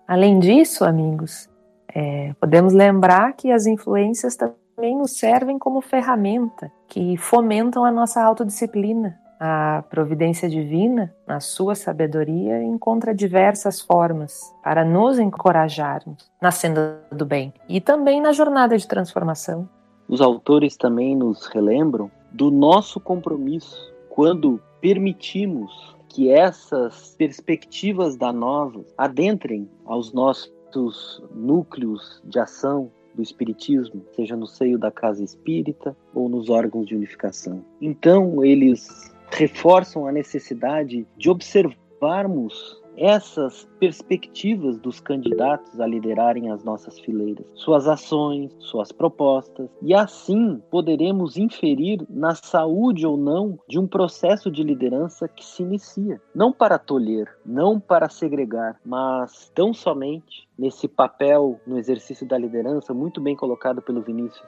Além 0.06 0.38
disso, 0.38 0.84
amigos, 0.84 1.48
é, 1.94 2.34
podemos 2.40 2.72
lembrar 2.72 3.32
que 3.34 3.50
as 3.50 3.66
influências 3.66 4.36
também 4.36 4.96
nos 4.96 5.18
servem 5.18 5.58
como 5.58 5.80
ferramenta 5.80 6.70
que 6.88 7.16
fomentam 7.16 7.84
a 7.84 7.90
nossa 7.90 8.22
autodisciplina. 8.22 9.18
A 9.46 9.84
providência 9.90 10.48
divina, 10.48 11.14
na 11.26 11.38
sua 11.38 11.74
sabedoria, 11.74 12.62
encontra 12.62 13.14
diversas 13.14 13.78
formas 13.78 14.40
para 14.62 14.86
nos 14.86 15.18
encorajarmos 15.18 16.32
na 16.40 16.50
senda 16.50 17.02
do 17.12 17.26
bem 17.26 17.52
e 17.68 17.78
também 17.78 18.22
na 18.22 18.32
jornada 18.32 18.78
de 18.78 18.88
transformação. 18.88 19.68
Os 20.08 20.22
autores 20.22 20.78
também 20.78 21.14
nos 21.14 21.44
relembram 21.48 22.10
do 22.32 22.50
nosso 22.50 22.98
compromisso 22.98 23.92
quando 24.08 24.58
permitimos 24.80 25.94
que 26.08 26.30
essas 26.30 27.14
perspectivas 27.18 28.16
da 28.16 28.32
nova 28.32 28.82
adentrem 28.96 29.68
aos 29.84 30.10
nossos 30.10 31.22
núcleos 31.34 32.22
de 32.24 32.38
ação 32.38 32.90
do 33.14 33.20
espiritismo, 33.20 34.06
seja 34.16 34.36
no 34.36 34.46
seio 34.46 34.78
da 34.78 34.90
casa 34.90 35.22
espírita 35.22 35.94
ou 36.14 36.30
nos 36.30 36.48
órgãos 36.48 36.86
de 36.86 36.96
unificação. 36.96 37.62
Então, 37.78 38.42
eles 38.42 39.13
reforçam 39.30 40.06
a 40.06 40.12
necessidade 40.12 41.06
de 41.16 41.30
observarmos 41.30 42.82
essas 42.96 43.68
perspectivas 43.78 44.78
dos 44.78 45.00
candidatos 45.00 45.80
a 45.80 45.86
liderarem 45.86 46.50
as 46.50 46.62
nossas 46.62 46.98
fileiras, 46.98 47.44
suas 47.54 47.88
ações, 47.88 48.54
suas 48.58 48.92
propostas, 48.92 49.68
e 49.82 49.94
assim 49.94 50.62
poderemos 50.70 51.36
inferir 51.36 52.04
na 52.08 52.34
saúde 52.34 53.06
ou 53.06 53.16
não 53.16 53.58
de 53.68 53.78
um 53.78 53.86
processo 53.86 54.50
de 54.50 54.62
liderança 54.62 55.28
que 55.28 55.44
se 55.44 55.62
inicia, 55.62 56.20
não 56.34 56.52
para 56.52 56.78
tolher, 56.78 57.28
não 57.44 57.80
para 57.80 58.08
segregar, 58.08 58.80
mas 58.84 59.50
tão 59.54 59.72
somente 59.72 60.48
nesse 60.58 60.86
papel 60.86 61.60
no 61.66 61.78
exercício 61.78 62.26
da 62.26 62.38
liderança, 62.38 62.94
muito 62.94 63.20
bem 63.20 63.34
colocado 63.34 63.82
pelo 63.82 64.02
Vinícius, 64.02 64.46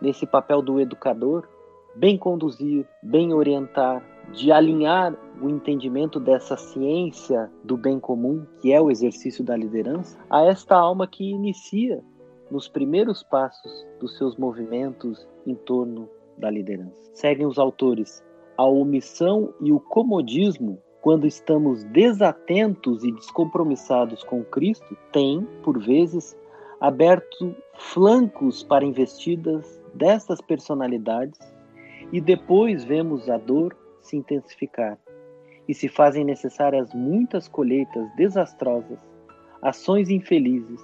nesse 0.00 0.26
papel 0.26 0.60
do 0.60 0.78
educador, 0.80 1.48
bem 1.94 2.18
conduzir, 2.18 2.86
bem 3.02 3.32
orientar, 3.32 4.02
de 4.32 4.52
alinhar 4.52 5.16
o 5.40 5.48
entendimento 5.48 6.18
dessa 6.18 6.56
ciência 6.56 7.50
do 7.62 7.76
bem 7.76 8.00
comum, 8.00 8.46
que 8.60 8.72
é 8.72 8.80
o 8.80 8.90
exercício 8.90 9.44
da 9.44 9.56
liderança, 9.56 10.18
a 10.30 10.44
esta 10.44 10.76
alma 10.76 11.06
que 11.06 11.24
inicia 11.24 12.02
nos 12.50 12.68
primeiros 12.68 13.22
passos 13.22 13.86
dos 14.00 14.16
seus 14.16 14.36
movimentos 14.36 15.26
em 15.46 15.54
torno 15.54 16.08
da 16.38 16.50
liderança. 16.50 17.10
Seguem 17.14 17.46
os 17.46 17.58
autores. 17.58 18.24
A 18.56 18.64
omissão 18.64 19.52
e 19.60 19.72
o 19.72 19.80
comodismo, 19.80 20.78
quando 21.02 21.26
estamos 21.26 21.84
desatentos 21.84 23.04
e 23.04 23.12
descompromissados 23.12 24.24
com 24.24 24.42
Cristo, 24.44 24.96
têm, 25.12 25.46
por 25.62 25.78
vezes, 25.78 26.36
aberto 26.80 27.54
flancos 27.74 28.62
para 28.62 28.84
investidas 28.84 29.80
dessas 29.94 30.40
personalidades 30.40 31.38
e 32.12 32.20
depois 32.20 32.84
vemos 32.84 33.28
a 33.28 33.36
dor 33.36 33.76
se 34.06 34.16
intensificar 34.16 34.98
e 35.68 35.74
se 35.74 35.88
fazem 35.88 36.24
necessárias 36.24 36.94
muitas 36.94 37.48
colheitas 37.48 38.08
desastrosas, 38.16 38.98
ações 39.60 40.08
infelizes, 40.10 40.80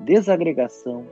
desagregação, 0.00 1.06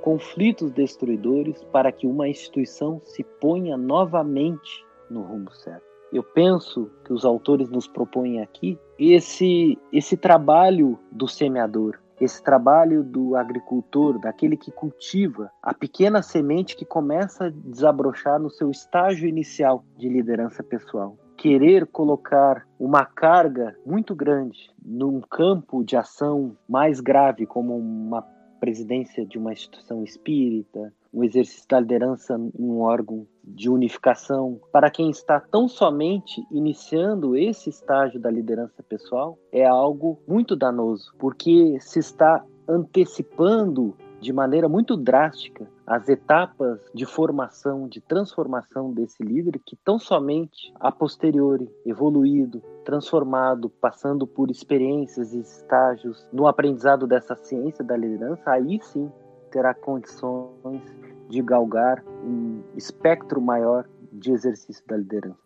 conflitos 0.00 0.72
destruidores 0.72 1.62
para 1.64 1.92
que 1.92 2.06
uma 2.06 2.28
instituição 2.28 3.00
se 3.04 3.22
ponha 3.22 3.76
novamente 3.76 4.84
no 5.08 5.22
rumo 5.22 5.52
certo. 5.52 5.84
Eu 6.12 6.22
penso 6.22 6.90
que 7.04 7.12
os 7.12 7.24
autores 7.24 7.70
nos 7.70 7.86
propõem 7.86 8.42
aqui 8.42 8.78
esse 8.98 9.78
esse 9.90 10.16
trabalho 10.16 10.98
do 11.10 11.26
semeador, 11.26 11.98
esse 12.20 12.42
trabalho 12.42 13.02
do 13.02 13.36
agricultor, 13.36 14.18
daquele 14.18 14.56
que 14.56 14.70
cultiva 14.70 15.50
a 15.62 15.74
pequena 15.74 16.22
semente 16.22 16.76
que 16.76 16.84
começa 16.84 17.46
a 17.46 17.50
desabrochar 17.50 18.38
no 18.38 18.50
seu 18.50 18.70
estágio 18.70 19.28
inicial 19.28 19.84
de 19.96 20.08
liderança 20.08 20.62
pessoal. 20.62 21.16
Querer 21.36 21.86
colocar 21.86 22.66
uma 22.78 23.04
carga 23.04 23.76
muito 23.84 24.14
grande 24.14 24.70
num 24.84 25.20
campo 25.20 25.82
de 25.82 25.96
ação 25.96 26.56
mais 26.68 27.00
grave, 27.00 27.46
como 27.46 27.76
uma 27.76 28.22
presidência 28.60 29.26
de 29.26 29.38
uma 29.38 29.52
instituição 29.52 30.04
espírita, 30.04 30.92
um 31.12 31.22
exercício 31.22 31.68
da 31.68 31.80
liderança 31.80 32.34
em 32.34 32.64
um 32.64 32.80
órgão 32.80 33.26
de 33.44 33.68
unificação, 33.68 34.60
para 34.72 34.90
quem 34.90 35.10
está 35.10 35.40
tão 35.40 35.68
somente 35.68 36.42
iniciando 36.50 37.36
esse 37.36 37.68
estágio 37.68 38.20
da 38.20 38.30
liderança 38.30 38.82
pessoal, 38.82 39.38
é 39.50 39.66
algo 39.66 40.18
muito 40.26 40.56
danoso, 40.56 41.12
porque 41.18 41.76
se 41.80 41.98
está 41.98 42.44
antecipando 42.68 43.94
de 44.20 44.32
maneira 44.32 44.68
muito 44.68 44.96
drástica 44.96 45.68
as 45.84 46.08
etapas 46.08 46.80
de 46.94 47.04
formação, 47.04 47.88
de 47.88 48.00
transformação 48.00 48.92
desse 48.92 49.20
líder 49.20 49.60
que 49.66 49.76
tão 49.84 49.98
somente 49.98 50.72
a 50.78 50.92
posteriori, 50.92 51.68
evoluído, 51.84 52.62
transformado, 52.84 53.68
passando 53.68 54.24
por 54.24 54.48
experiências 54.48 55.34
e 55.34 55.40
estágios 55.40 56.24
no 56.32 56.46
aprendizado 56.46 57.04
dessa 57.06 57.34
ciência 57.34 57.84
da 57.84 57.96
liderança, 57.96 58.48
aí 58.48 58.78
sim 58.80 59.10
terá 59.52 59.74
condições 59.74 60.82
de 61.28 61.42
galgar 61.42 62.02
um 62.24 62.62
espectro 62.74 63.40
maior 63.40 63.86
de 64.10 64.32
exercício 64.32 64.82
da 64.86 64.96
liderança. 64.96 65.38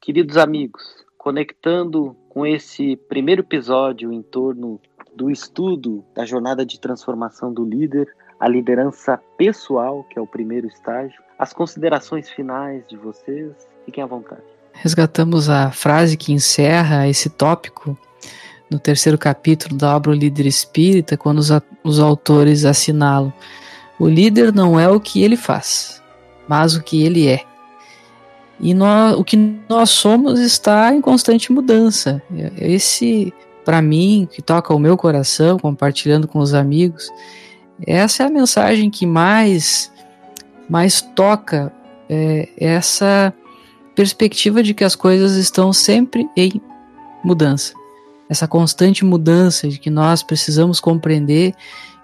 Queridos 0.00 0.36
amigos, 0.36 0.82
conectando 1.16 2.14
com 2.28 2.44
esse 2.44 2.96
primeiro 3.08 3.42
episódio 3.42 4.12
em 4.12 4.22
torno 4.22 4.80
do 5.16 5.30
estudo 5.30 6.04
da 6.14 6.26
jornada 6.26 6.66
de 6.66 6.78
transformação 6.78 7.52
do 7.52 7.64
líder, 7.64 8.12
a 8.38 8.48
liderança 8.48 9.18
pessoal, 9.38 10.04
que 10.10 10.18
é 10.18 10.22
o 10.22 10.26
primeiro 10.26 10.66
estágio, 10.66 11.22
as 11.38 11.52
considerações 11.52 12.28
finais 12.28 12.86
de 12.88 12.96
vocês, 12.96 13.52
fiquem 13.84 14.02
à 14.02 14.06
vontade. 14.06 14.42
Resgatamos 14.72 15.48
a 15.48 15.70
frase 15.70 16.16
que 16.16 16.32
encerra 16.32 17.08
esse 17.08 17.30
tópico 17.30 17.96
no 18.74 18.78
terceiro 18.78 19.16
capítulo 19.16 19.76
da 19.76 19.94
obra 19.94 20.10
O 20.10 20.14
Líder 20.14 20.46
Espírita, 20.46 21.16
quando 21.16 21.38
os, 21.38 21.50
os 21.82 22.00
autores 22.00 22.64
assinalam: 22.64 23.32
O 23.98 24.08
líder 24.08 24.52
não 24.52 24.78
é 24.78 24.88
o 24.88 25.00
que 25.00 25.22
ele 25.22 25.36
faz, 25.36 26.02
mas 26.48 26.74
o 26.74 26.82
que 26.82 27.02
ele 27.02 27.28
é. 27.28 27.42
E 28.60 28.74
nós, 28.74 29.16
o 29.16 29.24
que 29.24 29.36
nós 29.68 29.90
somos 29.90 30.38
está 30.38 30.94
em 30.94 31.00
constante 31.00 31.52
mudança. 31.52 32.22
Esse 32.58 33.32
para 33.64 33.80
mim, 33.80 34.28
que 34.30 34.42
toca 34.42 34.74
o 34.74 34.78
meu 34.78 34.96
coração, 34.96 35.58
compartilhando 35.58 36.28
com 36.28 36.38
os 36.38 36.52
amigos, 36.52 37.08
essa 37.86 38.22
é 38.22 38.26
a 38.26 38.30
mensagem 38.30 38.90
que 38.90 39.06
mais, 39.06 39.90
mais 40.68 41.00
toca 41.00 41.72
é, 42.08 42.48
essa 42.58 43.32
perspectiva 43.94 44.62
de 44.62 44.74
que 44.74 44.84
as 44.84 44.94
coisas 44.94 45.36
estão 45.36 45.72
sempre 45.72 46.28
em 46.36 46.60
mudança. 47.24 47.72
Essa 48.28 48.48
constante 48.48 49.04
mudança 49.04 49.68
de 49.68 49.78
que 49.78 49.90
nós 49.90 50.22
precisamos 50.22 50.80
compreender 50.80 51.54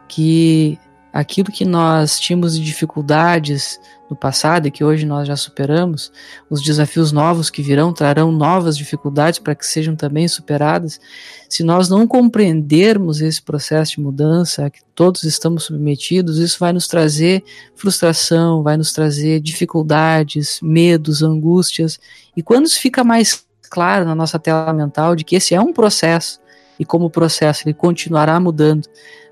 que 0.09 0.79
aquilo 1.12 1.51
que 1.51 1.64
nós 1.64 2.18
tínhamos 2.21 2.55
de 2.55 2.64
dificuldades 2.64 3.81
no 4.09 4.16
passado 4.16 4.66
e 4.66 4.71
que 4.71 4.83
hoje 4.83 5.07
nós 5.07 5.27
já 5.27 5.37
superamos, 5.37 6.11
os 6.49 6.62
desafios 6.62 7.12
novos 7.12 7.49
que 7.49 7.62
virão 7.62 7.93
trarão 7.93 8.33
novas 8.33 8.77
dificuldades 8.77 9.39
para 9.39 9.55
que 9.55 9.64
sejam 9.64 9.95
também 9.95 10.27
superadas. 10.27 11.01
Se 11.49 11.62
nós 11.62 11.89
não 11.89 12.07
compreendermos 12.07 13.21
esse 13.21 13.41
processo 13.41 13.93
de 13.93 14.01
mudança 14.01 14.66
a 14.66 14.71
que 14.71 14.81
todos 14.95 15.23
estamos 15.23 15.64
submetidos, 15.64 16.39
isso 16.39 16.59
vai 16.59 16.73
nos 16.73 16.89
trazer 16.89 17.45
frustração, 17.75 18.62
vai 18.62 18.77
nos 18.77 18.93
trazer 18.93 19.41
dificuldades, 19.41 20.59
medos, 20.61 21.23
angústias. 21.23 21.99
E 22.37 22.43
quando 22.43 22.66
isso 22.66 22.81
fica 22.81 23.05
mais 23.05 23.45
claro 23.71 24.05
na 24.05 24.14
nossa 24.14 24.39
tela 24.39 24.73
mental 24.73 25.16
de 25.16 25.25
que 25.25 25.37
esse 25.37 25.55
é 25.55 25.61
um 25.61 25.73
processo 25.73 26.41
e 26.79 26.85
como 26.85 27.07
o 27.07 27.11
processo 27.11 27.62
ele 27.66 27.75
continuará 27.75 28.39
mudando, 28.41 28.89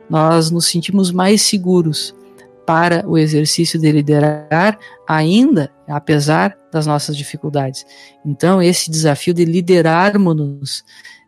nós 0.08 0.50
nos 0.50 0.66
sentimos 0.66 1.10
mais 1.10 1.42
seguros 1.42 2.14
para 2.66 3.02
o 3.08 3.16
exercício 3.16 3.80
de 3.80 3.90
liderar, 3.90 4.78
ainda 5.06 5.72
apesar 5.88 6.54
das 6.70 6.86
nossas 6.86 7.16
dificuldades. 7.16 7.86
Então, 8.24 8.62
esse 8.62 8.90
desafio 8.90 9.32
de 9.32 9.46
liderarmos-nos, 9.46 10.84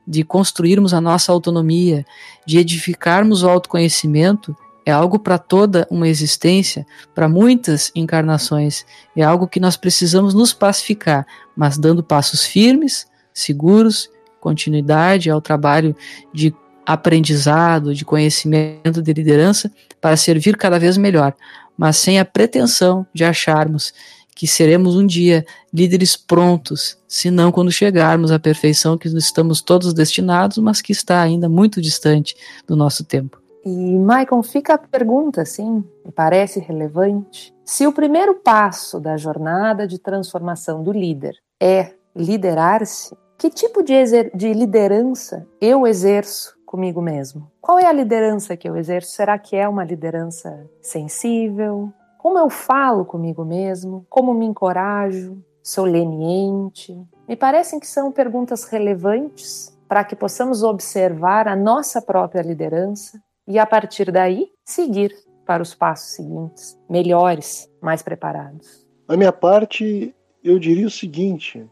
de 0.07 0.23
construirmos 0.23 0.93
a 0.93 1.01
nossa 1.01 1.33
autonomia, 1.33 2.05
de 2.47 2.59
edificarmos 2.59 3.43
o 3.43 3.49
autoconhecimento, 3.49 4.55
é 4.85 4.93
algo 4.93 5.19
para 5.19 5.39
toda 5.39 5.87
uma 5.91 6.09
existência, 6.09 6.87
para 7.15 7.29
muitas 7.29 7.91
encarnações. 7.95 8.85
É 9.17 9.23
algo 9.23 9.49
que 9.49 9.61
nós 9.61 9.77
precisamos 9.77 10.35
nos 10.35 10.53
pacificar, 10.53 11.27
mas 11.61 11.77
dando 11.77 12.03
passos 12.03 12.43
firmes, 12.43 13.07
seguros, 13.35 14.09
continuidade 14.41 15.29
ao 15.29 15.43
trabalho 15.43 15.95
de 16.33 16.55
aprendizado, 16.87 17.95
de 17.95 18.03
conhecimento 18.03 19.03
de 19.03 19.13
liderança 19.13 19.71
para 20.01 20.17
servir 20.17 20.57
cada 20.57 20.79
vez 20.79 20.97
melhor, 20.97 21.35
mas 21.77 21.99
sem 21.99 22.19
a 22.19 22.25
pretensão 22.25 23.07
de 23.13 23.27
acharmos 23.27 23.93
que 24.35 24.47
seremos 24.47 24.97
um 24.97 25.05
dia 25.05 25.45
líderes 25.71 26.17
prontos, 26.17 26.97
senão 27.07 27.53
quando 27.53 27.71
chegarmos 27.71 28.33
à 28.33 28.39
perfeição 28.39 28.97
que 28.97 29.09
estamos 29.09 29.61
todos 29.61 29.93
destinados, 29.93 30.57
mas 30.57 30.81
que 30.81 30.93
está 30.93 31.21
ainda 31.21 31.47
muito 31.47 31.79
distante 31.79 32.35
do 32.67 32.75
nosso 32.75 33.05
tempo. 33.05 33.39
E, 33.67 33.99
Maicon, 33.99 34.43
fica 34.43 34.73
a 34.73 34.79
pergunta, 34.79 35.45
sim, 35.45 35.85
me 36.07 36.11
parece 36.11 36.59
relevante. 36.59 37.53
Se 37.67 37.87
o 37.87 37.93
primeiro 37.93 38.37
passo 38.37 38.99
da 38.99 39.19
jornada 39.19 39.87
de 39.87 39.99
transformação 39.99 40.83
do 40.83 40.91
líder 40.91 41.37
é 41.61 41.93
liderar-se, 42.17 43.17
que 43.39 43.51
tipo 43.51 43.83
de, 43.83 43.95
de 44.35 44.53
liderança 44.53 45.47
eu 45.61 45.87
exerço 45.87 46.57
comigo 46.67 47.03
mesmo? 47.03 47.51
Qual 47.61 47.79
é 47.79 47.87
a 47.87 47.93
liderança 47.93 48.57
que 48.57 48.69
eu 48.69 48.77
exerço? 48.77 49.13
Será 49.13 49.39
que 49.39 49.57
é 49.57 49.69
uma 49.69 49.85
liderança 49.85 50.69
sensível? 50.81 51.93
Como 52.19 52.39
eu 52.39 52.51
falo 52.51 53.05
comigo 53.05 53.45
mesmo? 53.45 54.07
Como 54.09 54.35
me 54.35 54.47
encorajo? 54.47 55.43
Sou 55.63 55.85
leniente? 55.85 56.97
Me 57.29 57.37
parecem 57.37 57.79
que 57.79 57.87
são 57.87 58.13
perguntas 58.13 58.65
relevantes 58.65 59.77
para 59.89 60.05
que 60.05 60.15
possamos 60.15 60.63
observar 60.63 61.49
a 61.49 61.57
nossa 61.57 62.01
própria 62.01 62.43
liderança 62.43 63.21
e, 63.47 63.59
a 63.59 63.67
partir 63.67 64.13
daí, 64.13 64.47
seguir 64.65 65.15
para 65.45 65.63
os 65.63 65.75
passos 65.75 66.13
seguintes, 66.13 66.79
melhores, 66.89 67.69
mais 67.81 68.03
preparados. 68.03 68.87
Da 69.09 69.17
minha 69.17 69.33
parte, 69.33 70.15
eu 70.43 70.59
diria 70.59 70.87
o 70.87 70.91
seguinte: 70.91 71.67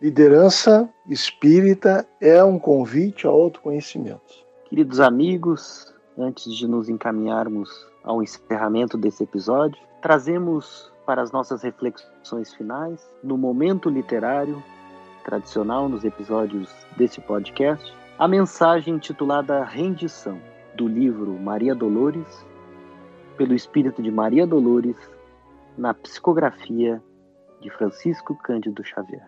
Liderança 0.00 0.88
espírita 1.08 2.06
é 2.20 2.42
um 2.44 2.58
convite 2.58 3.26
ao 3.26 3.40
autoconhecimento. 3.40 4.44
Queridos 4.68 5.00
amigos, 5.00 5.94
antes 6.18 6.54
de 6.54 6.66
nos 6.66 6.88
encaminharmos 6.88 7.70
ao 8.04 8.22
encerramento 8.22 8.98
desse 8.98 9.24
episódio, 9.24 9.80
trazemos 10.02 10.92
para 11.06 11.22
as 11.22 11.30
nossas 11.30 11.62
reflexões 11.62 12.52
finais, 12.54 13.08
no 13.22 13.38
momento 13.38 13.88
literário 13.88 14.62
tradicional 15.24 15.88
nos 15.88 16.04
episódios 16.04 16.70
desse 16.96 17.20
podcast, 17.20 17.92
a 18.18 18.28
mensagem 18.28 18.94
intitulada 18.94 19.64
Rendição, 19.64 20.38
do 20.76 20.86
livro 20.86 21.32
Maria 21.38 21.74
Dolores, 21.74 22.44
pelo 23.36 23.54
espírito 23.54 24.02
de 24.02 24.10
Maria 24.10 24.46
Dolores, 24.46 24.96
na 25.76 25.94
psicografia 25.94 27.02
de 27.60 27.70
Francisco 27.70 28.34
Cândido 28.34 28.84
Xavier. 28.84 29.26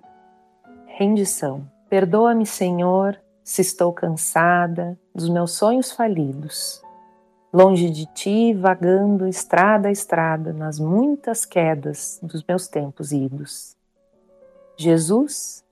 Rendição. 0.86 1.68
Perdoa-me, 1.88 2.44
Senhor, 2.44 3.18
se 3.42 3.62
estou 3.62 3.92
cansada 3.92 4.98
dos 5.14 5.28
meus 5.28 5.52
sonhos 5.52 5.92
falidos. 5.92 6.82
Longe 7.52 7.88
de 7.88 8.04
ti, 8.06 8.52
vagando 8.52 9.26
estrada 9.26 9.88
a 9.88 9.92
estrada 9.92 10.52
nas 10.52 10.78
muitas 10.78 11.46
quedas 11.46 12.20
dos 12.22 12.44
meus 12.44 12.68
tempos 12.68 13.10
idos. 13.10 13.74
Jesus, 14.76 15.64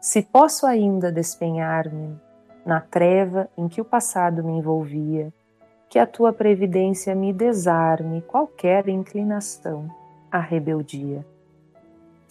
se 0.00 0.22
posso 0.22 0.64
ainda 0.64 1.10
despenhar-me 1.10 2.16
na 2.64 2.80
treva 2.80 3.48
em 3.58 3.68
que 3.68 3.80
o 3.80 3.84
passado 3.84 4.44
me 4.44 4.52
envolvia, 4.58 5.32
que 5.88 5.98
a 5.98 6.06
tua 6.06 6.32
previdência 6.32 7.14
me 7.14 7.32
desarme 7.32 8.22
qualquer 8.22 8.88
inclinação 8.88 9.88
à 10.30 10.38
rebeldia 10.38 11.26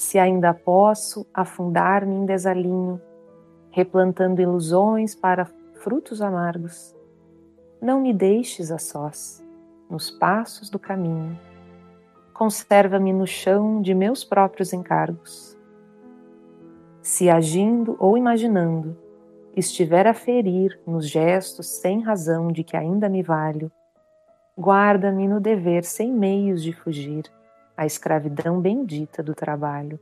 se 0.03 0.19
ainda 0.19 0.53
posso 0.53 1.25
afundar-me 1.33 2.13
em 2.13 2.25
desalinho, 2.25 3.01
replantando 3.71 4.41
ilusões 4.41 5.15
para 5.15 5.45
frutos 5.75 6.21
amargos. 6.21 6.95
Não 7.81 8.01
me 8.01 8.13
deixes 8.13 8.69
a 8.71 8.77
sós, 8.77 9.43
nos 9.89 10.11
passos 10.11 10.69
do 10.69 10.77
caminho. 10.77 11.39
Conserva-me 12.33 13.13
no 13.13 13.25
chão 13.25 13.81
de 13.81 13.93
meus 13.93 14.23
próprios 14.23 14.73
encargos. 14.73 15.57
Se 17.01 17.29
agindo 17.29 17.95
ou 17.97 18.17
imaginando, 18.17 18.97
estiver 19.55 20.05
a 20.05 20.13
ferir 20.13 20.79
nos 20.85 21.07
gestos 21.07 21.67
sem 21.67 22.01
razão 22.01 22.49
de 22.49 22.63
que 22.63 22.75
ainda 22.75 23.07
me 23.07 23.23
valho, 23.23 23.71
guarda-me 24.57 25.27
no 25.27 25.39
dever 25.39 25.83
sem 25.83 26.11
meios 26.11 26.61
de 26.61 26.73
fugir 26.73 27.23
a 27.75 27.85
escravidão 27.85 28.59
bendita 28.59 29.23
do 29.23 29.33
trabalho. 29.33 29.99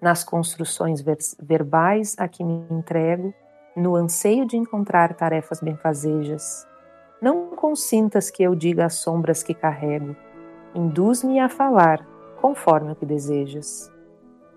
Nas 0.00 0.22
construções 0.22 1.00
ver 1.00 1.18
verbais 1.42 2.14
a 2.18 2.28
que 2.28 2.44
me 2.44 2.66
entrego, 2.70 3.34
no 3.76 3.94
anseio 3.94 4.46
de 4.46 4.56
encontrar 4.56 5.14
tarefas 5.14 5.60
benfazejas, 5.60 6.66
não 7.20 7.50
consintas 7.50 8.30
que 8.30 8.42
eu 8.42 8.54
diga 8.54 8.84
as 8.84 8.94
sombras 8.94 9.42
que 9.42 9.54
carrego, 9.54 10.14
induz-me 10.74 11.40
a 11.40 11.48
falar 11.48 12.06
conforme 12.40 12.92
o 12.92 12.96
que 12.96 13.06
desejas. 13.06 13.90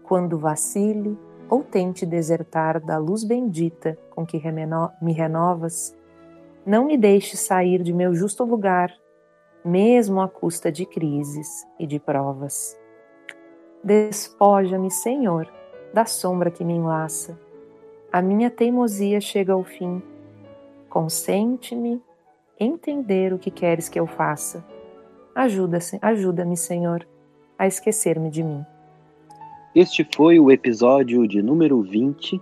Quando 0.04 0.38
vacile 0.38 1.18
ou 1.50 1.64
tente 1.64 2.06
desertar 2.06 2.80
da 2.80 2.98
luz 2.98 3.24
bendita 3.24 3.98
com 4.12 4.26
que 4.26 4.42
me 5.02 5.14
renovas, 5.14 5.96
não 6.66 6.86
me 6.86 6.98
deixe 6.98 7.38
sair 7.38 7.82
de 7.82 7.94
meu 7.94 8.14
justo 8.14 8.44
lugar 8.44 8.94
mesmo 9.64 10.22
à 10.22 10.28
custa 10.28 10.72
de 10.72 10.86
crises 10.86 11.68
e 11.78 11.86
de 11.86 12.00
provas. 12.00 12.80
Despoja-me, 13.84 14.92
Senhor, 14.92 15.52
da 15.94 16.06
sombra 16.06 16.52
que 16.52 16.64
me 16.64 16.74
enlaça. 16.74 17.40
A 18.12 18.22
minha 18.22 18.50
teimosia 18.50 19.22
chega 19.22 19.54
ao 19.54 19.64
fim. 19.64 20.02
Consente-me 20.90 22.02
entender 22.60 23.34
o 23.34 23.40
que 23.40 23.52
queres 23.52 23.88
que 23.88 24.00
eu 24.00 24.08
faça. 24.08 24.66
Ajuda-me, 25.34 26.00
ajuda 26.02 26.56
Senhor, 26.56 27.08
a 27.58 27.68
esquecer-me 27.68 28.30
de 28.30 28.44
mim. 28.44 28.66
Este 29.76 30.08
foi 30.16 30.40
o 30.40 30.52
episódio 30.52 31.28
de 31.28 31.42
número 31.42 31.82
20, 31.82 32.42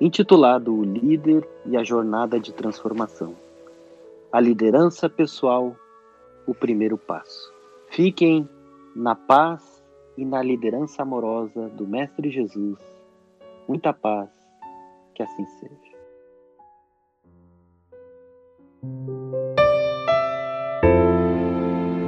intitulado 0.00 0.74
O 0.74 0.82
Líder 0.82 1.46
e 1.66 1.76
a 1.76 1.84
Jornada 1.84 2.40
de 2.40 2.52
Transformação. 2.52 3.34
A 4.32 4.40
liderança 4.40 5.08
pessoal 5.08 5.76
o 6.48 6.54
primeiro 6.54 6.96
passo. 6.96 7.52
Fiquem 7.90 8.48
na 8.96 9.14
paz 9.14 9.84
e 10.16 10.24
na 10.24 10.42
liderança 10.42 11.02
amorosa 11.02 11.68
do 11.68 11.86
Mestre 11.86 12.30
Jesus. 12.30 12.78
Muita 13.68 13.92
paz, 13.92 14.30
que 15.14 15.22
assim 15.22 15.44
seja. 15.44 15.98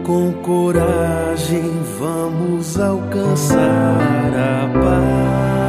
Com 0.07 0.33
coragem 0.43 1.71
vamos 1.99 2.81
alcançar 2.81 3.59
a 3.61 4.81
paz. 4.81 5.60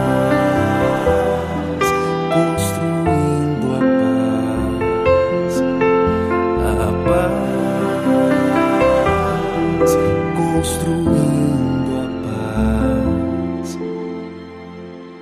construir. 10.61 11.20